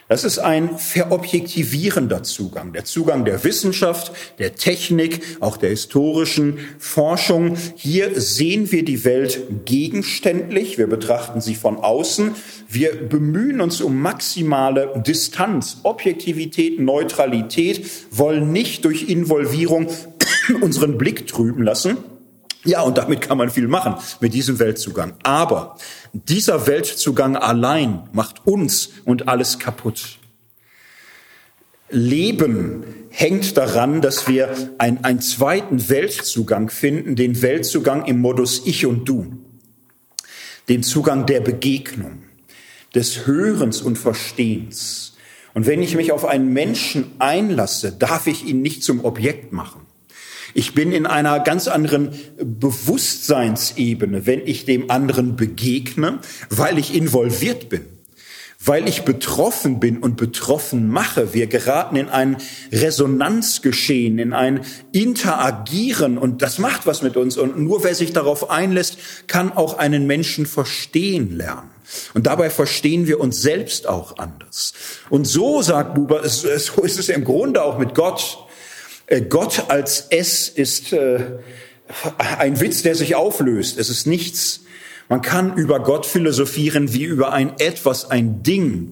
Das 0.09 0.23
ist 0.23 0.39
ein 0.39 0.77
verobjektivierender 0.77 2.23
Zugang, 2.23 2.71
der 2.71 2.85
Zugang 2.85 3.25
der 3.25 3.43
Wissenschaft, 3.43 4.13
der 4.39 4.55
Technik, 4.55 5.21
auch 5.41 5.57
der 5.57 5.71
historischen 5.71 6.59
Forschung. 6.79 7.57
Hier 7.75 8.21
sehen 8.21 8.71
wir 8.71 8.85
die 8.85 9.03
Welt 9.03 9.65
gegenständlich, 9.65 10.77
wir 10.77 10.87
betrachten 10.87 11.41
sie 11.41 11.55
von 11.55 11.75
außen, 11.75 12.35
wir 12.69 13.09
bemühen 13.09 13.59
uns 13.59 13.81
um 13.81 14.01
maximale 14.01 14.93
Distanz, 15.05 15.79
Objektivität, 15.83 16.79
Neutralität, 16.79 17.85
wollen 18.09 18.53
nicht 18.53 18.85
durch 18.85 19.09
Involvierung 19.09 19.87
unseren 20.61 20.97
Blick 20.97 21.27
trüben 21.27 21.63
lassen. 21.63 21.97
Ja, 22.63 22.81
und 22.81 22.97
damit 22.97 23.21
kann 23.21 23.37
man 23.37 23.49
viel 23.49 23.67
machen 23.67 23.95
mit 24.19 24.33
diesem 24.33 24.59
Weltzugang. 24.59 25.13
Aber 25.23 25.77
dieser 26.13 26.67
Weltzugang 26.67 27.35
allein 27.35 28.09
macht 28.13 28.45
uns 28.45 28.89
und 29.05 29.27
alles 29.27 29.59
kaputt. 29.59 30.19
Leben 31.89 32.83
hängt 33.09 33.55
daran, 33.55 34.01
dass 34.01 34.27
wir 34.27 34.53
ein, 34.77 35.03
einen 35.03 35.21
zweiten 35.21 35.89
Weltzugang 35.89 36.69
finden, 36.69 37.15
den 37.15 37.41
Weltzugang 37.41 38.05
im 38.05 38.19
Modus 38.19 38.63
Ich 38.65 38.85
und 38.85 39.07
Du, 39.07 39.37
den 40.67 40.83
Zugang 40.83 41.25
der 41.25 41.39
Begegnung, 41.39 42.23
des 42.93 43.25
Hörens 43.25 43.81
und 43.81 43.97
Verstehens. 43.97 45.15
Und 45.53 45.65
wenn 45.65 45.81
ich 45.81 45.95
mich 45.95 46.11
auf 46.11 46.25
einen 46.25 46.51
Menschen 46.51 47.11
einlasse, 47.19 47.91
darf 47.91 48.27
ich 48.27 48.45
ihn 48.45 48.61
nicht 48.61 48.83
zum 48.83 49.03
Objekt 49.03 49.53
machen. 49.53 49.86
Ich 50.57 50.73
bin 50.73 50.91
in 50.91 51.05
einer 51.05 51.39
ganz 51.39 51.67
anderen 51.67 52.09
Bewusstseinsebene, 52.43 54.25
wenn 54.25 54.41
ich 54.43 54.65
dem 54.65 54.89
anderen 54.89 55.35
begegne, 55.35 56.17
weil 56.49 56.79
ich 56.79 56.95
involviert 56.95 57.69
bin 57.69 57.85
weil 58.65 58.89
ich 58.89 59.03
betroffen 59.03 59.79
bin 59.79 59.99
und 59.99 60.17
betroffen 60.17 60.89
mache. 60.89 61.33
Wir 61.33 61.45
geraten 61.45 61.95
in 61.95 62.09
ein 62.09 62.37
Resonanzgeschehen, 62.71 64.17
in 64.17 64.33
ein 64.33 64.61
Interagieren 64.91 66.17
und 66.17 66.41
das 66.41 66.57
macht 66.57 66.87
was 66.87 67.03
mit 67.03 67.17
uns. 67.17 67.37
Und 67.37 67.59
nur 67.59 67.83
wer 67.83 67.93
sich 67.93 68.13
darauf 68.13 68.49
einlässt, 68.49 68.97
kann 69.27 69.53
auch 69.53 69.77
einen 69.77 70.07
Menschen 70.07 70.47
verstehen 70.47 71.37
lernen. 71.37 71.69
Und 72.15 72.25
dabei 72.25 72.49
verstehen 72.49 73.05
wir 73.05 73.19
uns 73.19 73.41
selbst 73.41 73.87
auch 73.87 74.17
anders. 74.17 74.73
Und 75.11 75.27
so, 75.27 75.61
sagt 75.61 75.93
Buber, 75.93 76.27
so 76.27 76.81
ist 76.81 76.99
es 76.99 77.09
im 77.09 77.23
Grunde 77.23 77.63
auch 77.63 77.77
mit 77.77 77.93
Gott. 77.93 78.46
Äh, 79.07 79.21
Gott 79.21 79.65
als 79.69 80.07
Es 80.09 80.47
ist 80.49 80.93
äh, 80.93 81.19
ein 82.17 82.59
Witz, 82.59 82.83
der 82.83 82.95
sich 82.95 83.15
auflöst. 83.15 83.79
Es 83.79 83.89
ist 83.89 84.05
nichts. 84.05 84.61
Man 85.09 85.21
kann 85.21 85.55
über 85.55 85.79
Gott 85.79 86.05
philosophieren 86.05 86.93
wie 86.93 87.05
über 87.05 87.33
ein 87.33 87.53
Etwas, 87.59 88.11
ein 88.11 88.43
Ding. 88.43 88.91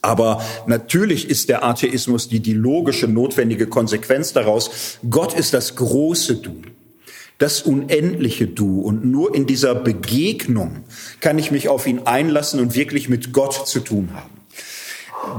Aber 0.00 0.42
natürlich 0.66 1.30
ist 1.30 1.48
der 1.48 1.64
Atheismus 1.64 2.28
die, 2.28 2.40
die 2.40 2.52
logische, 2.52 3.08
notwendige 3.08 3.66
Konsequenz 3.66 4.32
daraus. 4.32 4.98
Gott 5.08 5.34
ist 5.34 5.54
das 5.54 5.76
große 5.76 6.36
Du. 6.36 6.62
das 7.38 7.62
unendliche 7.62 8.46
Du. 8.46 8.80
Und 8.80 9.04
nur 9.04 9.34
in 9.34 9.46
dieser 9.46 9.74
Begegnung 9.74 10.84
kann 11.20 11.38
ich 11.38 11.50
mich 11.50 11.68
auf 11.68 11.86
ihn 11.86 12.00
einlassen 12.06 12.60
und 12.60 12.74
wirklich 12.74 13.08
mit 13.08 13.32
Gott 13.32 13.66
zu 13.66 13.80
tun 13.80 14.10
haben. 14.14 14.33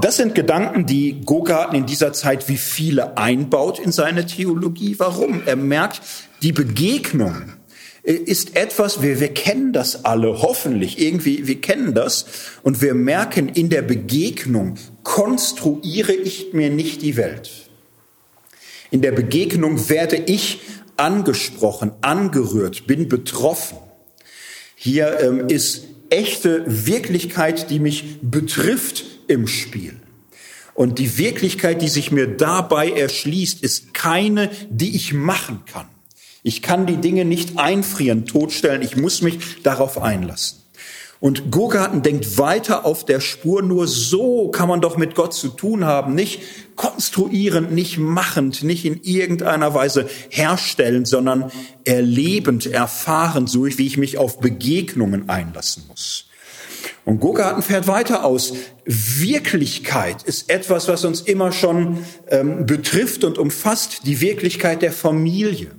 Das 0.00 0.16
sind 0.16 0.34
Gedanken, 0.34 0.86
die 0.86 1.20
Gogarten 1.24 1.76
in 1.76 1.86
dieser 1.86 2.12
Zeit 2.12 2.48
wie 2.48 2.56
viele 2.56 3.16
einbaut 3.16 3.78
in 3.78 3.92
seine 3.92 4.26
Theologie. 4.26 4.96
Warum? 4.98 5.42
Er 5.46 5.56
merkt, 5.56 6.00
die 6.42 6.52
Begegnung 6.52 7.52
ist 8.02 8.56
etwas, 8.56 9.02
wir, 9.02 9.18
wir 9.18 9.34
kennen 9.34 9.72
das 9.72 10.04
alle, 10.04 10.40
hoffentlich, 10.40 11.00
irgendwie, 11.00 11.48
wir 11.48 11.60
kennen 11.60 11.92
das 11.92 12.26
und 12.62 12.80
wir 12.80 12.94
merken, 12.94 13.48
in 13.48 13.68
der 13.68 13.82
Begegnung 13.82 14.76
konstruiere 15.02 16.12
ich 16.12 16.52
mir 16.52 16.70
nicht 16.70 17.02
die 17.02 17.16
Welt. 17.16 17.50
In 18.92 19.02
der 19.02 19.10
Begegnung 19.10 19.88
werde 19.88 20.16
ich 20.16 20.60
angesprochen, 20.96 21.90
angerührt, 22.00 22.86
bin 22.86 23.08
betroffen. 23.08 23.78
Hier 24.76 25.18
ähm, 25.20 25.48
ist 25.48 25.86
echte 26.10 26.62
Wirklichkeit, 26.66 27.70
die 27.70 27.80
mich 27.80 28.20
betrifft 28.22 29.15
im 29.28 29.46
Spiel. 29.46 29.96
Und 30.74 30.98
die 30.98 31.16
Wirklichkeit, 31.16 31.80
die 31.80 31.88
sich 31.88 32.12
mir 32.12 32.26
dabei 32.26 32.90
erschließt, 32.90 33.62
ist 33.62 33.94
keine, 33.94 34.50
die 34.68 34.94
ich 34.94 35.14
machen 35.14 35.62
kann. 35.64 35.86
Ich 36.42 36.62
kann 36.62 36.86
die 36.86 36.98
Dinge 36.98 37.24
nicht 37.24 37.58
einfrieren, 37.58 38.26
totstellen. 38.26 38.82
Ich 38.82 38.96
muss 38.96 39.22
mich 39.22 39.62
darauf 39.62 40.00
einlassen. 40.00 40.58
Und 41.18 41.50
Gurgarten 41.50 42.02
denkt 42.02 42.36
weiter 42.36 42.84
auf 42.84 43.04
der 43.04 43.20
Spur. 43.20 43.62
Nur 43.62 43.86
so 43.86 44.50
kann 44.50 44.68
man 44.68 44.80
doch 44.80 44.98
mit 44.98 45.14
Gott 45.14 45.32
zu 45.32 45.48
tun 45.48 45.86
haben. 45.86 46.14
Nicht 46.14 46.42
konstruierend, 46.76 47.72
nicht 47.72 47.98
machend, 47.98 48.62
nicht 48.62 48.84
in 48.84 49.02
irgendeiner 49.02 49.72
Weise 49.72 50.08
herstellen, 50.28 51.06
sondern 51.06 51.50
erlebend, 51.84 52.66
erfahren, 52.66 53.46
so 53.46 53.64
wie 53.64 53.86
ich 53.86 53.96
mich 53.96 54.18
auf 54.18 54.40
Begegnungen 54.40 55.30
einlassen 55.30 55.84
muss. 55.88 56.25
Und 57.06 57.20
Gurgarten 57.20 57.62
fährt 57.62 57.86
weiter 57.86 58.24
aus. 58.24 58.52
Wirklichkeit 58.84 60.24
ist 60.24 60.50
etwas, 60.50 60.88
was 60.88 61.04
uns 61.04 61.20
immer 61.20 61.52
schon 61.52 62.04
ähm, 62.28 62.66
betrifft 62.66 63.22
und 63.22 63.38
umfasst. 63.38 64.00
Die 64.06 64.20
Wirklichkeit 64.20 64.82
der 64.82 64.90
Familie 64.90 65.70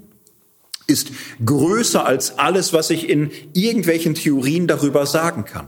ist 0.88 1.11
größer 1.45 2.05
als 2.05 2.39
alles, 2.39 2.71
was 2.71 2.91
ich 2.91 3.09
in 3.09 3.32
irgendwelchen 3.53 4.15
Theorien 4.15 4.67
darüber 4.67 5.05
sagen 5.05 5.43
kann. 5.43 5.67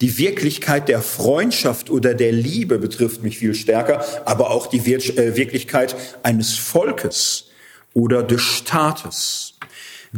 Die 0.00 0.18
Wirklichkeit 0.18 0.88
der 0.88 1.02
Freundschaft 1.02 1.90
oder 1.90 2.14
der 2.14 2.30
Liebe 2.30 2.78
betrifft 2.78 3.24
mich 3.24 3.38
viel 3.38 3.56
stärker, 3.56 4.04
aber 4.24 4.52
auch 4.52 4.68
die 4.68 4.78
äh, 4.94 5.36
Wirklichkeit 5.36 5.96
eines 6.22 6.54
Volkes 6.54 7.48
oder 7.92 8.22
des 8.22 8.40
Staates. 8.40 9.54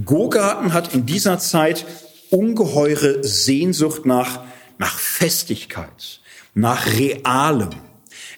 Gogarten 0.05 0.75
hat 0.75 0.93
in 0.93 1.07
dieser 1.07 1.39
Zeit 1.39 1.87
ungeheure 2.29 3.25
Sehnsucht 3.25 4.05
nach, 4.05 4.45
nach 4.79 4.99
Festigkeit, 4.99 6.21
nach 6.55 6.87
Realem. 6.87 7.71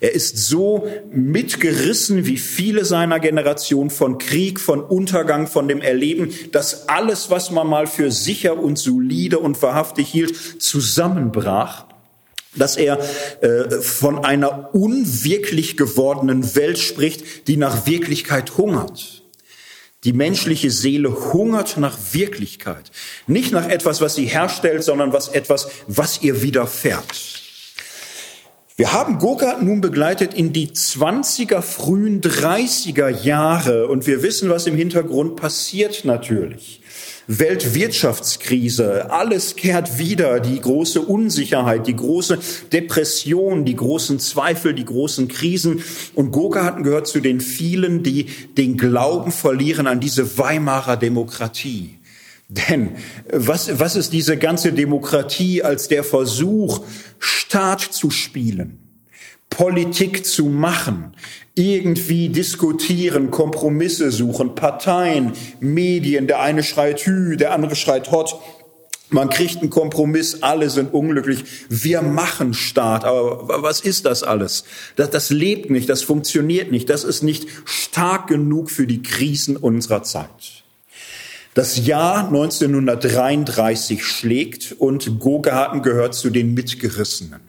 Er 0.01 0.13
ist 0.13 0.37
so 0.37 0.87
mitgerissen 1.11 2.27
wie 2.27 2.37
viele 2.37 2.85
seiner 2.85 3.19
Generation 3.19 3.89
von 3.89 4.19
Krieg, 4.19 4.61
von 4.61 4.83
Untergang, 4.83 5.47
von 5.47 5.69
dem 5.69 5.81
Erleben, 5.81 6.35
dass 6.53 6.89
alles, 6.89 7.31
was 7.31 7.51
man 7.51 7.67
mal 7.67 7.87
für 7.87 8.11
sicher 8.11 8.59
und 8.59 8.79
solide 8.79 9.39
und 9.39 9.61
wahrhaftig 9.63 10.09
hielt, 10.09 10.63
zusammenbrach 10.63 11.87
dass 12.59 12.77
er 12.77 12.99
äh, 13.43 13.83
von 13.83 14.25
einer 14.25 14.75
unwirklich 14.75 15.77
gewordenen 15.77 16.55
Welt 16.55 16.79
spricht, 16.79 17.49
die 17.49 17.59
nach 17.59 17.87
Wirklichkeit 17.87 18.57
hungert. 18.57 19.26
Die 20.07 20.13
menschliche 20.13 20.71
Seele 20.71 21.33
hungert 21.33 21.79
nach 21.79 21.99
Wirklichkeit, 22.13 22.93
nicht 23.27 23.51
nach 23.51 23.69
etwas, 23.69 24.01
was 24.01 24.15
sie 24.15 24.27
herstellt, 24.27 24.85
sondern 24.85 25.13
was 25.13 25.27
etwas, 25.27 25.69
was 25.89 26.23
ihr 26.23 26.43
widerfährt. 26.43 27.43
Wir 28.77 28.93
haben 28.93 29.19
Gurka 29.19 29.59
nun 29.61 29.81
begleitet 29.81 30.33
in 30.33 30.53
die 30.53 30.69
20er, 30.69 31.61
frühen 31.61 32.21
30er 32.21 33.09
Jahre 33.09 33.89
und 33.89 34.07
wir 34.07 34.23
wissen, 34.23 34.49
was 34.49 34.69
im 34.69 34.77
Hintergrund 34.77 35.35
passiert 35.35 36.05
natürlich. 36.05 36.83
Weltwirtschaftskrise, 37.29 39.11
alles 39.11 39.57
kehrt 39.57 39.99
wieder, 39.99 40.39
die 40.39 40.61
große 40.61 41.01
Unsicherheit, 41.01 41.87
die 41.87 41.97
große 41.97 42.39
Depression, 42.73 43.65
die 43.65 43.75
großen 43.75 44.21
Zweifel, 44.21 44.75
die 44.75 44.85
großen 44.85 45.27
Krisen. 45.27 45.83
Und 46.15 46.31
Gurgarten 46.31 46.85
gehört 46.85 47.09
zu 47.09 47.21
den 47.21 47.41
vielen, 47.41 48.05
die 48.05 48.27
den 48.57 48.77
Glauben 48.77 49.33
verlieren 49.33 49.89
an 49.89 49.99
diese 49.99 50.39
Weimarer 50.39 50.97
Demokratie. 50.97 51.99
Denn 52.49 52.91
was, 53.33 53.81
was 53.81 53.97
ist 53.97 54.13
diese 54.13 54.37
ganze 54.37 54.73
Demokratie 54.73 55.65
als 55.65 55.89
der 55.89 56.05
Versuch, 56.05 56.85
Staat 57.19 57.81
zu 57.81 58.11
spielen, 58.11 58.79
Politik 59.51 60.25
zu 60.25 60.47
machen, 60.47 61.17
irgendwie 61.57 62.29
diskutieren, 62.29 63.31
Kompromisse 63.31 64.13
suchen, 64.13 64.55
Parteien, 64.55 65.33
Medien, 65.59 66.27
der 66.27 66.41
eine 66.41 66.63
schreit 66.63 67.01
Hü, 67.01 67.37
der 67.37 67.53
andere 67.53 67.75
schreit 67.75 68.13
Hot. 68.13 68.39
Man 69.09 69.31
kriegt 69.31 69.63
einen 69.63 69.71
Kompromiss, 69.71 70.43
alle 70.43 70.69
sind 70.69 70.93
unglücklich. 70.93 71.45
Wir 71.69 72.03
machen 72.03 72.53
Staat, 72.55 73.05
aber 73.05 73.63
was 73.63 73.81
ist 73.81 74.05
das 74.05 74.23
alles? 74.23 74.65
Das, 74.97 75.11
das 75.11 75.31
lebt 75.31 75.71
nicht, 75.71 75.89
das 75.89 76.03
funktioniert 76.03 76.71
nicht, 76.71 76.91
das 76.91 77.05
ist 77.05 77.23
nicht 77.23 77.49
stark 77.65 78.27
genug 78.27 78.71
für 78.71 78.87
die 78.87 79.03
Krisen 79.03 79.57
unserer 79.57 80.03
Zeit. 80.03 80.65
Das 81.55 81.87
Jahr 81.87 82.27
1933 82.27 84.05
schlägt 84.05 84.73
und 84.79 85.21
Gogarten 85.21 85.81
gehört 85.81 86.15
zu 86.15 86.29
den 86.29 86.53
Mitgerissenen. 86.53 87.46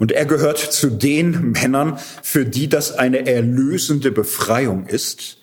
Und 0.00 0.12
er 0.12 0.24
gehört 0.24 0.58
zu 0.58 0.88
den 0.88 1.52
Männern, 1.52 1.98
für 2.22 2.46
die 2.46 2.68
das 2.68 2.92
eine 2.92 3.26
erlösende 3.26 4.10
Befreiung 4.10 4.86
ist, 4.86 5.36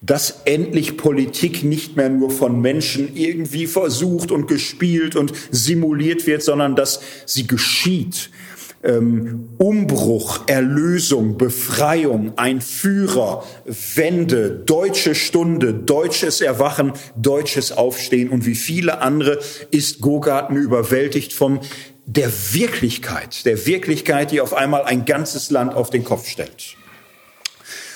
dass 0.00 0.42
endlich 0.44 0.96
Politik 0.96 1.64
nicht 1.64 1.96
mehr 1.96 2.10
nur 2.10 2.30
von 2.30 2.60
Menschen 2.60 3.16
irgendwie 3.16 3.66
versucht 3.66 4.30
und 4.30 4.46
gespielt 4.46 5.16
und 5.16 5.32
simuliert 5.50 6.28
wird, 6.28 6.44
sondern 6.44 6.76
dass 6.76 7.00
sie 7.26 7.48
geschieht. 7.48 8.30
Ähm, 8.84 9.48
Umbruch, 9.58 10.46
Erlösung, 10.46 11.36
Befreiung, 11.36 12.34
ein 12.36 12.60
Führer, 12.60 13.42
Wende, 13.94 14.50
deutsche 14.50 15.16
Stunde, 15.16 15.74
deutsches 15.74 16.40
Erwachen, 16.40 16.92
deutsches 17.16 17.72
Aufstehen. 17.72 18.28
Und 18.28 18.46
wie 18.46 18.54
viele 18.54 19.00
andere 19.00 19.40
ist 19.72 20.02
Gogarten 20.02 20.56
überwältigt 20.56 21.32
von 21.32 21.60
der 22.06 22.30
Wirklichkeit, 22.52 23.44
der 23.46 23.66
Wirklichkeit, 23.66 24.30
die 24.30 24.40
auf 24.40 24.54
einmal 24.54 24.84
ein 24.84 25.04
ganzes 25.04 25.50
Land 25.50 25.74
auf 25.74 25.90
den 25.90 26.04
Kopf 26.04 26.28
stellt. 26.28 26.76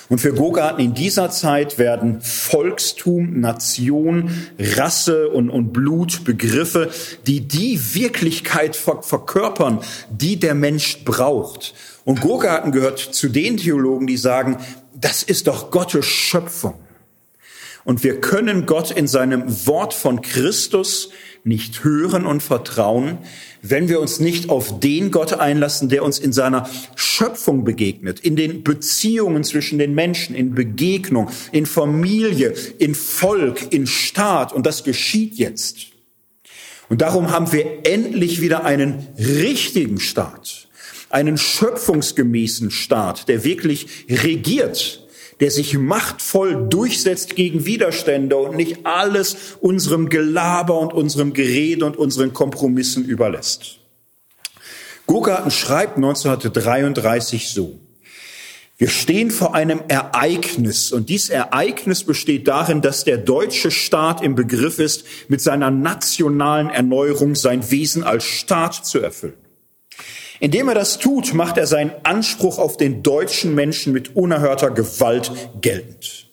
Und 0.08 0.20
für 0.20 0.32
Gogarten 0.32 0.80
in 0.82 0.94
dieser 0.94 1.30
Zeit 1.30 1.78
werden 1.78 2.22
Volkstum, 2.22 3.40
Nation, 3.40 4.48
Rasse 4.58 5.28
und, 5.28 5.50
und 5.50 5.72
Blut 5.74 6.24
Begriffe, 6.24 6.90
die 7.26 7.42
die 7.42 7.78
Wirklichkeit 7.94 8.74
verkörpern, 8.74 9.80
die 10.10 10.38
der 10.38 10.54
Mensch 10.54 11.04
braucht. 11.04 11.74
Und 12.06 12.22
Gogarten 12.22 12.72
gehört 12.72 12.98
zu 12.98 13.28
den 13.28 13.58
Theologen, 13.58 14.06
die 14.06 14.16
sagen, 14.16 14.56
das 14.94 15.22
ist 15.22 15.46
doch 15.46 15.70
Gottes 15.70 16.06
Schöpfung. 16.06 16.74
Und 17.88 18.04
wir 18.04 18.20
können 18.20 18.66
Gott 18.66 18.90
in 18.90 19.06
seinem 19.06 19.66
Wort 19.66 19.94
von 19.94 20.20
Christus 20.20 21.08
nicht 21.42 21.84
hören 21.84 22.26
und 22.26 22.42
vertrauen, 22.42 23.16
wenn 23.62 23.88
wir 23.88 23.98
uns 23.98 24.20
nicht 24.20 24.50
auf 24.50 24.78
den 24.78 25.10
Gott 25.10 25.32
einlassen, 25.32 25.88
der 25.88 26.04
uns 26.04 26.18
in 26.18 26.34
seiner 26.34 26.68
Schöpfung 26.96 27.64
begegnet, 27.64 28.20
in 28.20 28.36
den 28.36 28.62
Beziehungen 28.62 29.42
zwischen 29.42 29.78
den 29.78 29.94
Menschen, 29.94 30.36
in 30.36 30.54
Begegnung, 30.54 31.30
in 31.50 31.64
Familie, 31.64 32.52
in 32.76 32.94
Volk, 32.94 33.72
in 33.72 33.86
Staat. 33.86 34.52
Und 34.52 34.66
das 34.66 34.84
geschieht 34.84 35.36
jetzt. 35.36 35.86
Und 36.90 37.00
darum 37.00 37.30
haben 37.30 37.52
wir 37.52 37.86
endlich 37.86 38.42
wieder 38.42 38.66
einen 38.66 39.06
richtigen 39.16 39.98
Staat, 39.98 40.68
einen 41.08 41.38
schöpfungsgemäßen 41.38 42.70
Staat, 42.70 43.30
der 43.30 43.44
wirklich 43.44 43.86
regiert, 44.10 45.07
der 45.40 45.50
sich 45.50 45.78
machtvoll 45.78 46.68
durchsetzt 46.68 47.36
gegen 47.36 47.64
Widerstände 47.64 48.36
und 48.36 48.56
nicht 48.56 48.84
alles 48.84 49.36
unserem 49.60 50.08
Gelaber 50.08 50.78
und 50.78 50.92
unserem 50.92 51.32
Gerede 51.32 51.84
und 51.84 51.96
unseren 51.96 52.32
Kompromissen 52.32 53.04
überlässt. 53.04 53.78
Gurgarten 55.06 55.50
schreibt 55.50 55.96
1933 55.96 57.50
so. 57.50 57.80
Wir 58.76 58.88
stehen 58.88 59.32
vor 59.32 59.56
einem 59.56 59.80
Ereignis 59.88 60.92
und 60.92 61.08
dies 61.08 61.30
Ereignis 61.30 62.04
besteht 62.04 62.46
darin, 62.46 62.80
dass 62.80 63.02
der 63.02 63.18
deutsche 63.18 63.72
Staat 63.72 64.22
im 64.22 64.36
Begriff 64.36 64.78
ist, 64.78 65.04
mit 65.26 65.40
seiner 65.40 65.72
nationalen 65.72 66.70
Erneuerung 66.70 67.34
sein 67.34 67.72
Wesen 67.72 68.04
als 68.04 68.22
Staat 68.22 68.86
zu 68.86 69.00
erfüllen. 69.00 69.47
Indem 70.40 70.68
er 70.68 70.74
das 70.74 70.98
tut, 70.98 71.34
macht 71.34 71.58
er 71.58 71.66
seinen 71.66 71.92
Anspruch 72.04 72.58
auf 72.58 72.76
den 72.76 73.02
deutschen 73.02 73.54
Menschen 73.54 73.92
mit 73.92 74.14
unerhörter 74.14 74.70
Gewalt 74.70 75.32
geltend. 75.60 76.27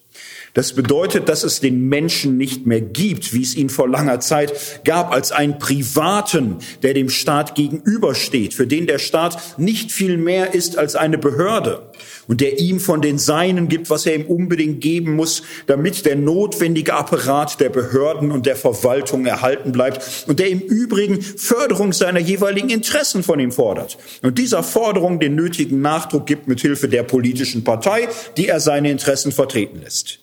Das 0.55 0.71
bedeutet, 0.71 1.27
dass 1.27 1.43
es 1.43 1.59
den 1.59 1.89
Menschen 1.89 2.37
nicht 2.37 2.65
mehr 2.65 2.79
gibt, 2.79 3.33
wie 3.33 3.43
es 3.43 3.55
ihn 3.55 3.69
vor 3.69 3.89
langer 3.89 4.21
Zeit 4.21 4.53
gab, 4.85 5.11
als 5.11 5.33
einen 5.33 5.59
Privaten, 5.59 6.59
der 6.81 6.93
dem 6.93 7.09
Staat 7.09 7.55
gegenübersteht, 7.55 8.53
für 8.53 8.65
den 8.65 8.87
der 8.87 8.97
Staat 8.97 9.59
nicht 9.59 9.91
viel 9.91 10.15
mehr 10.15 10.53
ist 10.53 10.77
als 10.77 10.95
eine 10.95 11.17
Behörde 11.17 11.91
und 12.27 12.39
der 12.39 12.57
ihm 12.57 12.79
von 12.79 13.01
den 13.01 13.17
Seinen 13.17 13.67
gibt, 13.67 13.89
was 13.89 14.05
er 14.05 14.15
ihm 14.15 14.27
unbedingt 14.27 14.79
geben 14.79 15.17
muss, 15.17 15.43
damit 15.67 16.05
der 16.05 16.15
notwendige 16.15 16.93
Apparat 16.93 17.59
der 17.59 17.69
Behörden 17.69 18.31
und 18.31 18.45
der 18.45 18.55
Verwaltung 18.55 19.25
erhalten 19.25 19.73
bleibt 19.73 20.23
und 20.27 20.39
der 20.39 20.47
im 20.47 20.61
Übrigen 20.61 21.21
Förderung 21.21 21.91
seiner 21.91 22.21
jeweiligen 22.21 22.69
Interessen 22.69 23.23
von 23.23 23.41
ihm 23.41 23.51
fordert 23.51 23.97
und 24.21 24.37
dieser 24.37 24.63
Forderung 24.63 25.19
den 25.19 25.35
nötigen 25.35 25.81
Nachdruck 25.81 26.25
gibt 26.25 26.47
mit 26.47 26.61
Hilfe 26.61 26.87
der 26.87 27.03
politischen 27.03 27.65
Partei, 27.65 28.07
die 28.37 28.47
er 28.47 28.61
seine 28.61 28.89
Interessen 28.89 29.33
vertreten 29.33 29.81
lässt. 29.83 30.19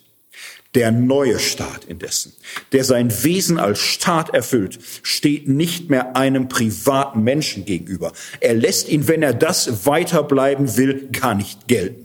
Der 0.75 0.91
neue 0.91 1.37
Staat 1.37 1.85
indessen, 1.85 2.33
der 2.71 2.83
sein 2.83 3.11
Wesen 3.23 3.59
als 3.59 3.79
Staat 3.79 4.33
erfüllt, 4.33 4.79
steht 5.03 5.47
nicht 5.47 5.91
mehr 5.91 6.15
einem 6.15 6.47
privaten 6.47 7.21
Menschen 7.21 7.65
gegenüber. 7.65 8.11
Er 8.39 8.55
lässt 8.55 8.89
ihn, 8.89 9.07
wenn 9.07 9.21
er 9.21 9.35
das 9.35 9.85
weiterbleiben 9.85 10.75
will, 10.75 11.09
gar 11.11 11.35
nicht 11.35 11.67
gelten. 11.67 12.03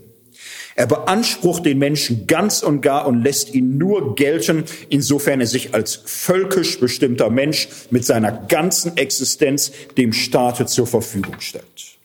Er 0.75 0.87
beansprucht 0.87 1.65
den 1.65 1.77
Menschen 1.77 2.25
ganz 2.25 2.63
und 2.63 2.79
gar 2.79 3.05
und 3.05 3.21
lässt 3.21 3.53
ihn 3.53 3.77
nur 3.77 4.15
gelten, 4.15 4.63
insofern 4.87 5.41
er 5.41 5.47
sich 5.47 5.73
als 5.73 5.99
völkisch 6.05 6.79
bestimmter 6.79 7.29
Mensch 7.29 7.67
mit 7.89 8.05
seiner 8.05 8.31
ganzen 8.31 8.95
Existenz 8.95 9.73
dem 9.97 10.13
Staate 10.13 10.67
zur 10.67 10.87
Verfügung 10.87 11.41
stellt. 11.41 11.97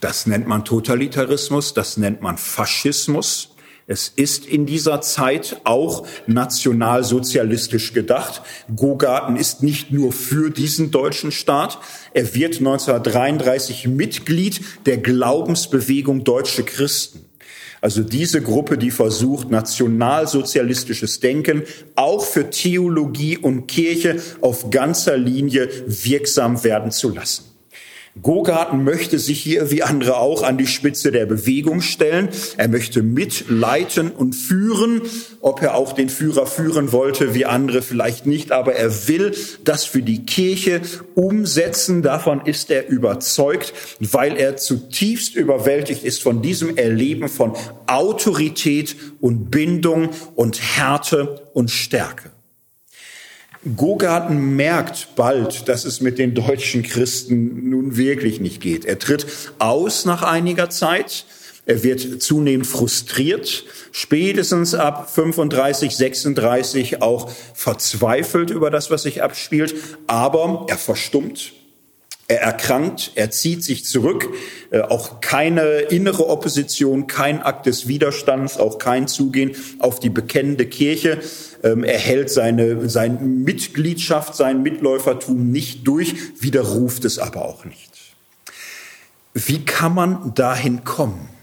Das 0.00 0.26
nennt 0.26 0.48
man 0.48 0.64
Totalitarismus, 0.64 1.72
das 1.72 1.98
nennt 1.98 2.20
man 2.20 2.36
Faschismus. 2.36 3.55
Es 3.88 4.08
ist 4.08 4.46
in 4.46 4.66
dieser 4.66 5.00
Zeit 5.00 5.60
auch 5.62 6.06
nationalsozialistisch 6.26 7.92
gedacht. 7.92 8.42
Gogarten 8.74 9.36
ist 9.36 9.62
nicht 9.62 9.92
nur 9.92 10.12
für 10.12 10.50
diesen 10.50 10.90
deutschen 10.90 11.30
Staat. 11.30 11.78
Er 12.12 12.34
wird 12.34 12.58
1933 12.58 13.86
Mitglied 13.86 14.60
der 14.86 14.96
Glaubensbewegung 14.98 16.24
Deutsche 16.24 16.64
Christen. 16.64 17.26
Also 17.80 18.02
diese 18.02 18.42
Gruppe, 18.42 18.76
die 18.76 18.90
versucht, 18.90 19.50
nationalsozialistisches 19.50 21.20
Denken 21.20 21.62
auch 21.94 22.24
für 22.24 22.50
Theologie 22.50 23.38
und 23.38 23.68
Kirche 23.68 24.20
auf 24.40 24.70
ganzer 24.70 25.16
Linie 25.16 25.68
wirksam 25.86 26.64
werden 26.64 26.90
zu 26.90 27.10
lassen. 27.10 27.55
Gogarten 28.22 28.82
möchte 28.82 29.18
sich 29.18 29.40
hier 29.40 29.70
wie 29.70 29.82
andere 29.82 30.16
auch 30.16 30.42
an 30.42 30.56
die 30.56 30.66
Spitze 30.66 31.12
der 31.12 31.26
Bewegung 31.26 31.80
stellen. 31.80 32.28
Er 32.56 32.68
möchte 32.68 33.02
mitleiten 33.02 34.10
und 34.10 34.34
führen. 34.34 35.02
Ob 35.40 35.62
er 35.62 35.74
auch 35.74 35.92
den 35.92 36.08
Führer 36.08 36.46
führen 36.46 36.92
wollte, 36.92 37.34
wie 37.34 37.44
andere 37.44 37.82
vielleicht 37.82 38.26
nicht, 38.26 38.52
aber 38.52 38.74
er 38.74 39.08
will 39.08 39.34
das 39.64 39.84
für 39.84 40.02
die 40.02 40.24
Kirche 40.24 40.80
umsetzen. 41.14 42.02
Davon 42.02 42.40
ist 42.44 42.70
er 42.70 42.88
überzeugt, 42.88 43.72
weil 44.00 44.36
er 44.36 44.56
zutiefst 44.56 45.34
überwältigt 45.36 46.02
ist 46.04 46.22
von 46.22 46.42
diesem 46.42 46.76
Erleben 46.76 47.28
von 47.28 47.52
Autorität 47.86 48.96
und 49.20 49.50
Bindung 49.50 50.10
und 50.34 50.60
Härte 50.60 51.42
und 51.52 51.70
Stärke. 51.70 52.35
Gogarten 53.74 54.54
merkt 54.54 55.16
bald, 55.16 55.68
dass 55.68 55.84
es 55.84 56.00
mit 56.00 56.18
den 56.18 56.34
deutschen 56.34 56.82
Christen 56.82 57.68
nun 57.68 57.96
wirklich 57.96 58.38
nicht 58.40 58.60
geht. 58.60 58.84
Er 58.84 58.98
tritt 58.98 59.26
aus 59.58 60.04
nach 60.04 60.22
einiger 60.22 60.70
Zeit. 60.70 61.24
Er 61.64 61.82
wird 61.82 62.22
zunehmend 62.22 62.66
frustriert, 62.66 63.64
spätestens 63.90 64.74
ab 64.74 65.10
35, 65.10 65.96
36 65.96 67.02
auch 67.02 67.28
verzweifelt 67.54 68.50
über 68.50 68.70
das, 68.70 68.92
was 68.92 69.02
sich 69.02 69.20
abspielt, 69.20 69.74
aber 70.06 70.66
er 70.68 70.78
verstummt. 70.78 71.52
Er 72.28 72.40
erkrankt, 72.40 73.12
er 73.14 73.30
zieht 73.30 73.62
sich 73.62 73.84
zurück, 73.84 74.28
äh, 74.70 74.80
auch 74.80 75.20
keine 75.20 75.62
innere 75.78 76.28
Opposition, 76.28 77.06
kein 77.06 77.40
Akt 77.40 77.66
des 77.66 77.86
Widerstands, 77.86 78.58
auch 78.58 78.78
kein 78.78 79.06
Zugehen 79.06 79.54
auf 79.78 80.00
die 80.00 80.10
bekennende 80.10 80.66
Kirche. 80.66 81.20
Ähm, 81.62 81.84
er 81.84 81.98
hält 81.98 82.30
seine, 82.30 82.88
seine 82.88 83.20
Mitgliedschaft, 83.20 84.34
sein 84.34 84.62
Mitläufertum 84.62 85.52
nicht 85.52 85.86
durch, 85.86 86.14
widerruft 86.40 87.04
es 87.04 87.20
aber 87.20 87.44
auch 87.44 87.64
nicht. 87.64 87.92
Wie 89.32 89.64
kann 89.64 89.94
man 89.94 90.34
dahin 90.34 90.82
kommen? 90.82 91.35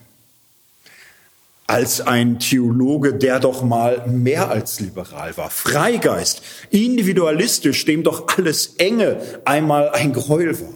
Als 1.68 2.02
ein 2.02 2.40
Theologe, 2.40 3.14
der 3.14 3.40
doch 3.40 3.64
mal 3.64 4.06
mehr 4.08 4.50
als 4.50 4.80
liberal 4.80 5.36
war. 5.38 5.50
Freigeist, 5.50 6.42
individualistisch, 6.70 7.86
dem 7.86 8.04
doch 8.04 8.28
alles 8.38 8.76
Enge 8.78 9.22
einmal 9.46 9.90
ein 9.90 10.14
Gräuel 10.14 10.60
war. 10.60 10.74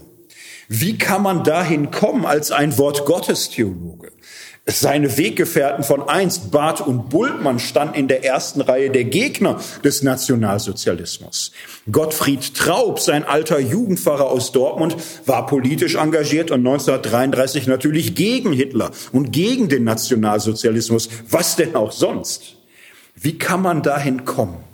Wie 0.70 0.98
kann 0.98 1.24
man 1.24 1.44
dahin 1.44 1.92
kommen 1.92 2.26
als 2.26 2.52
ein 2.52 2.78
Wort 2.78 3.06
Gottes 3.06 3.50
Theologe? 3.50 4.12
Seine 4.70 5.18
Weggefährten 5.18 5.86
von 5.86 6.10
einst, 6.10 6.52
Barth 6.52 6.82
und 6.82 7.10
Bultmann, 7.10 7.58
standen 7.58 7.96
in 7.96 8.10
der 8.10 8.26
ersten 8.26 8.60
Reihe 8.60 8.90
der 8.90 9.06
Gegner 9.06 9.62
des 9.86 10.04
Nationalsozialismus. 10.04 11.54
Gottfried 11.90 12.54
Traub, 12.54 13.00
sein 13.00 13.24
alter 13.24 13.60
Jugendpfarrer 13.60 14.30
aus 14.30 14.52
Dortmund, 14.52 14.98
war 15.26 15.46
politisch 15.46 15.96
engagiert 15.96 16.52
und 16.52 16.68
1933 16.68 17.68
natürlich 17.68 18.14
gegen 18.14 18.52
Hitler 18.52 18.92
und 19.14 19.32
gegen 19.32 19.70
den 19.70 19.86
Nationalsozialismus. 19.86 21.08
Was 21.30 21.56
denn 21.56 21.76
auch 21.76 21.94
sonst? 21.94 22.58
Wie 23.16 23.38
kann 23.38 23.62
man 23.62 23.82
dahin 23.84 24.26
kommen? 24.26 24.67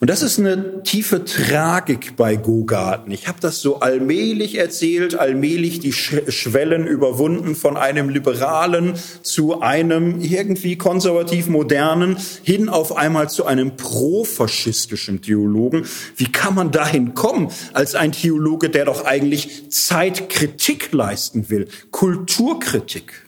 Und 0.00 0.10
das 0.10 0.22
ist 0.22 0.38
eine 0.38 0.84
tiefe 0.84 1.24
Tragik 1.24 2.14
bei 2.16 2.36
Gogarten. 2.36 3.10
Ich 3.10 3.26
habe 3.26 3.40
das 3.40 3.60
so 3.60 3.80
allmählich 3.80 4.56
erzählt, 4.56 5.16
allmählich 5.16 5.80
die 5.80 5.92
Schwellen 5.92 6.86
überwunden 6.86 7.56
von 7.56 7.76
einem 7.76 8.08
liberalen 8.08 8.94
zu 9.22 9.60
einem 9.60 10.20
irgendwie 10.20 10.78
konservativ 10.78 11.48
modernen 11.48 12.16
hin 12.44 12.68
auf 12.68 12.96
einmal 12.96 13.28
zu 13.28 13.44
einem 13.44 13.76
profaschistischen 13.76 15.20
Theologen. 15.20 15.84
Wie 16.14 16.30
kann 16.30 16.54
man 16.54 16.70
dahin 16.70 17.14
kommen 17.14 17.50
als 17.72 17.96
ein 17.96 18.12
Theologe, 18.12 18.70
der 18.70 18.84
doch 18.84 19.04
eigentlich 19.04 19.68
Zeitkritik 19.72 20.92
leisten 20.92 21.50
will, 21.50 21.66
Kulturkritik? 21.90 23.27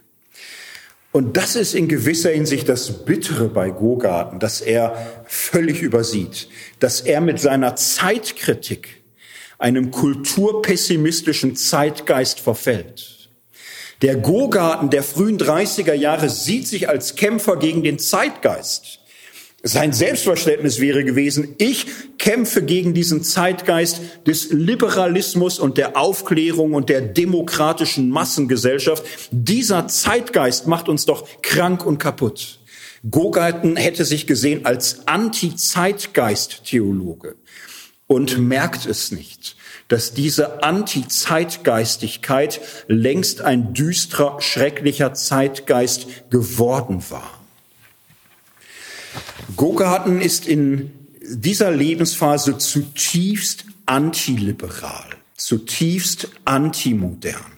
Und 1.13 1.37
das 1.37 1.57
ist 1.57 1.75
in 1.75 1.89
gewisser 1.89 2.31
Hinsicht 2.31 2.69
das 2.69 3.05
Bittere 3.05 3.49
bei 3.49 3.71
Gogarten, 3.71 4.39
dass 4.39 4.61
er 4.61 5.25
völlig 5.27 5.83
übersieht, 5.83 6.49
dass 6.79 7.01
er 7.01 7.21
mit 7.21 7.41
seiner 7.41 7.75
Zeitkritik 7.75 9.03
einem 9.59 9.91
kulturpessimistischen 9.91 11.57
Zeitgeist 11.57 12.41
verfällt. 12.41 13.29
Der 14.03 14.17
Gogarten 14.17 14.89
der 14.89 15.03
frühen 15.03 15.37
30er 15.37 15.93
Jahre 15.93 16.31
sieht 16.31 16.67
sich 16.67 16.89
als 16.89 17.17
Kämpfer 17.17 17.57
gegen 17.57 17.83
den 17.83 17.99
Zeitgeist. 17.99 19.00
Sein 19.63 19.93
Selbstverständnis 19.93 20.81
wäre 20.81 21.05
gewesen, 21.05 21.55
ich 21.59 21.85
kämpfe 22.17 22.63
gegen 22.63 22.95
diesen 22.95 23.23
Zeitgeist 23.23 24.01
des 24.27 24.53
Liberalismus 24.53 25.59
und 25.59 25.77
der 25.77 25.99
Aufklärung 25.99 26.73
und 26.73 26.89
der 26.89 27.03
demokratischen 27.03 28.09
Massengesellschaft. 28.09 29.05
Dieser 29.31 29.87
Zeitgeist 29.87 30.67
macht 30.67 30.89
uns 30.89 31.05
doch 31.05 31.29
krank 31.43 31.85
und 31.85 31.99
kaputt. 31.99 32.61
Gogarten 33.11 33.77
hätte 33.77 34.07
sich 34.07 34.27
gesehen 34.27 34.65
als 34.65 35.07
Anti-Zeitgeist-Theologe 35.07 37.37
und 38.07 38.39
merkt 38.39 38.87
es 38.87 39.13
nicht, 39.13 39.57
dass 39.89 40.15
diese 40.15 40.63
Anti-Zeitgeistigkeit 40.63 42.63
längst 42.89 43.43
ein 43.43 43.75
düsterer, 43.75 44.41
schrecklicher 44.41 45.13
Zeitgeist 45.13 46.31
geworden 46.31 47.05
war. 47.11 47.40
Gogarten 49.57 50.21
ist 50.21 50.47
in 50.47 50.91
dieser 51.23 51.71
Lebensphase 51.71 52.59
zutiefst 52.59 53.65
antiliberal, 53.87 55.07
zutiefst 55.37 56.29
antimodern. 56.45 57.53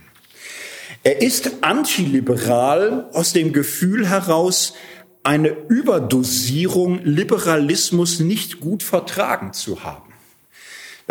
Er 1.03 1.21
ist 1.21 1.63
antiliberal 1.63 3.11
aus 3.13 3.33
dem 3.33 3.53
Gefühl 3.53 4.09
heraus, 4.09 4.75
eine 5.25 5.49
Überdosierung 5.49 7.05
Liberalismus 7.05 8.21
nicht 8.21 8.61
gut 8.61 8.83
vertragen 8.83 9.53
zu 9.53 9.83
haben. 9.83 10.12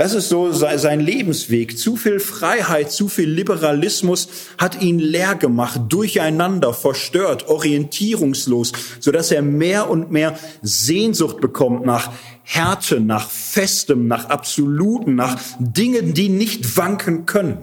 Das 0.01 0.15
ist 0.15 0.29
so 0.29 0.51
sein 0.51 0.99
Lebensweg. 0.99 1.77
Zu 1.77 1.95
viel 1.95 2.19
Freiheit, 2.19 2.91
zu 2.91 3.07
viel 3.07 3.29
Liberalismus 3.29 4.29
hat 4.57 4.81
ihn 4.81 4.97
leer 4.97 5.35
gemacht, 5.35 5.79
durcheinander, 5.89 6.73
verstört, 6.73 7.47
orientierungslos, 7.47 8.71
so 8.99 9.11
dass 9.11 9.29
er 9.29 9.43
mehr 9.43 9.91
und 9.91 10.11
mehr 10.11 10.39
Sehnsucht 10.63 11.39
bekommt 11.39 11.85
nach 11.85 12.11
Härte, 12.41 12.99
nach 12.99 13.29
Festem, 13.29 14.07
nach 14.07 14.25
Absoluten, 14.29 15.13
nach 15.13 15.39
Dingen, 15.59 16.15
die 16.15 16.29
nicht 16.29 16.77
wanken 16.77 17.27
können, 17.27 17.59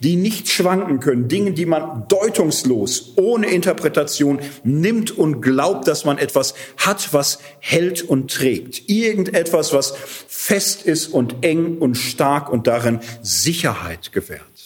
die 0.00 0.16
nicht 0.16 0.48
schwanken 0.48 1.00
können, 1.00 1.28
Dingen, 1.28 1.54
die 1.54 1.66
man 1.66 2.06
deutungslos, 2.08 3.14
ohne 3.16 3.48
Interpretation 3.48 4.40
nimmt 4.64 5.10
und 5.10 5.40
glaubt, 5.40 5.88
dass 5.88 6.04
man 6.04 6.18
etwas 6.18 6.54
hat, 6.76 7.12
was 7.12 7.38
hält 7.60 8.02
und 8.02 8.30
trägt. 8.30 8.88
Irgendetwas, 8.88 9.72
was 9.72 9.94
fest 10.28 10.82
ist 10.82 11.08
und 11.08 11.36
eng 11.42 11.78
und 11.78 11.96
stark 11.96 12.50
und 12.50 12.66
darin 12.66 13.00
Sicherheit 13.22 14.12
gewährt. 14.12 14.57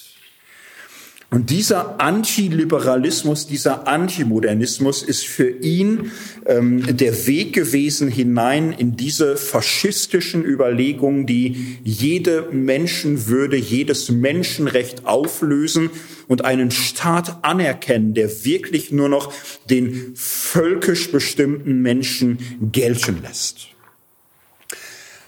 Und 1.33 1.49
dieser 1.49 1.99
Antiliberalismus, 1.99 3.47
dieser 3.47 3.89
Antimodernismus 3.89 5.03
ist 5.03 5.27
für 5.27 5.49
ihn 5.49 6.13
ähm, 6.45 6.95
der 6.95 7.27
Weg 7.27 7.55
gewesen 7.55 8.09
hinein 8.09 8.71
in 8.71 8.97
diese 8.97 9.39
faschistischen 9.39 10.45
Überlegungen, 10.45 11.25
die 11.25 11.79
jede 11.85 12.49
Menschenwürde, 12.53 13.57
jedes 13.57 14.11
Menschenrecht 14.11 15.07
auflösen 15.07 15.89
und 16.29 16.45
einen 16.45 16.71
Staat 16.71 17.39
anerkennen, 17.41 18.13
der 18.13 18.45
wirklich 18.45 18.93
nur 18.93 19.09
noch 19.09 19.33
den 19.71 20.13
völkisch 20.15 21.13
bestimmten 21.13 21.81
Menschen 21.81 22.61
gelten 22.73 23.23
lässt. 23.23 23.69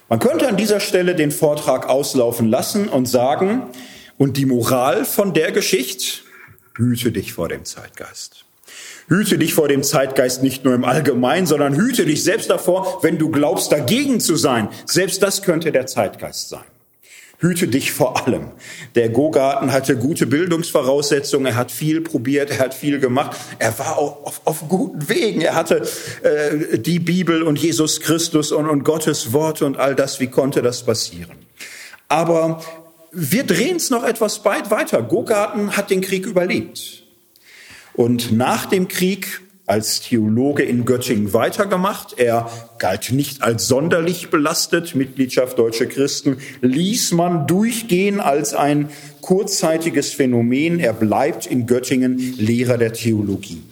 Man 0.07 0.19
könnte 0.19 0.47
an 0.47 0.55
dieser 0.55 0.81
Stelle 0.81 1.15
den 1.15 1.31
Vortrag 1.31 1.89
auslaufen 1.89 2.47
lassen 2.47 2.89
und 2.89 3.07
sagen, 3.07 3.63
und 4.17 4.37
die 4.37 4.45
Moral 4.45 5.05
von 5.05 5.33
der 5.33 5.51
Geschichte, 5.51 6.21
hüte 6.75 7.11
dich 7.11 7.33
vor 7.33 7.49
dem 7.49 7.65
Zeitgeist. 7.65 8.45
Hüte 9.07 9.37
dich 9.37 9.53
vor 9.53 9.67
dem 9.67 9.83
Zeitgeist 9.83 10.41
nicht 10.41 10.65
nur 10.65 10.73
im 10.73 10.83
Allgemeinen, 10.83 11.45
sondern 11.45 11.75
hüte 11.75 12.05
dich 12.05 12.23
selbst 12.23 12.49
davor, 12.49 12.99
wenn 13.03 13.17
du 13.17 13.29
glaubst, 13.29 13.71
dagegen 13.71 14.19
zu 14.19 14.35
sein. 14.35 14.69
Selbst 14.85 15.21
das 15.21 15.43
könnte 15.43 15.71
der 15.71 15.85
Zeitgeist 15.85 16.49
sein. 16.49 16.63
Hüte 17.37 17.67
dich 17.67 17.91
vor 17.91 18.25
allem. 18.25 18.51
Der 18.95 19.09
Gogarten 19.09 19.71
hatte 19.71 19.97
gute 19.97 20.25
Bildungsvoraussetzungen, 20.25 21.47
er 21.47 21.55
hat 21.55 21.71
viel 21.71 22.01
probiert, 22.01 22.49
er 22.49 22.59
hat 22.59 22.73
viel 22.73 22.99
gemacht, 22.99 23.37
er 23.59 23.77
war 23.77 23.97
auf, 23.97 24.41
auf 24.45 24.67
guten 24.69 25.09
Wegen, 25.09 25.41
er 25.41 25.53
hatte 25.53 25.85
äh, 26.23 26.79
die 26.79 26.99
Bibel 26.99 27.43
und 27.43 27.59
Jesus 27.59 27.99
Christus 27.99 28.51
und, 28.51 28.67
und 28.67 28.83
Gottes 28.83 29.33
Worte 29.33 29.65
und 29.65 29.77
all 29.77 29.95
das, 29.95 30.19
wie 30.19 30.27
konnte 30.27 30.61
das 30.61 30.83
passieren? 30.83 31.35
Aber 32.07 32.61
wir 33.15 33.43
drehen 33.43 33.77
es 33.77 33.89
noch 33.89 34.03
etwas 34.03 34.43
weit 34.45 34.69
weiter. 34.71 35.01
Gogarten 35.01 35.77
hat 35.77 35.89
den 35.89 36.01
Krieg 36.01 36.25
überlebt. 36.25 37.03
Und 37.93 38.33
nach 38.33 38.65
dem 38.65 38.87
Krieg 38.87 39.41
als 39.65 40.01
Theologe 40.01 40.63
in 40.63 40.85
Göttingen 40.85 41.33
weitergemacht. 41.33 42.19
Er 42.19 42.49
galt 42.77 43.11
nicht 43.11 43.41
als 43.41 43.67
sonderlich 43.67 44.29
belastet. 44.29 44.95
Mitgliedschaft 44.95 45.57
deutsche 45.57 45.87
Christen 45.87 46.37
ließ 46.61 47.13
man 47.13 47.47
durchgehen 47.47 48.19
als 48.19 48.53
ein 48.53 48.89
kurzzeitiges 49.21 50.13
Phänomen. 50.13 50.79
Er 50.79 50.93
bleibt 50.93 51.47
in 51.47 51.65
Göttingen 51.65 52.35
Lehrer 52.37 52.77
der 52.77 52.93
Theologie. 52.93 53.63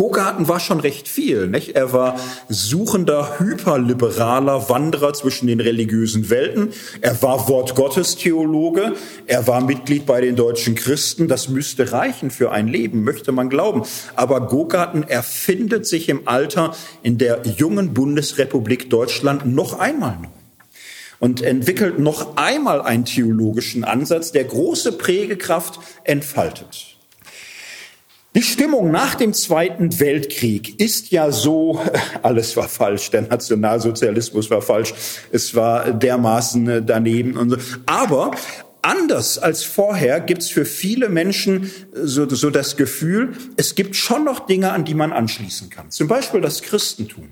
Gogarten 0.00 0.48
war 0.48 0.60
schon 0.60 0.80
recht 0.80 1.08
viel. 1.08 1.46
Nicht? 1.46 1.76
Er 1.76 1.92
war 1.92 2.18
suchender, 2.48 3.38
hyperliberaler 3.38 4.70
Wanderer 4.70 5.12
zwischen 5.12 5.46
den 5.46 5.60
religiösen 5.60 6.30
Welten. 6.30 6.70
Er 7.02 7.20
war 7.20 7.50
Wortgottestheologe. 7.50 8.94
Er 9.26 9.46
war 9.46 9.60
Mitglied 9.60 10.06
bei 10.06 10.22
den 10.22 10.36
deutschen 10.36 10.74
Christen. 10.74 11.28
Das 11.28 11.50
müsste 11.50 11.92
reichen 11.92 12.30
für 12.30 12.50
ein 12.50 12.66
Leben, 12.66 13.04
möchte 13.04 13.30
man 13.30 13.50
glauben. 13.50 13.82
Aber 14.16 14.46
Gogarten 14.46 15.02
erfindet 15.02 15.84
sich 15.86 16.08
im 16.08 16.26
Alter 16.26 16.74
in 17.02 17.18
der 17.18 17.42
jungen 17.58 17.92
Bundesrepublik 17.92 18.88
Deutschland 18.88 19.44
noch 19.44 19.78
einmal 19.78 20.16
neu 20.16 20.28
und 21.18 21.42
entwickelt 21.42 21.98
noch 21.98 22.38
einmal 22.38 22.80
einen 22.80 23.04
theologischen 23.04 23.84
Ansatz, 23.84 24.32
der 24.32 24.44
große 24.44 24.92
Prägekraft 24.92 25.78
entfaltet. 26.04 26.96
Die 28.36 28.42
Stimmung 28.42 28.92
nach 28.92 29.16
dem 29.16 29.34
Zweiten 29.34 29.98
Weltkrieg 29.98 30.78
ist 30.80 31.10
ja 31.10 31.32
so, 31.32 31.80
alles 32.22 32.56
war 32.56 32.68
falsch, 32.68 33.10
der 33.10 33.22
Nationalsozialismus 33.22 34.50
war 34.50 34.62
falsch, 34.62 34.94
es 35.32 35.54
war 35.56 35.90
dermaßen 35.90 36.86
daneben 36.86 37.36
und 37.36 37.50
so. 37.50 37.56
Aber 37.86 38.30
anders 38.82 39.38
als 39.38 39.64
vorher 39.64 40.20
gibt's 40.20 40.48
für 40.48 40.64
viele 40.64 41.08
Menschen 41.08 41.72
so, 41.92 42.28
so 42.28 42.50
das 42.50 42.76
Gefühl, 42.76 43.36
es 43.56 43.74
gibt 43.74 43.96
schon 43.96 44.24
noch 44.24 44.46
Dinge, 44.46 44.72
an 44.72 44.84
die 44.84 44.94
man 44.94 45.12
anschließen 45.12 45.68
kann. 45.68 45.90
Zum 45.90 46.06
Beispiel 46.06 46.40
das 46.40 46.62
Christentum. 46.62 47.28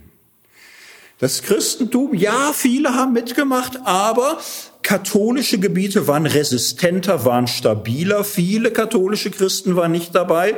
Das 1.20 1.42
Christentum, 1.42 2.14
ja, 2.14 2.52
viele 2.52 2.94
haben 2.94 3.12
mitgemacht, 3.12 3.78
aber 3.84 4.40
katholische 4.82 5.58
Gebiete 5.58 6.06
waren 6.06 6.26
resistenter, 6.26 7.24
waren 7.24 7.46
stabiler. 7.46 8.24
Viele 8.24 8.70
katholische 8.70 9.30
Christen 9.30 9.76
waren 9.76 9.92
nicht 9.92 10.14
dabei. 10.14 10.56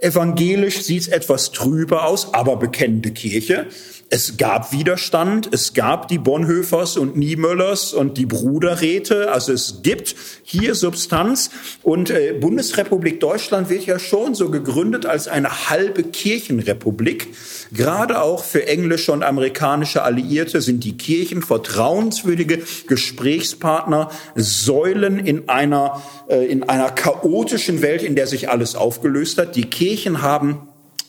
Evangelisch 0.00 0.82
sieht 0.82 1.02
es 1.02 1.08
etwas 1.08 1.50
trüber 1.52 2.06
aus, 2.06 2.32
aber 2.32 2.56
bekennende 2.56 3.10
Kirche. 3.10 3.66
Es 4.10 4.38
gab 4.38 4.72
Widerstand, 4.72 5.50
es 5.52 5.74
gab 5.74 6.08
die 6.08 6.16
Bonhoeffers 6.16 6.96
und 6.96 7.18
Niemöllers 7.18 7.92
und 7.92 8.16
die 8.16 8.24
Bruderräte, 8.24 9.30
also 9.30 9.52
es 9.52 9.82
gibt 9.82 10.16
hier 10.42 10.74
Substanz 10.74 11.50
und 11.82 12.08
äh, 12.08 12.32
Bundesrepublik 12.32 13.20
Deutschland 13.20 13.68
wird 13.68 13.84
ja 13.84 13.98
schon 13.98 14.34
so 14.34 14.50
gegründet 14.50 15.04
als 15.04 15.28
eine 15.28 15.68
halbe 15.68 16.04
Kirchenrepublik. 16.04 17.28
Gerade 17.70 18.22
auch 18.22 18.44
für 18.44 18.66
englische 18.66 19.12
und 19.12 19.22
amerikanische 19.22 20.02
Alliierte 20.02 20.62
sind 20.62 20.84
die 20.84 20.96
Kirchen 20.96 21.42
vertrauenswürdige 21.42 22.62
Gesprächspartner, 22.86 24.10
Säulen 24.34 25.18
in 25.18 25.50
einer, 25.50 26.02
äh, 26.30 26.46
in 26.46 26.62
einer 26.62 26.90
chaotischen 26.90 27.82
Welt, 27.82 28.02
in 28.02 28.16
der 28.16 28.26
sich 28.26 28.48
alles 28.48 28.74
aufgelöst 28.74 29.36
hat. 29.36 29.54
Die 29.54 29.66
Kirchen 29.66 30.22
haben 30.22 30.66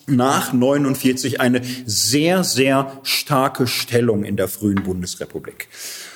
nach 0.09 0.53
49 0.53 1.41
eine 1.41 1.61
sehr, 1.85 2.43
sehr 2.43 2.99
starke 3.03 3.67
Stellung 3.67 4.23
in 4.23 4.35
der 4.35 4.47
frühen 4.47 4.83
Bundesrepublik. 4.83 5.67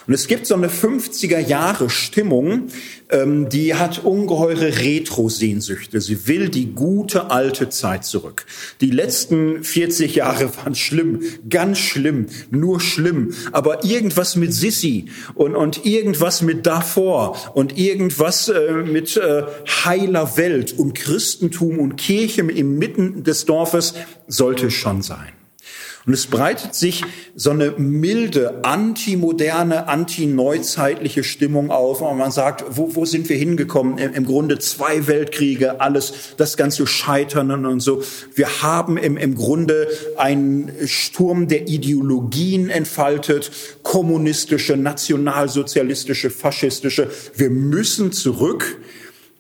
Und 0.08 0.14
es 0.14 0.28
gibt 0.28 0.48
so 0.48 0.56
eine 0.56 0.68
50er 0.68 1.40
Jahre 1.40 1.90
Stimmung, 1.90 2.68
ähm, 3.10 3.50
die 3.50 3.76
hat 3.76 4.04
ungeheure 4.04 4.80
Retro-Sehnsüchte. 4.80 6.02
Sie 6.02 6.28
will 6.28 6.50
die 6.50 6.74
gute 6.74 7.32
alte 7.32 7.70
Zeit 7.70 8.04
zurück. 8.04 8.46
Die 8.82 8.90
letzten 8.90 9.64
40 9.64 10.16
Jahre 10.16 10.56
waren 10.58 10.76
schlimm, 10.76 11.22
ganz 11.50 11.80
schlimm, 11.80 12.28
nur 12.52 12.82
schlimm. 12.82 13.34
Aber 13.52 13.86
irgendwas 13.86 14.36
mit 14.36 14.54
Sissi 14.54 15.06
und, 15.36 15.56
und 15.56 15.86
irgendwas 15.86 16.42
mit 16.42 16.66
davor 16.66 17.38
und 17.54 17.78
irgendwas 17.78 18.50
äh, 18.50 18.74
mit 18.74 19.16
äh, 19.16 19.44
heiler 19.86 20.38
Welt 20.38 20.78
und 20.78 20.96
Christentum 20.96 21.80
und 21.80 21.96
Kirche 21.96 22.42
im 22.42 22.78
Mitten 22.78 23.24
des 23.24 23.46
Dorfes 23.46 23.94
sollte 24.28 24.72
schon 24.72 25.02
sein. 25.02 25.43
Und 26.06 26.14
es 26.14 26.28
breitet 26.28 26.76
sich 26.76 27.06
so 27.34 27.52
eine 27.52 27.72
milde, 27.72 28.66
antimoderne, 28.66 29.88
antineuzeitliche 29.88 31.24
Stimmung 31.24 31.72
auf. 31.72 32.02
Und 32.02 32.18
man 32.18 32.32
sagt, 32.32 32.66
wo, 32.72 32.94
wo 32.96 33.06
sind 33.06 33.30
wir 33.30 33.38
hingekommen? 33.38 33.98
Im, 33.98 34.26
Grunde 34.26 34.60
zwei 34.60 35.08
Weltkriege, 35.08 35.80
alles, 35.80 36.36
das 36.36 36.58
ganze 36.58 36.86
Scheitern 36.88 37.66
und 37.66 37.80
so. 37.80 38.04
Wir 38.36 38.62
haben 38.62 38.98
im, 38.98 39.16
im 39.16 39.36
Grunde 39.36 39.88
einen 40.18 40.72
Sturm 40.86 41.48
der 41.48 41.70
Ideologien 41.70 42.70
entfaltet, 42.70 43.52
kommunistische, 43.82 44.76
nationalsozialistische, 44.76 46.30
faschistische. 46.30 47.10
Wir 47.36 47.50
müssen 47.50 48.12
zurück 48.12 48.78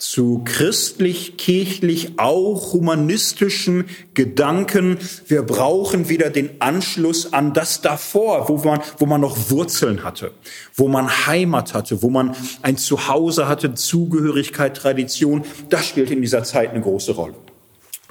zu 0.03 0.41
christlich, 0.43 1.37
kirchlich, 1.37 2.19
auch 2.19 2.73
humanistischen 2.73 3.85
Gedanken. 4.13 4.97
Wir 5.27 5.43
brauchen 5.43 6.09
wieder 6.09 6.29
den 6.29 6.61
Anschluss 6.61 7.31
an 7.31 7.53
das 7.53 7.81
davor, 7.81 8.49
wo 8.49 8.57
man, 8.57 8.81
wo 8.97 9.05
man 9.05 9.21
noch 9.21 9.49
Wurzeln 9.49 10.03
hatte, 10.03 10.31
wo 10.75 10.89
man 10.89 11.25
Heimat 11.25 11.73
hatte, 11.73 12.03
wo 12.03 12.09
man 12.09 12.35
ein 12.61 12.75
Zuhause 12.77 13.47
hatte, 13.47 13.75
Zugehörigkeit, 13.75 14.75
Tradition. 14.75 15.43
Das 15.69 15.87
spielt 15.87 16.11
in 16.11 16.21
dieser 16.21 16.43
Zeit 16.43 16.71
eine 16.71 16.81
große 16.81 17.13
Rolle. 17.13 17.35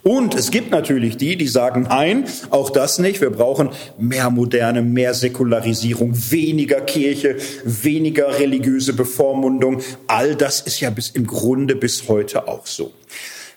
Und 0.03 0.35
es 0.35 0.51
gibt 0.51 0.73
natürlich 0.73 1.17
die, 1.17 1.37
die 1.37 1.47
sagen, 1.47 1.83
nein, 1.89 2.25
auch 2.51 2.71
das 2.71 2.99
nicht. 2.99 3.21
Wir 3.21 3.31
brauchen 3.31 3.71
mehr 3.99 4.31
Moderne, 4.31 4.83
mehr 4.83 5.15
Säkularisierung, 5.15 6.13
weniger 6.31 6.81
Kirche, 6.81 7.37
weniger 7.65 8.39
religiöse 8.39 8.95
Bevormundung. 8.95 9.81
All 10.09 10.35
das 10.35 10.61
ist 10.61 10.81
ja 10.81 10.91
bis 10.91 11.11
im 11.11 11.27
Grunde 11.27 11.77
bis 11.77 12.09
heute 12.09 12.49
auch 12.49 12.67
so. 12.67 12.93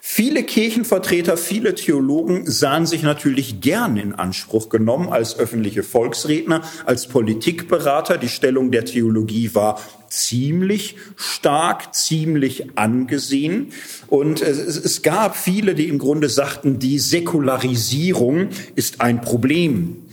Viele 0.07 0.43
Kirchenvertreter, 0.43 1.35
viele 1.35 1.73
Theologen 1.73 2.49
sahen 2.49 2.85
sich 2.85 3.01
natürlich 3.01 3.59
gern 3.59 3.97
in 3.97 4.13
Anspruch 4.13 4.69
genommen 4.69 5.09
als 5.09 5.39
öffentliche 5.39 5.81
Volksredner, 5.81 6.61
als 6.85 7.07
Politikberater. 7.07 8.19
Die 8.19 8.29
Stellung 8.29 8.69
der 8.69 8.85
Theologie 8.85 9.55
war 9.55 9.81
ziemlich 10.15 10.95
stark, 11.15 11.93
ziemlich 11.93 12.77
angesehen. 12.77 13.73
Und 14.07 14.41
es, 14.41 15.01
gab 15.01 15.37
viele, 15.37 15.75
die 15.75 15.87
im 15.87 15.99
Grunde 15.99 16.29
sagten, 16.29 16.79
die 16.79 16.99
Säkularisierung 16.99 18.49
ist 18.75 19.01
ein 19.01 19.21
Problem. 19.21 20.05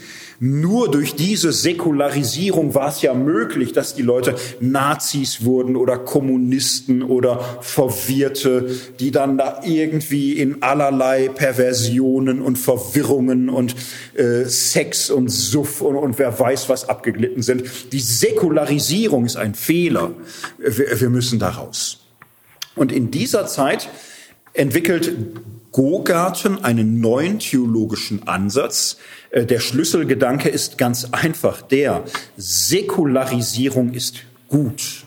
Nur 0.45 0.91
durch 0.91 1.15
diese 1.15 1.53
Säkularisierung 1.53 2.75
war 2.75 2.89
es 2.89 3.01
ja 3.01 3.15
möglich, 3.15 3.73
dass 3.73 3.95
die 3.95 4.03
Leute 4.03 4.35
Nazis 4.59 5.45
wurden 5.45 5.77
oder 5.77 5.99
Kommunisten 5.99 7.05
oder 7.05 7.39
Verwirrte, 7.61 8.69
die 8.99 9.13
dann 9.13 9.39
da 9.39 9.61
irgendwie 9.65 10.33
in 10.33 10.61
allerlei 10.61 11.29
Perversionen 11.29 12.43
und 12.43 12.59
Verwirrungen 12.59 13.51
und 13.51 13.77
äh, 14.15 14.45
Sex 14.47 15.11
und 15.11 15.29
Suff 15.29 15.81
und, 15.81 15.95
und 15.95 16.19
wer 16.19 16.37
weiß 16.37 16.69
was 16.69 16.89
abgeglitten 16.89 17.45
sind. 17.45 17.93
Die 17.93 18.01
Säkularisierung 18.01 19.25
ist 19.25 19.37
ein 19.37 19.55
Fehler. 19.55 20.11
Wir, 20.59 21.01
wir 21.01 21.11
müssen 21.11 21.39
da 21.39 21.51
raus. 21.51 22.01
Und 22.75 22.91
in 22.91 23.13
dieser 23.13 23.47
Zeit 23.47 23.89
entwickelt 24.55 25.13
Gogarten 25.73 26.63
einen 26.63 27.01
neuen 27.01 27.39
theologischen 27.39 28.29
Ansatz. 28.29 28.99
Äh, 29.31 29.47
der 29.47 29.59
Schlüsselgedanke 29.59 30.49
ist 30.49 30.79
ganz 30.79 31.09
einfach 31.13 31.63
der, 31.63 32.05
Säkularisierung 32.37 33.95
ist 33.95 34.17
gut. 34.49 35.05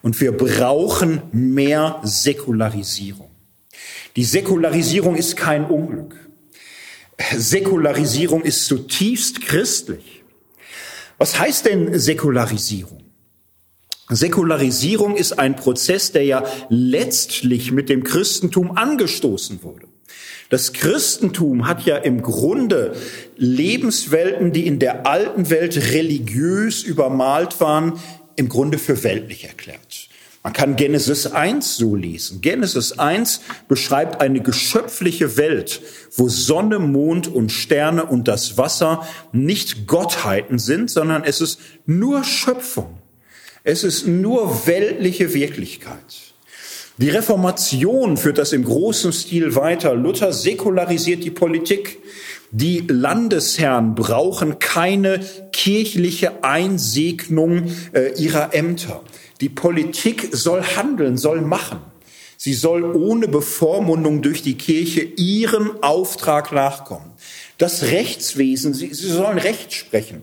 Und 0.00 0.20
wir 0.20 0.32
brauchen 0.32 1.22
mehr 1.32 2.00
Säkularisierung. 2.02 3.30
Die 4.16 4.24
Säkularisierung 4.24 5.16
ist 5.16 5.36
kein 5.36 5.64
Unglück. 5.64 6.16
Säkularisierung 7.36 8.42
ist 8.42 8.66
zutiefst 8.66 9.42
christlich. 9.42 10.22
Was 11.18 11.38
heißt 11.38 11.66
denn 11.66 11.98
Säkularisierung? 11.98 13.11
Säkularisierung 14.16 15.16
ist 15.16 15.38
ein 15.38 15.56
Prozess, 15.56 16.12
der 16.12 16.24
ja 16.24 16.44
letztlich 16.68 17.72
mit 17.72 17.88
dem 17.88 18.04
Christentum 18.04 18.76
angestoßen 18.76 19.62
wurde. 19.62 19.86
Das 20.50 20.74
Christentum 20.74 21.66
hat 21.66 21.86
ja 21.86 21.96
im 21.96 22.20
Grunde 22.20 22.94
Lebenswelten, 23.36 24.52
die 24.52 24.66
in 24.66 24.78
der 24.78 25.06
alten 25.06 25.48
Welt 25.48 25.76
religiös 25.92 26.82
übermalt 26.82 27.60
waren, 27.60 27.94
im 28.36 28.48
Grunde 28.48 28.78
für 28.78 29.02
weltlich 29.02 29.44
erklärt. 29.44 30.08
Man 30.42 30.52
kann 30.52 30.74
Genesis 30.74 31.26
1 31.26 31.76
so 31.76 31.94
lesen. 31.94 32.40
Genesis 32.40 32.98
1 32.98 33.42
beschreibt 33.68 34.20
eine 34.20 34.40
geschöpfliche 34.40 35.36
Welt, 35.36 35.80
wo 36.16 36.28
Sonne, 36.28 36.80
Mond 36.80 37.28
und 37.28 37.52
Sterne 37.52 38.04
und 38.04 38.26
das 38.26 38.58
Wasser 38.58 39.06
nicht 39.30 39.86
Gottheiten 39.86 40.58
sind, 40.58 40.90
sondern 40.90 41.22
es 41.22 41.40
ist 41.40 41.60
nur 41.86 42.24
Schöpfung. 42.24 43.01
Es 43.64 43.84
ist 43.84 44.06
nur 44.06 44.66
weltliche 44.66 45.34
Wirklichkeit. 45.34 46.32
Die 46.98 47.10
Reformation 47.10 48.16
führt 48.16 48.38
das 48.38 48.52
im 48.52 48.64
großen 48.64 49.12
Stil 49.12 49.54
weiter. 49.54 49.94
Luther 49.94 50.32
säkularisiert 50.32 51.22
die 51.22 51.30
Politik. 51.30 51.98
Die 52.50 52.84
Landesherren 52.86 53.94
brauchen 53.94 54.58
keine 54.58 55.20
kirchliche 55.52 56.44
Einsegnung 56.44 57.72
äh, 57.92 58.12
ihrer 58.20 58.52
Ämter. 58.52 59.02
Die 59.40 59.48
Politik 59.48 60.28
soll 60.32 60.62
handeln, 60.62 61.16
soll 61.16 61.40
machen. 61.40 61.78
Sie 62.36 62.54
soll 62.54 62.84
ohne 62.84 63.28
Bevormundung 63.28 64.20
durch 64.20 64.42
die 64.42 64.58
Kirche 64.58 65.02
ihren 65.02 65.82
Auftrag 65.82 66.52
nachkommen. 66.52 67.12
Das 67.56 67.84
Rechtswesen, 67.84 68.74
sie, 68.74 68.92
sie 68.92 69.08
sollen 69.08 69.38
Recht 69.38 69.72
sprechen. 69.72 70.22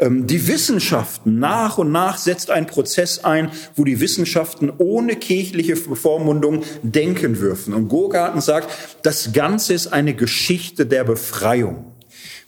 Ähm, 0.00 0.26
die 0.26 0.48
Wissenschaften, 0.48 1.38
nach 1.38 1.78
und 1.78 1.92
nach 1.92 2.16
setzt 2.16 2.50
ein 2.50 2.66
Prozess 2.66 3.22
ein, 3.22 3.52
wo 3.76 3.84
die 3.84 4.00
Wissenschaften 4.00 4.72
ohne 4.78 5.14
kirchliche 5.16 5.76
Bevormundung 5.76 6.64
denken 6.82 7.34
dürfen. 7.34 7.74
Und 7.74 7.88
Gogarten 7.88 8.40
sagt, 8.40 8.70
das 9.02 9.32
Ganze 9.32 9.74
ist 9.74 9.88
eine 9.88 10.14
Geschichte 10.14 10.86
der 10.86 11.04
Befreiung. 11.04 11.92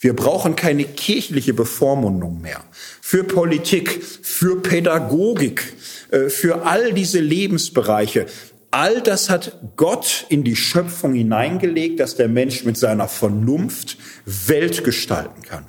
Wir 0.00 0.16
brauchen 0.16 0.56
keine 0.56 0.84
kirchliche 0.84 1.54
Bevormundung 1.54 2.40
mehr. 2.40 2.64
Für 3.00 3.22
Politik, 3.22 4.02
für 4.22 4.60
Pädagogik, 4.60 5.62
äh, 6.10 6.28
für 6.30 6.66
all 6.66 6.92
diese 6.94 7.20
Lebensbereiche. 7.20 8.26
All 8.70 9.02
das 9.02 9.28
hat 9.28 9.58
Gott 9.76 10.24
in 10.30 10.44
die 10.44 10.56
Schöpfung 10.56 11.12
hineingelegt, 11.12 12.00
dass 12.00 12.16
der 12.16 12.28
Mensch 12.28 12.64
mit 12.64 12.78
seiner 12.78 13.06
Vernunft 13.06 13.98
Welt 14.24 14.82
gestalten 14.82 15.42
kann. 15.42 15.66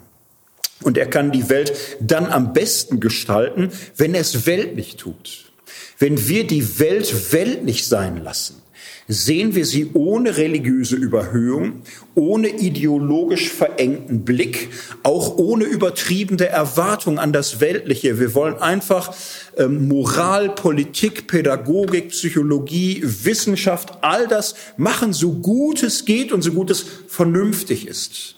Und 0.83 0.97
er 0.97 1.07
kann 1.07 1.31
die 1.31 1.49
Welt 1.49 1.73
dann 1.99 2.27
am 2.27 2.53
besten 2.53 2.99
gestalten, 2.99 3.69
wenn 3.97 4.13
er 4.13 4.21
es 4.21 4.45
weltlich 4.45 4.95
tut. 4.97 5.51
Wenn 5.99 6.27
wir 6.27 6.45
die 6.45 6.79
Welt 6.79 7.31
weltlich 7.31 7.87
sein 7.87 8.23
lassen, 8.23 8.63
sehen 9.07 9.53
wir 9.55 9.65
sie 9.65 9.91
ohne 9.93 10.37
religiöse 10.37 10.95
Überhöhung, 10.95 11.81
ohne 12.15 12.47
ideologisch 12.47 13.49
verengten 13.49 14.23
Blick, 14.23 14.69
auch 15.03 15.37
ohne 15.37 15.65
übertriebene 15.65 16.47
Erwartung 16.47 17.19
an 17.19 17.33
das 17.33 17.59
Weltliche. 17.59 18.19
Wir 18.19 18.33
wollen 18.33 18.55
einfach 18.55 19.13
ähm, 19.57 19.87
Moral, 19.87 20.49
Politik, 20.49 21.27
Pädagogik, 21.27 22.09
Psychologie, 22.09 23.01
Wissenschaft, 23.03 23.97
all 24.01 24.27
das 24.27 24.55
machen, 24.77 25.13
so 25.13 25.33
gut 25.33 25.83
es 25.83 26.05
geht 26.05 26.31
und 26.31 26.41
so 26.41 26.51
gut 26.51 26.71
es 26.71 26.85
vernünftig 27.07 27.87
ist. 27.87 28.35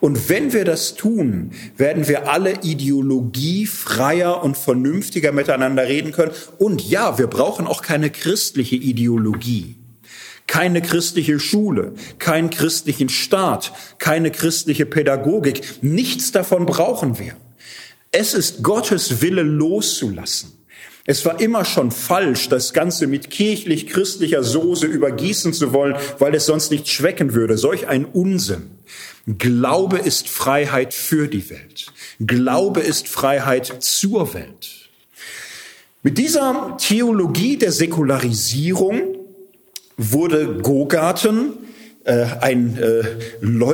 Und 0.00 0.28
wenn 0.28 0.52
wir 0.52 0.64
das 0.64 0.94
tun, 0.94 1.52
werden 1.76 2.08
wir 2.08 2.28
alle 2.28 2.62
ideologiefreier 2.62 4.42
und 4.42 4.56
vernünftiger 4.56 5.32
miteinander 5.32 5.86
reden 5.88 6.12
können. 6.12 6.32
Und 6.58 6.88
ja, 6.88 7.18
wir 7.18 7.26
brauchen 7.26 7.66
auch 7.66 7.82
keine 7.82 8.10
christliche 8.10 8.76
Ideologie. 8.76 9.76
Keine 10.46 10.82
christliche 10.82 11.40
Schule, 11.40 11.94
keinen 12.18 12.50
christlichen 12.50 13.08
Staat, 13.08 13.72
keine 13.98 14.30
christliche 14.30 14.84
Pädagogik. 14.84 15.82
Nichts 15.82 16.32
davon 16.32 16.66
brauchen 16.66 17.18
wir. 17.18 17.34
Es 18.12 18.34
ist 18.34 18.62
Gottes 18.62 19.22
Wille 19.22 19.42
loszulassen. 19.42 20.52
Es 21.06 21.24
war 21.26 21.38
immer 21.38 21.66
schon 21.66 21.90
falsch, 21.90 22.48
das 22.48 22.72
Ganze 22.72 23.06
mit 23.06 23.28
kirchlich-christlicher 23.28 24.42
Soße 24.42 24.86
übergießen 24.86 25.52
zu 25.52 25.74
wollen, 25.74 25.96
weil 26.18 26.34
es 26.34 26.46
sonst 26.46 26.70
nicht 26.70 26.88
schmecken 26.88 27.34
würde. 27.34 27.58
Solch 27.58 27.88
ein 27.88 28.06
Unsinn. 28.06 28.70
Glaube 29.26 29.98
ist 29.98 30.28
Freiheit 30.28 30.94
für 30.94 31.28
die 31.28 31.50
Welt. 31.50 31.92
Glaube 32.20 32.80
ist 32.80 33.08
Freiheit 33.08 33.82
zur 33.82 34.32
Welt. 34.32 34.88
Mit 36.02 36.16
dieser 36.18 36.76
Theologie 36.78 37.58
der 37.58 37.72
Säkularisierung 37.72 39.16
wurde 39.96 40.58
Gogarten 40.62 41.54
äh, 42.04 42.26
ein, 42.40 42.78
äh, 42.78 43.04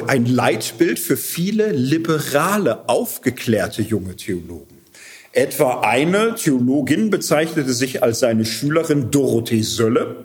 ein 0.07 0.27
Leitbild 0.27 0.99
für 0.99 1.17
viele 1.17 1.73
liberale, 1.73 2.89
aufgeklärte 2.89 3.83
junge 3.83 4.15
Theologen. 4.17 4.70
Etwa 5.33 5.83
eine 5.83 6.35
Theologin 6.35 7.09
bezeichnete 7.11 7.73
sich 7.73 8.03
als 8.03 8.19
seine 8.19 8.45
Schülerin 8.45 9.13
Dorothee 9.13 9.63
Sölle. 9.63 10.25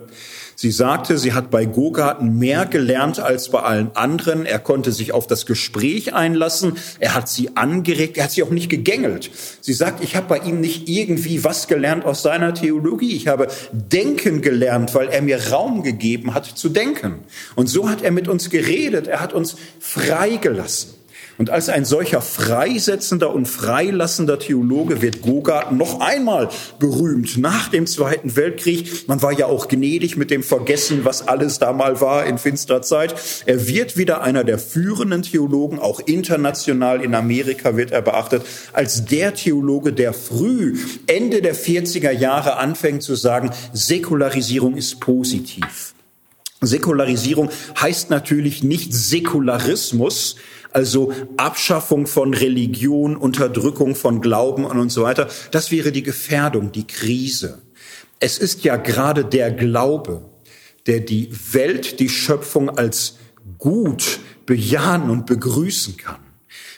Sie 0.56 0.72
sagte, 0.72 1.16
sie 1.16 1.32
hat 1.32 1.50
bei 1.50 1.64
Gogarten 1.64 2.38
mehr 2.38 2.66
gelernt 2.66 3.20
als 3.20 3.50
bei 3.50 3.60
allen 3.60 3.94
anderen. 3.94 4.46
Er 4.46 4.58
konnte 4.58 4.90
sich 4.90 5.12
auf 5.12 5.28
das 5.28 5.46
Gespräch 5.46 6.12
einlassen. 6.14 6.72
Er 6.98 7.14
hat 7.14 7.28
sie 7.28 7.56
angeregt. 7.56 8.16
Er 8.16 8.24
hat 8.24 8.32
sie 8.32 8.42
auch 8.42 8.50
nicht 8.50 8.68
gegängelt. 8.68 9.30
Sie 9.60 9.74
sagt, 9.74 10.02
ich 10.02 10.16
habe 10.16 10.26
bei 10.26 10.38
ihm 10.38 10.60
nicht 10.60 10.88
irgendwie 10.88 11.44
was 11.44 11.68
gelernt 11.68 12.04
aus 12.04 12.22
seiner 12.22 12.54
Theologie. 12.54 13.14
Ich 13.14 13.28
habe 13.28 13.46
denken 13.70 14.40
gelernt, 14.40 14.92
weil 14.94 15.08
er 15.08 15.22
mir 15.22 15.50
Raum 15.50 15.84
gegeben 15.84 16.34
hat 16.34 16.46
zu 16.46 16.68
denken. 16.68 17.20
Und 17.54 17.68
so 17.68 17.88
hat 17.88 18.02
er 18.02 18.10
mit 18.10 18.26
uns 18.26 18.50
geredet. 18.50 19.06
Er 19.06 19.20
hat 19.20 19.34
uns 19.34 19.56
freigelassen. 19.78 20.96
Und 21.38 21.50
als 21.50 21.68
ein 21.68 21.84
solcher 21.84 22.22
freisetzender 22.22 23.32
und 23.34 23.46
freilassender 23.46 24.38
Theologe 24.38 25.02
wird 25.02 25.20
Gogart 25.20 25.72
noch 25.72 26.00
einmal 26.00 26.48
berühmt 26.78 27.36
nach 27.36 27.68
dem 27.68 27.86
Zweiten 27.86 28.36
Weltkrieg. 28.36 29.06
Man 29.06 29.20
war 29.20 29.32
ja 29.32 29.46
auch 29.46 29.68
gnädig 29.68 30.16
mit 30.16 30.30
dem 30.30 30.42
Vergessen, 30.42 31.04
was 31.04 31.28
alles 31.28 31.58
da 31.58 31.72
mal 31.72 32.00
war 32.00 32.24
in 32.24 32.38
finsterer 32.38 32.82
Zeit. 32.82 33.14
Er 33.44 33.68
wird 33.68 33.98
wieder 33.98 34.22
einer 34.22 34.44
der 34.44 34.58
führenden 34.58 35.22
Theologen, 35.22 35.78
auch 35.78 36.00
international 36.00 37.02
in 37.02 37.14
Amerika 37.14 37.76
wird 37.76 37.90
er 37.90 38.02
beachtet, 38.02 38.42
als 38.72 39.04
der 39.04 39.34
Theologe, 39.34 39.92
der 39.92 40.14
früh, 40.14 40.78
Ende 41.06 41.42
der 41.42 41.54
40er 41.54 42.12
Jahre 42.12 42.56
anfängt 42.56 43.02
zu 43.02 43.14
sagen, 43.14 43.50
Säkularisierung 43.72 44.76
ist 44.76 45.00
positiv. 45.00 45.94
Säkularisierung 46.62 47.50
heißt 47.80 48.08
natürlich 48.08 48.62
nicht 48.62 48.94
Säkularismus, 48.94 50.36
also 50.76 51.10
Abschaffung 51.38 52.06
von 52.06 52.34
Religion, 52.34 53.16
Unterdrückung 53.16 53.94
von 53.94 54.20
Glauben 54.20 54.66
und 54.66 54.90
so 54.90 55.04
weiter. 55.04 55.26
Das 55.50 55.70
wäre 55.70 55.90
die 55.90 56.02
Gefährdung, 56.02 56.70
die 56.70 56.86
Krise. 56.86 57.62
Es 58.20 58.36
ist 58.36 58.62
ja 58.62 58.76
gerade 58.76 59.24
der 59.24 59.50
Glaube, 59.50 60.28
der 60.86 61.00
die 61.00 61.30
Welt, 61.52 61.98
die 61.98 62.10
Schöpfung 62.10 62.68
als 62.68 63.16
gut 63.56 64.20
bejahen 64.44 65.08
und 65.08 65.24
begrüßen 65.24 65.96
kann. 65.96 66.20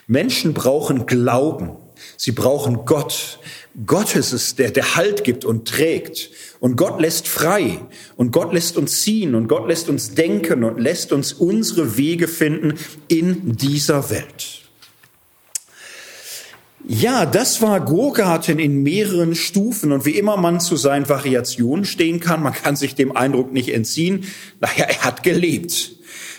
Menschen 0.06 0.54
brauchen 0.54 1.06
Glauben. 1.06 1.70
Sie 2.16 2.30
brauchen 2.30 2.84
Gott. 2.84 3.40
Gott 3.84 4.14
ist 4.14 4.32
es, 4.32 4.54
der, 4.54 4.70
der 4.70 4.94
Halt 4.94 5.24
gibt 5.24 5.44
und 5.44 5.66
trägt. 5.66 6.30
Und 6.60 6.76
Gott 6.76 7.00
lässt 7.00 7.28
frei 7.28 7.80
und 8.16 8.32
Gott 8.32 8.52
lässt 8.52 8.76
uns 8.76 9.02
ziehen 9.02 9.34
und 9.34 9.46
Gott 9.48 9.68
lässt 9.68 9.88
uns 9.88 10.14
denken 10.14 10.64
und 10.64 10.80
lässt 10.80 11.12
uns 11.12 11.32
unsere 11.32 11.96
Wege 11.96 12.26
finden 12.26 12.74
in 13.06 13.56
dieser 13.56 14.10
Welt. 14.10 14.62
Ja, 16.86 17.26
das 17.26 17.60
war 17.60 17.84
Gurgarten 17.84 18.58
in 18.58 18.82
mehreren 18.82 19.34
Stufen 19.34 19.92
und 19.92 20.04
wie 20.04 20.18
immer 20.18 20.36
man 20.36 20.58
zu 20.58 20.76
seinen 20.76 21.08
Variationen 21.08 21.84
stehen 21.84 22.18
kann, 22.18 22.42
man 22.42 22.54
kann 22.54 22.76
sich 22.76 22.94
dem 22.94 23.14
Eindruck 23.14 23.52
nicht 23.52 23.68
entziehen, 23.68 24.24
naja, 24.60 24.84
er 24.88 25.04
hat 25.04 25.22
gelebt 25.22 25.92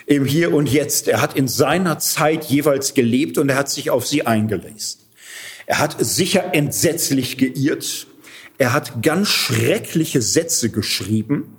im 0.09 0.25
Hier 0.25 0.53
und 0.53 0.67
Jetzt. 0.67 1.07
Er 1.07 1.21
hat 1.21 1.35
in 1.35 1.47
seiner 1.47 1.99
Zeit 1.99 2.45
jeweils 2.45 2.95
gelebt 2.95 3.37
und 3.37 3.47
er 3.49 3.57
hat 3.57 3.69
sich 3.69 3.91
auf 3.91 4.07
sie 4.07 4.25
eingelesen. 4.25 5.01
Er 5.67 5.77
hat 5.77 5.97
sicher 5.99 6.55
entsetzlich 6.55 7.37
geirrt. 7.37 8.07
Er 8.59 8.73
hat 8.73 9.01
ganz 9.01 9.29
schreckliche 9.29 10.21
Sätze 10.21 10.69
geschrieben. 10.69 11.55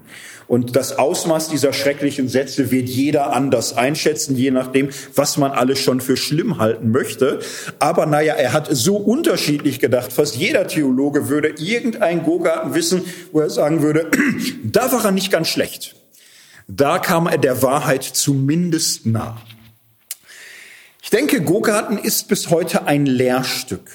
Und 0.47 0.75
das 0.75 0.99
Ausmaß 0.99 1.49
dieser 1.49 1.73
schrecklichen 1.73 2.29
Sätze 2.29 2.71
wird 2.71 2.89
jeder 2.89 3.33
anders 3.33 3.77
einschätzen, 3.77 4.37
je 4.37 4.51
nachdem, 4.51 4.91
was 5.15 5.37
man 5.37 5.53
alles 5.53 5.79
schon 5.79 6.01
für 6.01 6.17
schlimm 6.17 6.59
halten 6.59 6.91
möchte. 6.91 7.39
Aber 7.79 8.05
naja, 8.05 8.35
er 8.35 8.53
hat 8.53 8.69
so 8.71 8.97
unterschiedlich 8.97 9.79
gedacht. 9.79 10.13
Fast 10.13 10.37
jeder 10.37 10.67
Theologe 10.67 11.29
würde 11.29 11.55
irgendein 11.57 12.25
Gogarten 12.25 12.75
wissen, 12.75 13.03
wo 13.33 13.41
er 13.41 13.49
sagen 13.49 13.83
würde, 13.83 14.11
da 14.65 14.93
war 14.93 15.05
er 15.05 15.13
nicht 15.13 15.31
ganz 15.31 15.49
schlecht. 15.49 15.95
Da 16.67 16.99
kam 16.99 17.29
er 17.29 17.39
der 17.39 17.63
Wahrheit 17.63 18.03
zumindest 18.03 19.07
nah. 19.07 19.41
Ich 21.03 21.11
denke, 21.11 21.41
Gogarten 21.43 21.97
ist 21.97 22.29
bis 22.29 22.51
heute 22.51 22.87
ein 22.87 23.07
Lehrstück. 23.07 23.89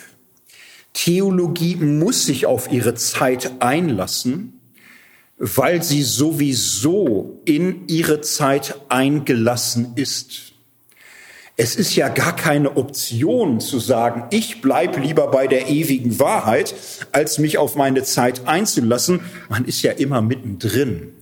Theologie 0.96 1.76
muss 1.76 2.26
sich 2.26 2.48
auf 2.48 2.72
ihre 2.72 2.96
Zeit 2.96 3.62
einlassen 3.62 4.56
weil 5.38 5.84
sie 5.84 6.04
sowieso 6.04 7.42
in 7.46 7.88
ihre 7.88 8.22
Zeit 8.22 8.80
eingelassen 8.90 9.94
ist. 9.96 10.54
Es 11.58 11.76
ist 11.76 11.96
ja 11.96 12.10
gar 12.10 12.36
keine 12.36 12.76
Option 12.76 13.62
zu 13.62 13.80
sagen, 13.80 14.26
ich 14.30 14.62
bleib 14.62 14.98
lieber 14.98 15.28
bei 15.28 15.48
der 15.48 15.70
ewigen 15.70 16.20
Wahrheit, 16.20 16.76
als 17.14 17.38
mich 17.38 17.58
auf 17.58 17.76
meine 17.76 18.04
Zeit 18.04 18.46
einzulassen. 18.46 19.22
Man 19.50 19.64
ist 19.64 19.82
ja 19.82 19.94
immer 19.94 20.22
mittendrin. 20.22 21.14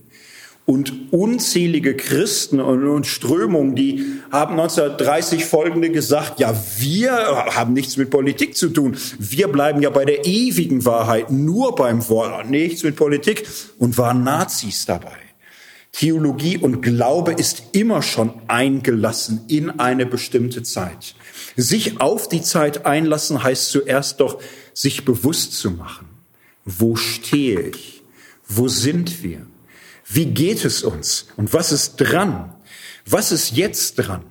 Und 0.66 1.12
unzählige 1.12 1.94
Christen 1.94 2.58
und, 2.58 3.06
Strömungen, 3.06 3.74
die 3.74 4.02
haben 4.30 4.52
1930 4.52 5.44
folgende 5.44 5.90
gesagt, 5.90 6.40
ja, 6.40 6.54
wir 6.78 7.12
haben 7.54 7.74
nichts 7.74 7.98
mit 7.98 8.08
Politik 8.08 8.56
zu 8.56 8.70
tun. 8.70 8.96
Wir 9.18 9.48
bleiben 9.48 9.82
ja 9.82 9.90
bei 9.90 10.06
der 10.06 10.24
ewigen 10.24 10.86
Wahrheit, 10.86 11.30
nur 11.30 11.74
beim 11.74 12.08
Wort, 12.08 12.48
nichts 12.48 12.82
mit 12.82 12.96
Politik 12.96 13.46
und 13.78 13.98
waren 13.98 14.24
Nazis 14.24 14.86
dabei. 14.86 15.18
Theologie 15.92 16.58
und 16.58 16.80
Glaube 16.80 17.32
ist 17.32 17.64
immer 17.72 18.02
schon 18.02 18.32
eingelassen 18.48 19.42
in 19.48 19.78
eine 19.78 20.06
bestimmte 20.06 20.62
Zeit. 20.62 21.14
Sich 21.56 22.00
auf 22.00 22.28
die 22.28 22.42
Zeit 22.42 22.84
einlassen 22.84 23.44
heißt 23.44 23.70
zuerst 23.70 24.18
doch, 24.18 24.40
sich 24.72 25.04
bewusst 25.04 25.52
zu 25.52 25.70
machen. 25.70 26.08
Wo 26.64 26.96
stehe 26.96 27.68
ich? 27.68 28.02
Wo 28.48 28.66
sind 28.66 29.22
wir? 29.22 29.46
Wie 30.06 30.26
geht 30.26 30.64
es 30.64 30.82
uns? 30.82 31.26
Und 31.36 31.52
was 31.52 31.72
ist 31.72 31.96
dran? 31.96 32.54
Was 33.06 33.32
ist 33.32 33.52
jetzt 33.52 33.96
dran? 33.96 34.24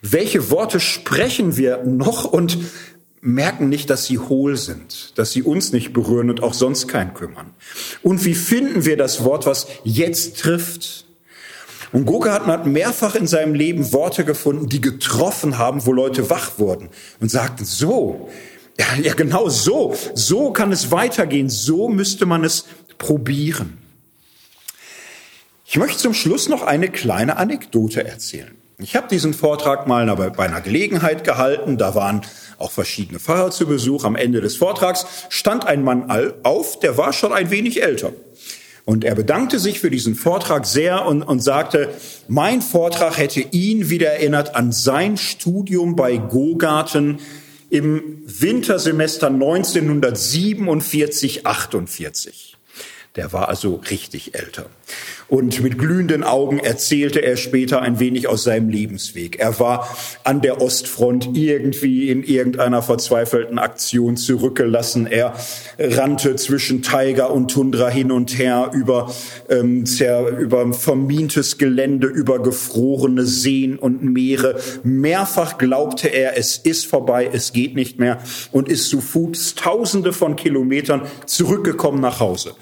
Welche 0.00 0.50
Worte 0.50 0.80
sprechen 0.80 1.56
wir 1.56 1.84
noch 1.84 2.24
und 2.24 2.58
merken 3.20 3.68
nicht, 3.68 3.88
dass 3.88 4.06
sie 4.06 4.18
hohl 4.18 4.56
sind, 4.56 5.16
dass 5.16 5.30
sie 5.30 5.42
uns 5.42 5.72
nicht 5.72 5.92
berühren 5.92 6.28
und 6.28 6.42
auch 6.42 6.54
sonst 6.54 6.88
keinen 6.88 7.14
kümmern? 7.14 7.52
Und 8.02 8.24
wie 8.24 8.34
finden 8.34 8.84
wir 8.84 8.96
das 8.96 9.22
Wort, 9.24 9.46
was 9.46 9.68
jetzt 9.84 10.40
trifft? 10.40 11.06
Und 11.92 12.06
Gogarten 12.06 12.50
hat 12.50 12.66
mehrfach 12.66 13.14
in 13.14 13.26
seinem 13.26 13.54
Leben 13.54 13.92
Worte 13.92 14.24
gefunden, 14.24 14.68
die 14.68 14.80
getroffen 14.80 15.58
haben, 15.58 15.86
wo 15.86 15.92
Leute 15.92 16.30
wach 16.30 16.58
wurden 16.58 16.88
und 17.20 17.30
sagten, 17.30 17.64
so, 17.64 18.30
ja, 18.78 18.86
ja 19.00 19.14
genau 19.14 19.48
so, 19.50 19.94
so 20.14 20.52
kann 20.52 20.72
es 20.72 20.90
weitergehen, 20.90 21.50
so 21.50 21.88
müsste 21.88 22.26
man 22.26 22.44
es 22.44 22.64
probieren. 22.98 23.81
Ich 25.72 25.78
möchte 25.78 25.96
zum 25.96 26.12
Schluss 26.12 26.50
noch 26.50 26.64
eine 26.64 26.90
kleine 26.90 27.38
Anekdote 27.38 28.06
erzählen. 28.06 28.50
Ich 28.76 28.94
habe 28.94 29.08
diesen 29.08 29.32
Vortrag 29.32 29.86
mal 29.86 30.04
bei 30.14 30.44
einer 30.44 30.60
Gelegenheit 30.60 31.24
gehalten. 31.24 31.78
Da 31.78 31.94
waren 31.94 32.20
auch 32.58 32.70
verschiedene 32.70 33.18
Pfarrer 33.18 33.52
zu 33.52 33.66
Besuch. 33.66 34.04
Am 34.04 34.14
Ende 34.14 34.42
des 34.42 34.56
Vortrags 34.56 35.06
stand 35.30 35.64
ein 35.64 35.82
Mann 35.82 36.10
auf, 36.42 36.78
der 36.80 36.98
war 36.98 37.14
schon 37.14 37.32
ein 37.32 37.50
wenig 37.50 37.82
älter. 37.82 38.12
Und 38.84 39.02
er 39.02 39.14
bedankte 39.14 39.58
sich 39.58 39.80
für 39.80 39.88
diesen 39.88 40.14
Vortrag 40.14 40.66
sehr 40.66 41.06
und, 41.06 41.22
und 41.22 41.42
sagte, 41.42 41.88
mein 42.28 42.60
Vortrag 42.60 43.16
hätte 43.16 43.40
ihn 43.40 43.88
wieder 43.88 44.10
erinnert 44.10 44.54
an 44.54 44.72
sein 44.72 45.16
Studium 45.16 45.96
bei 45.96 46.18
Gogarten 46.18 47.18
im 47.70 48.22
Wintersemester 48.26 49.28
1947, 49.28 51.46
48. 51.46 52.52
Der 53.16 53.32
war 53.32 53.48
also 53.48 53.76
richtig 53.90 54.34
älter. 54.34 54.66
Und 55.32 55.62
mit 55.62 55.78
glühenden 55.78 56.24
Augen 56.24 56.58
erzählte 56.58 57.20
er 57.20 57.38
später 57.38 57.80
ein 57.80 57.98
wenig 57.98 58.28
aus 58.28 58.44
seinem 58.44 58.68
Lebensweg. 58.68 59.38
Er 59.38 59.58
war 59.58 59.88
an 60.24 60.42
der 60.42 60.60
Ostfront 60.60 61.30
irgendwie 61.32 62.10
in 62.10 62.22
irgendeiner 62.22 62.82
verzweifelten 62.82 63.58
Aktion 63.58 64.18
zurückgelassen. 64.18 65.06
Er 65.06 65.32
rannte 65.78 66.36
zwischen 66.36 66.82
Tiger 66.82 67.32
und 67.32 67.50
Tundra 67.50 67.88
hin 67.88 68.12
und 68.12 68.36
her 68.38 68.72
über, 68.74 69.10
ähm, 69.48 69.86
über 70.38 70.70
vermintes 70.74 71.56
Gelände, 71.56 72.08
über 72.08 72.42
gefrorene 72.42 73.24
Seen 73.24 73.78
und 73.78 74.02
Meere. 74.02 74.60
Mehrfach 74.82 75.56
glaubte 75.56 76.08
er, 76.08 76.36
es 76.36 76.58
ist 76.58 76.84
vorbei, 76.84 77.30
es 77.32 77.54
geht 77.54 77.74
nicht 77.74 77.98
mehr 77.98 78.18
und 78.50 78.68
ist 78.68 78.90
zu 78.90 79.00
Fuß 79.00 79.54
tausende 79.54 80.12
von 80.12 80.36
Kilometern 80.36 81.06
zurückgekommen 81.24 82.02
nach 82.02 82.20
Hause. 82.20 82.52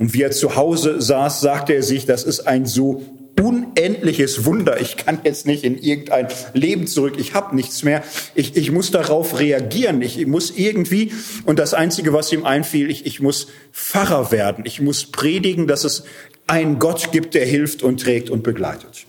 Und 0.00 0.14
wie 0.14 0.22
er 0.22 0.30
zu 0.30 0.56
Hause 0.56 1.00
saß, 1.00 1.42
sagte 1.42 1.74
er 1.74 1.82
sich, 1.82 2.06
das 2.06 2.24
ist 2.24 2.46
ein 2.48 2.64
so 2.64 3.04
unendliches 3.38 4.46
Wunder. 4.46 4.80
Ich 4.80 4.96
kann 4.96 5.20
jetzt 5.24 5.46
nicht 5.46 5.62
in 5.62 5.78
irgendein 5.78 6.28
Leben 6.54 6.86
zurück. 6.86 7.14
Ich 7.18 7.34
habe 7.34 7.54
nichts 7.54 7.82
mehr. 7.82 8.02
Ich, 8.34 8.56
ich 8.56 8.70
muss 8.70 8.90
darauf 8.90 9.38
reagieren. 9.38 10.00
Ich 10.00 10.26
muss 10.26 10.52
irgendwie, 10.56 11.12
und 11.44 11.58
das 11.58 11.74
Einzige, 11.74 12.14
was 12.14 12.32
ihm 12.32 12.44
einfiel, 12.44 12.90
ich, 12.90 13.04
ich 13.04 13.20
muss 13.20 13.48
Pfarrer 13.72 14.32
werden. 14.32 14.64
Ich 14.66 14.80
muss 14.80 15.04
predigen, 15.04 15.66
dass 15.66 15.84
es 15.84 16.04
einen 16.46 16.78
Gott 16.78 17.12
gibt, 17.12 17.34
der 17.34 17.44
hilft 17.44 17.82
und 17.82 18.00
trägt 18.00 18.30
und 18.30 18.42
begleitet. 18.42 19.06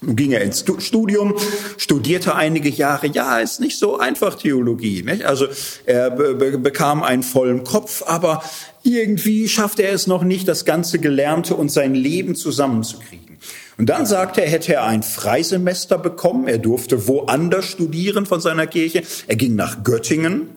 Ging 0.00 0.30
er 0.30 0.42
ins 0.42 0.64
Studium, 0.78 1.34
studierte 1.76 2.36
einige 2.36 2.68
Jahre. 2.68 3.08
Ja, 3.08 3.40
ist 3.40 3.58
nicht 3.58 3.78
so 3.78 3.98
einfach 3.98 4.36
Theologie. 4.36 5.02
Nicht? 5.02 5.24
Also 5.24 5.48
er 5.86 6.10
bekam 6.10 7.02
einen 7.02 7.24
vollen 7.24 7.64
Kopf, 7.64 8.04
aber 8.06 8.44
irgendwie 8.84 9.48
schaffte 9.48 9.82
er 9.82 9.92
es 9.92 10.06
noch 10.06 10.22
nicht, 10.22 10.46
das 10.46 10.64
ganze 10.64 11.00
Gelernte 11.00 11.56
und 11.56 11.72
sein 11.72 11.96
Leben 11.96 12.36
zusammenzukriegen. 12.36 13.38
Und 13.76 13.86
dann 13.86 14.06
sagte 14.06 14.40
er, 14.40 14.48
hätte 14.48 14.74
er 14.74 14.84
ein 14.84 15.02
Freisemester 15.02 15.98
bekommen. 15.98 16.46
Er 16.48 16.58
durfte 16.58 17.08
woanders 17.08 17.64
studieren 17.64 18.26
von 18.26 18.40
seiner 18.40 18.66
Kirche. 18.66 19.02
Er 19.26 19.36
ging 19.36 19.56
nach 19.56 19.82
Göttingen. 19.82 20.50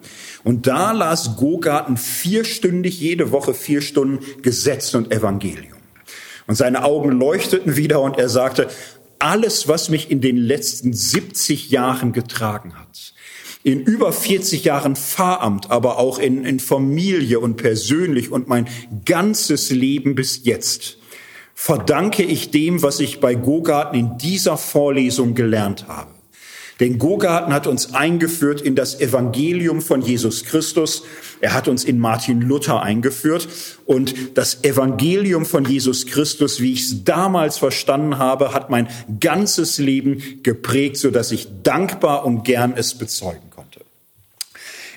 Und 0.44 0.66
da 0.66 0.92
las 0.92 1.36
Gogarten 1.38 1.98
vierstündig 1.98 3.00
jede 3.00 3.32
Woche 3.32 3.54
vier 3.54 3.82
Stunden 3.82 4.26
Gesetz 4.42 4.94
und 4.96 5.12
Evangelium. 5.12 5.78
Und 6.48 6.56
seine 6.56 6.84
Augen 6.84 7.12
leuchteten 7.12 7.76
wieder 7.76 8.02
und 8.02 8.18
er 8.18 8.28
sagte, 8.28 8.68
alles, 9.22 9.68
was 9.68 9.90
mich 9.90 10.10
in 10.10 10.22
den 10.22 10.38
letzten 10.38 10.94
70 10.94 11.70
Jahren 11.70 12.12
getragen 12.12 12.74
hat, 12.78 13.14
in 13.64 13.82
über 13.82 14.12
40 14.12 14.64
Jahren 14.64 14.96
Pfarramt, 14.96 15.70
aber 15.70 16.00
auch 16.00 16.18
in, 16.18 16.46
in 16.46 16.60
Familie 16.60 17.40
und 17.40 17.58
persönlich 17.58 18.32
und 18.32 18.48
mein 18.48 18.68
ganzes 19.06 19.70
Leben 19.70 20.16
bis 20.16 20.46
jetzt, 20.46 20.98
verdanke 21.54 22.24
ich 22.24 22.50
dem, 22.50 22.82
was 22.82 23.00
ich 23.00 23.20
bei 23.20 23.36
Gogarten 23.36 24.00
in 24.00 24.18
dieser 24.18 24.58
Vorlesung 24.58 25.36
gelernt 25.36 25.88
habe. 25.88 26.10
Denn 26.82 26.98
Gogarten 26.98 27.54
hat 27.54 27.68
uns 27.68 27.94
eingeführt 27.94 28.60
in 28.60 28.76
das 28.76 29.00
Evangelium 29.00 29.82
von 29.82 30.02
Jesus 30.02 30.44
Christus. 30.44 31.04
Er 31.40 31.54
hat 31.54 31.68
uns 31.68 31.84
in 31.84 32.00
Martin 32.00 32.42
Luther 32.42 32.82
eingeführt. 32.82 33.48
Und 33.86 34.36
das 34.36 34.64
Evangelium 34.64 35.46
von 35.46 35.64
Jesus 35.64 36.08
Christus, 36.08 36.60
wie 36.60 36.74
ich 36.74 36.82
es 36.82 37.04
damals 37.04 37.60
verstanden 37.60 38.18
habe, 38.18 38.56
hat 38.56 38.72
mein 38.72 38.88
ganzes 39.20 39.78
Leben 39.78 40.42
geprägt, 40.42 40.98
so 40.98 41.12
dass 41.12 41.32
ich 41.32 41.48
dankbar 41.62 42.26
und 42.26 42.46
gern 42.46 42.74
es 42.76 42.96
bezeugen 42.96 43.52
konnte. 43.56 43.82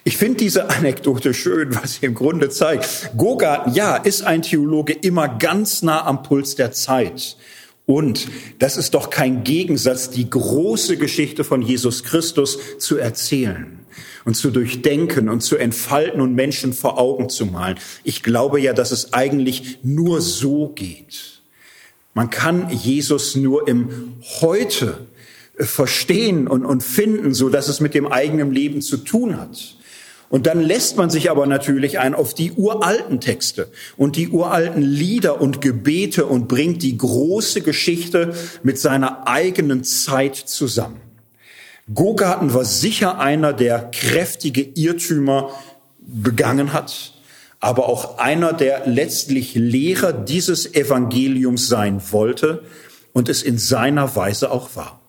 Ich 0.05 0.17
finde 0.17 0.39
diese 0.39 0.71
Anekdote 0.71 1.35
schön, 1.35 1.75
was 1.75 1.95
sie 1.95 2.07
im 2.07 2.15
Grunde 2.15 2.49
zeigt. 2.49 3.11
Gogarten, 3.19 3.75
ja, 3.75 3.97
ist 3.97 4.23
ein 4.23 4.41
Theologe 4.41 4.95
immer 4.95 5.29
ganz 5.29 5.83
nah 5.83 6.07
am 6.07 6.23
Puls 6.23 6.55
der 6.55 6.73
Zeit. 6.73 7.37
Und 7.87 8.29
das 8.59 8.77
ist 8.77 8.95
doch 8.95 9.11
kein 9.11 9.45
Gegensatz, 9.45 10.11
die 10.11 10.29
große 10.29 10.97
Geschichte 10.97 11.45
von 11.45 11.61
Jesus 11.61 12.03
Christus 12.03 12.59
zu 12.79 12.97
erzählen 12.97 13.81
und 14.25 14.35
zu 14.35 14.51
durchdenken 14.51 15.29
und 15.29 15.43
zu 15.43 15.57
entfalten 15.57 16.21
und 16.21 16.35
Menschen 16.35 16.73
vor 16.73 16.99
Augen 16.99 17.29
zu 17.29 17.45
malen. 17.47 17.79
Ich 18.03 18.23
glaube 18.23 18.61
ja, 18.61 18.73
dass 18.73 18.91
es 18.91 19.13
eigentlich 19.13 19.79
nur 19.83 20.23
so 20.23 20.69
geht. 20.69 21.43
Man 22.15 22.31
kann 22.31 22.71
Jesus 22.71 23.35
nur 23.37 23.69
im 23.69 24.15
Heute 24.41 25.07
verstehen 25.57 26.49
und, 26.49 26.65
und 26.65 26.83
finden, 26.83 27.35
so 27.35 27.49
dass 27.49 27.69
es 27.69 27.81
mit 27.81 27.95
dem 27.95 28.07
eigenen 28.07 28.53
Leben 28.53 28.81
zu 28.81 28.97
tun 28.97 29.39
hat. 29.39 29.77
Und 30.35 30.49
dann 30.49 30.61
lässt 30.61 30.97
man 30.97 31.11
sich 31.11 31.31
aber 31.31 31.47
natürlich 31.47 32.01
ein 32.01 32.13
auf 32.13 32.35
die 32.35 32.51
uralten 32.51 33.21
Texte 33.21 33.69
und 33.97 34.17
die 34.17 34.31
uralten 34.31 34.83
Lieder 34.83 35.41
und 35.41 35.61
Gebete 35.61 36.27
und 36.27 36.49
bringt 36.49 36.83
die 36.83 36.99
große 36.99 37.61
Geschichte 37.61 38.35
mit 38.65 38.77
seiner 38.77 39.29
eigenen 39.29 39.85
Zeit 39.85 40.35
zusammen. 40.35 41.01
Gogarten 41.95 42.53
war 42.53 42.65
sicher 42.65 43.21
einer, 43.21 43.53
der 43.53 43.93
kräftige 43.93 44.63
Irrtümer 44.63 45.51
begangen 46.01 46.73
hat, 46.73 47.15
aber 47.61 47.89
auch 47.89 48.19
einer, 48.19 48.53
der 48.53 48.89
letztlich 48.89 49.55
Lehrer 49.55 50.13
dieses 50.13 50.75
Evangeliums 50.75 51.69
sein 51.69 52.03
wollte 52.11 52.65
und 53.13 53.29
es 53.29 53.45
in 53.45 53.57
seiner 53.57 54.17
Weise 54.17 54.51
auch 54.51 54.75
war. 54.75 55.04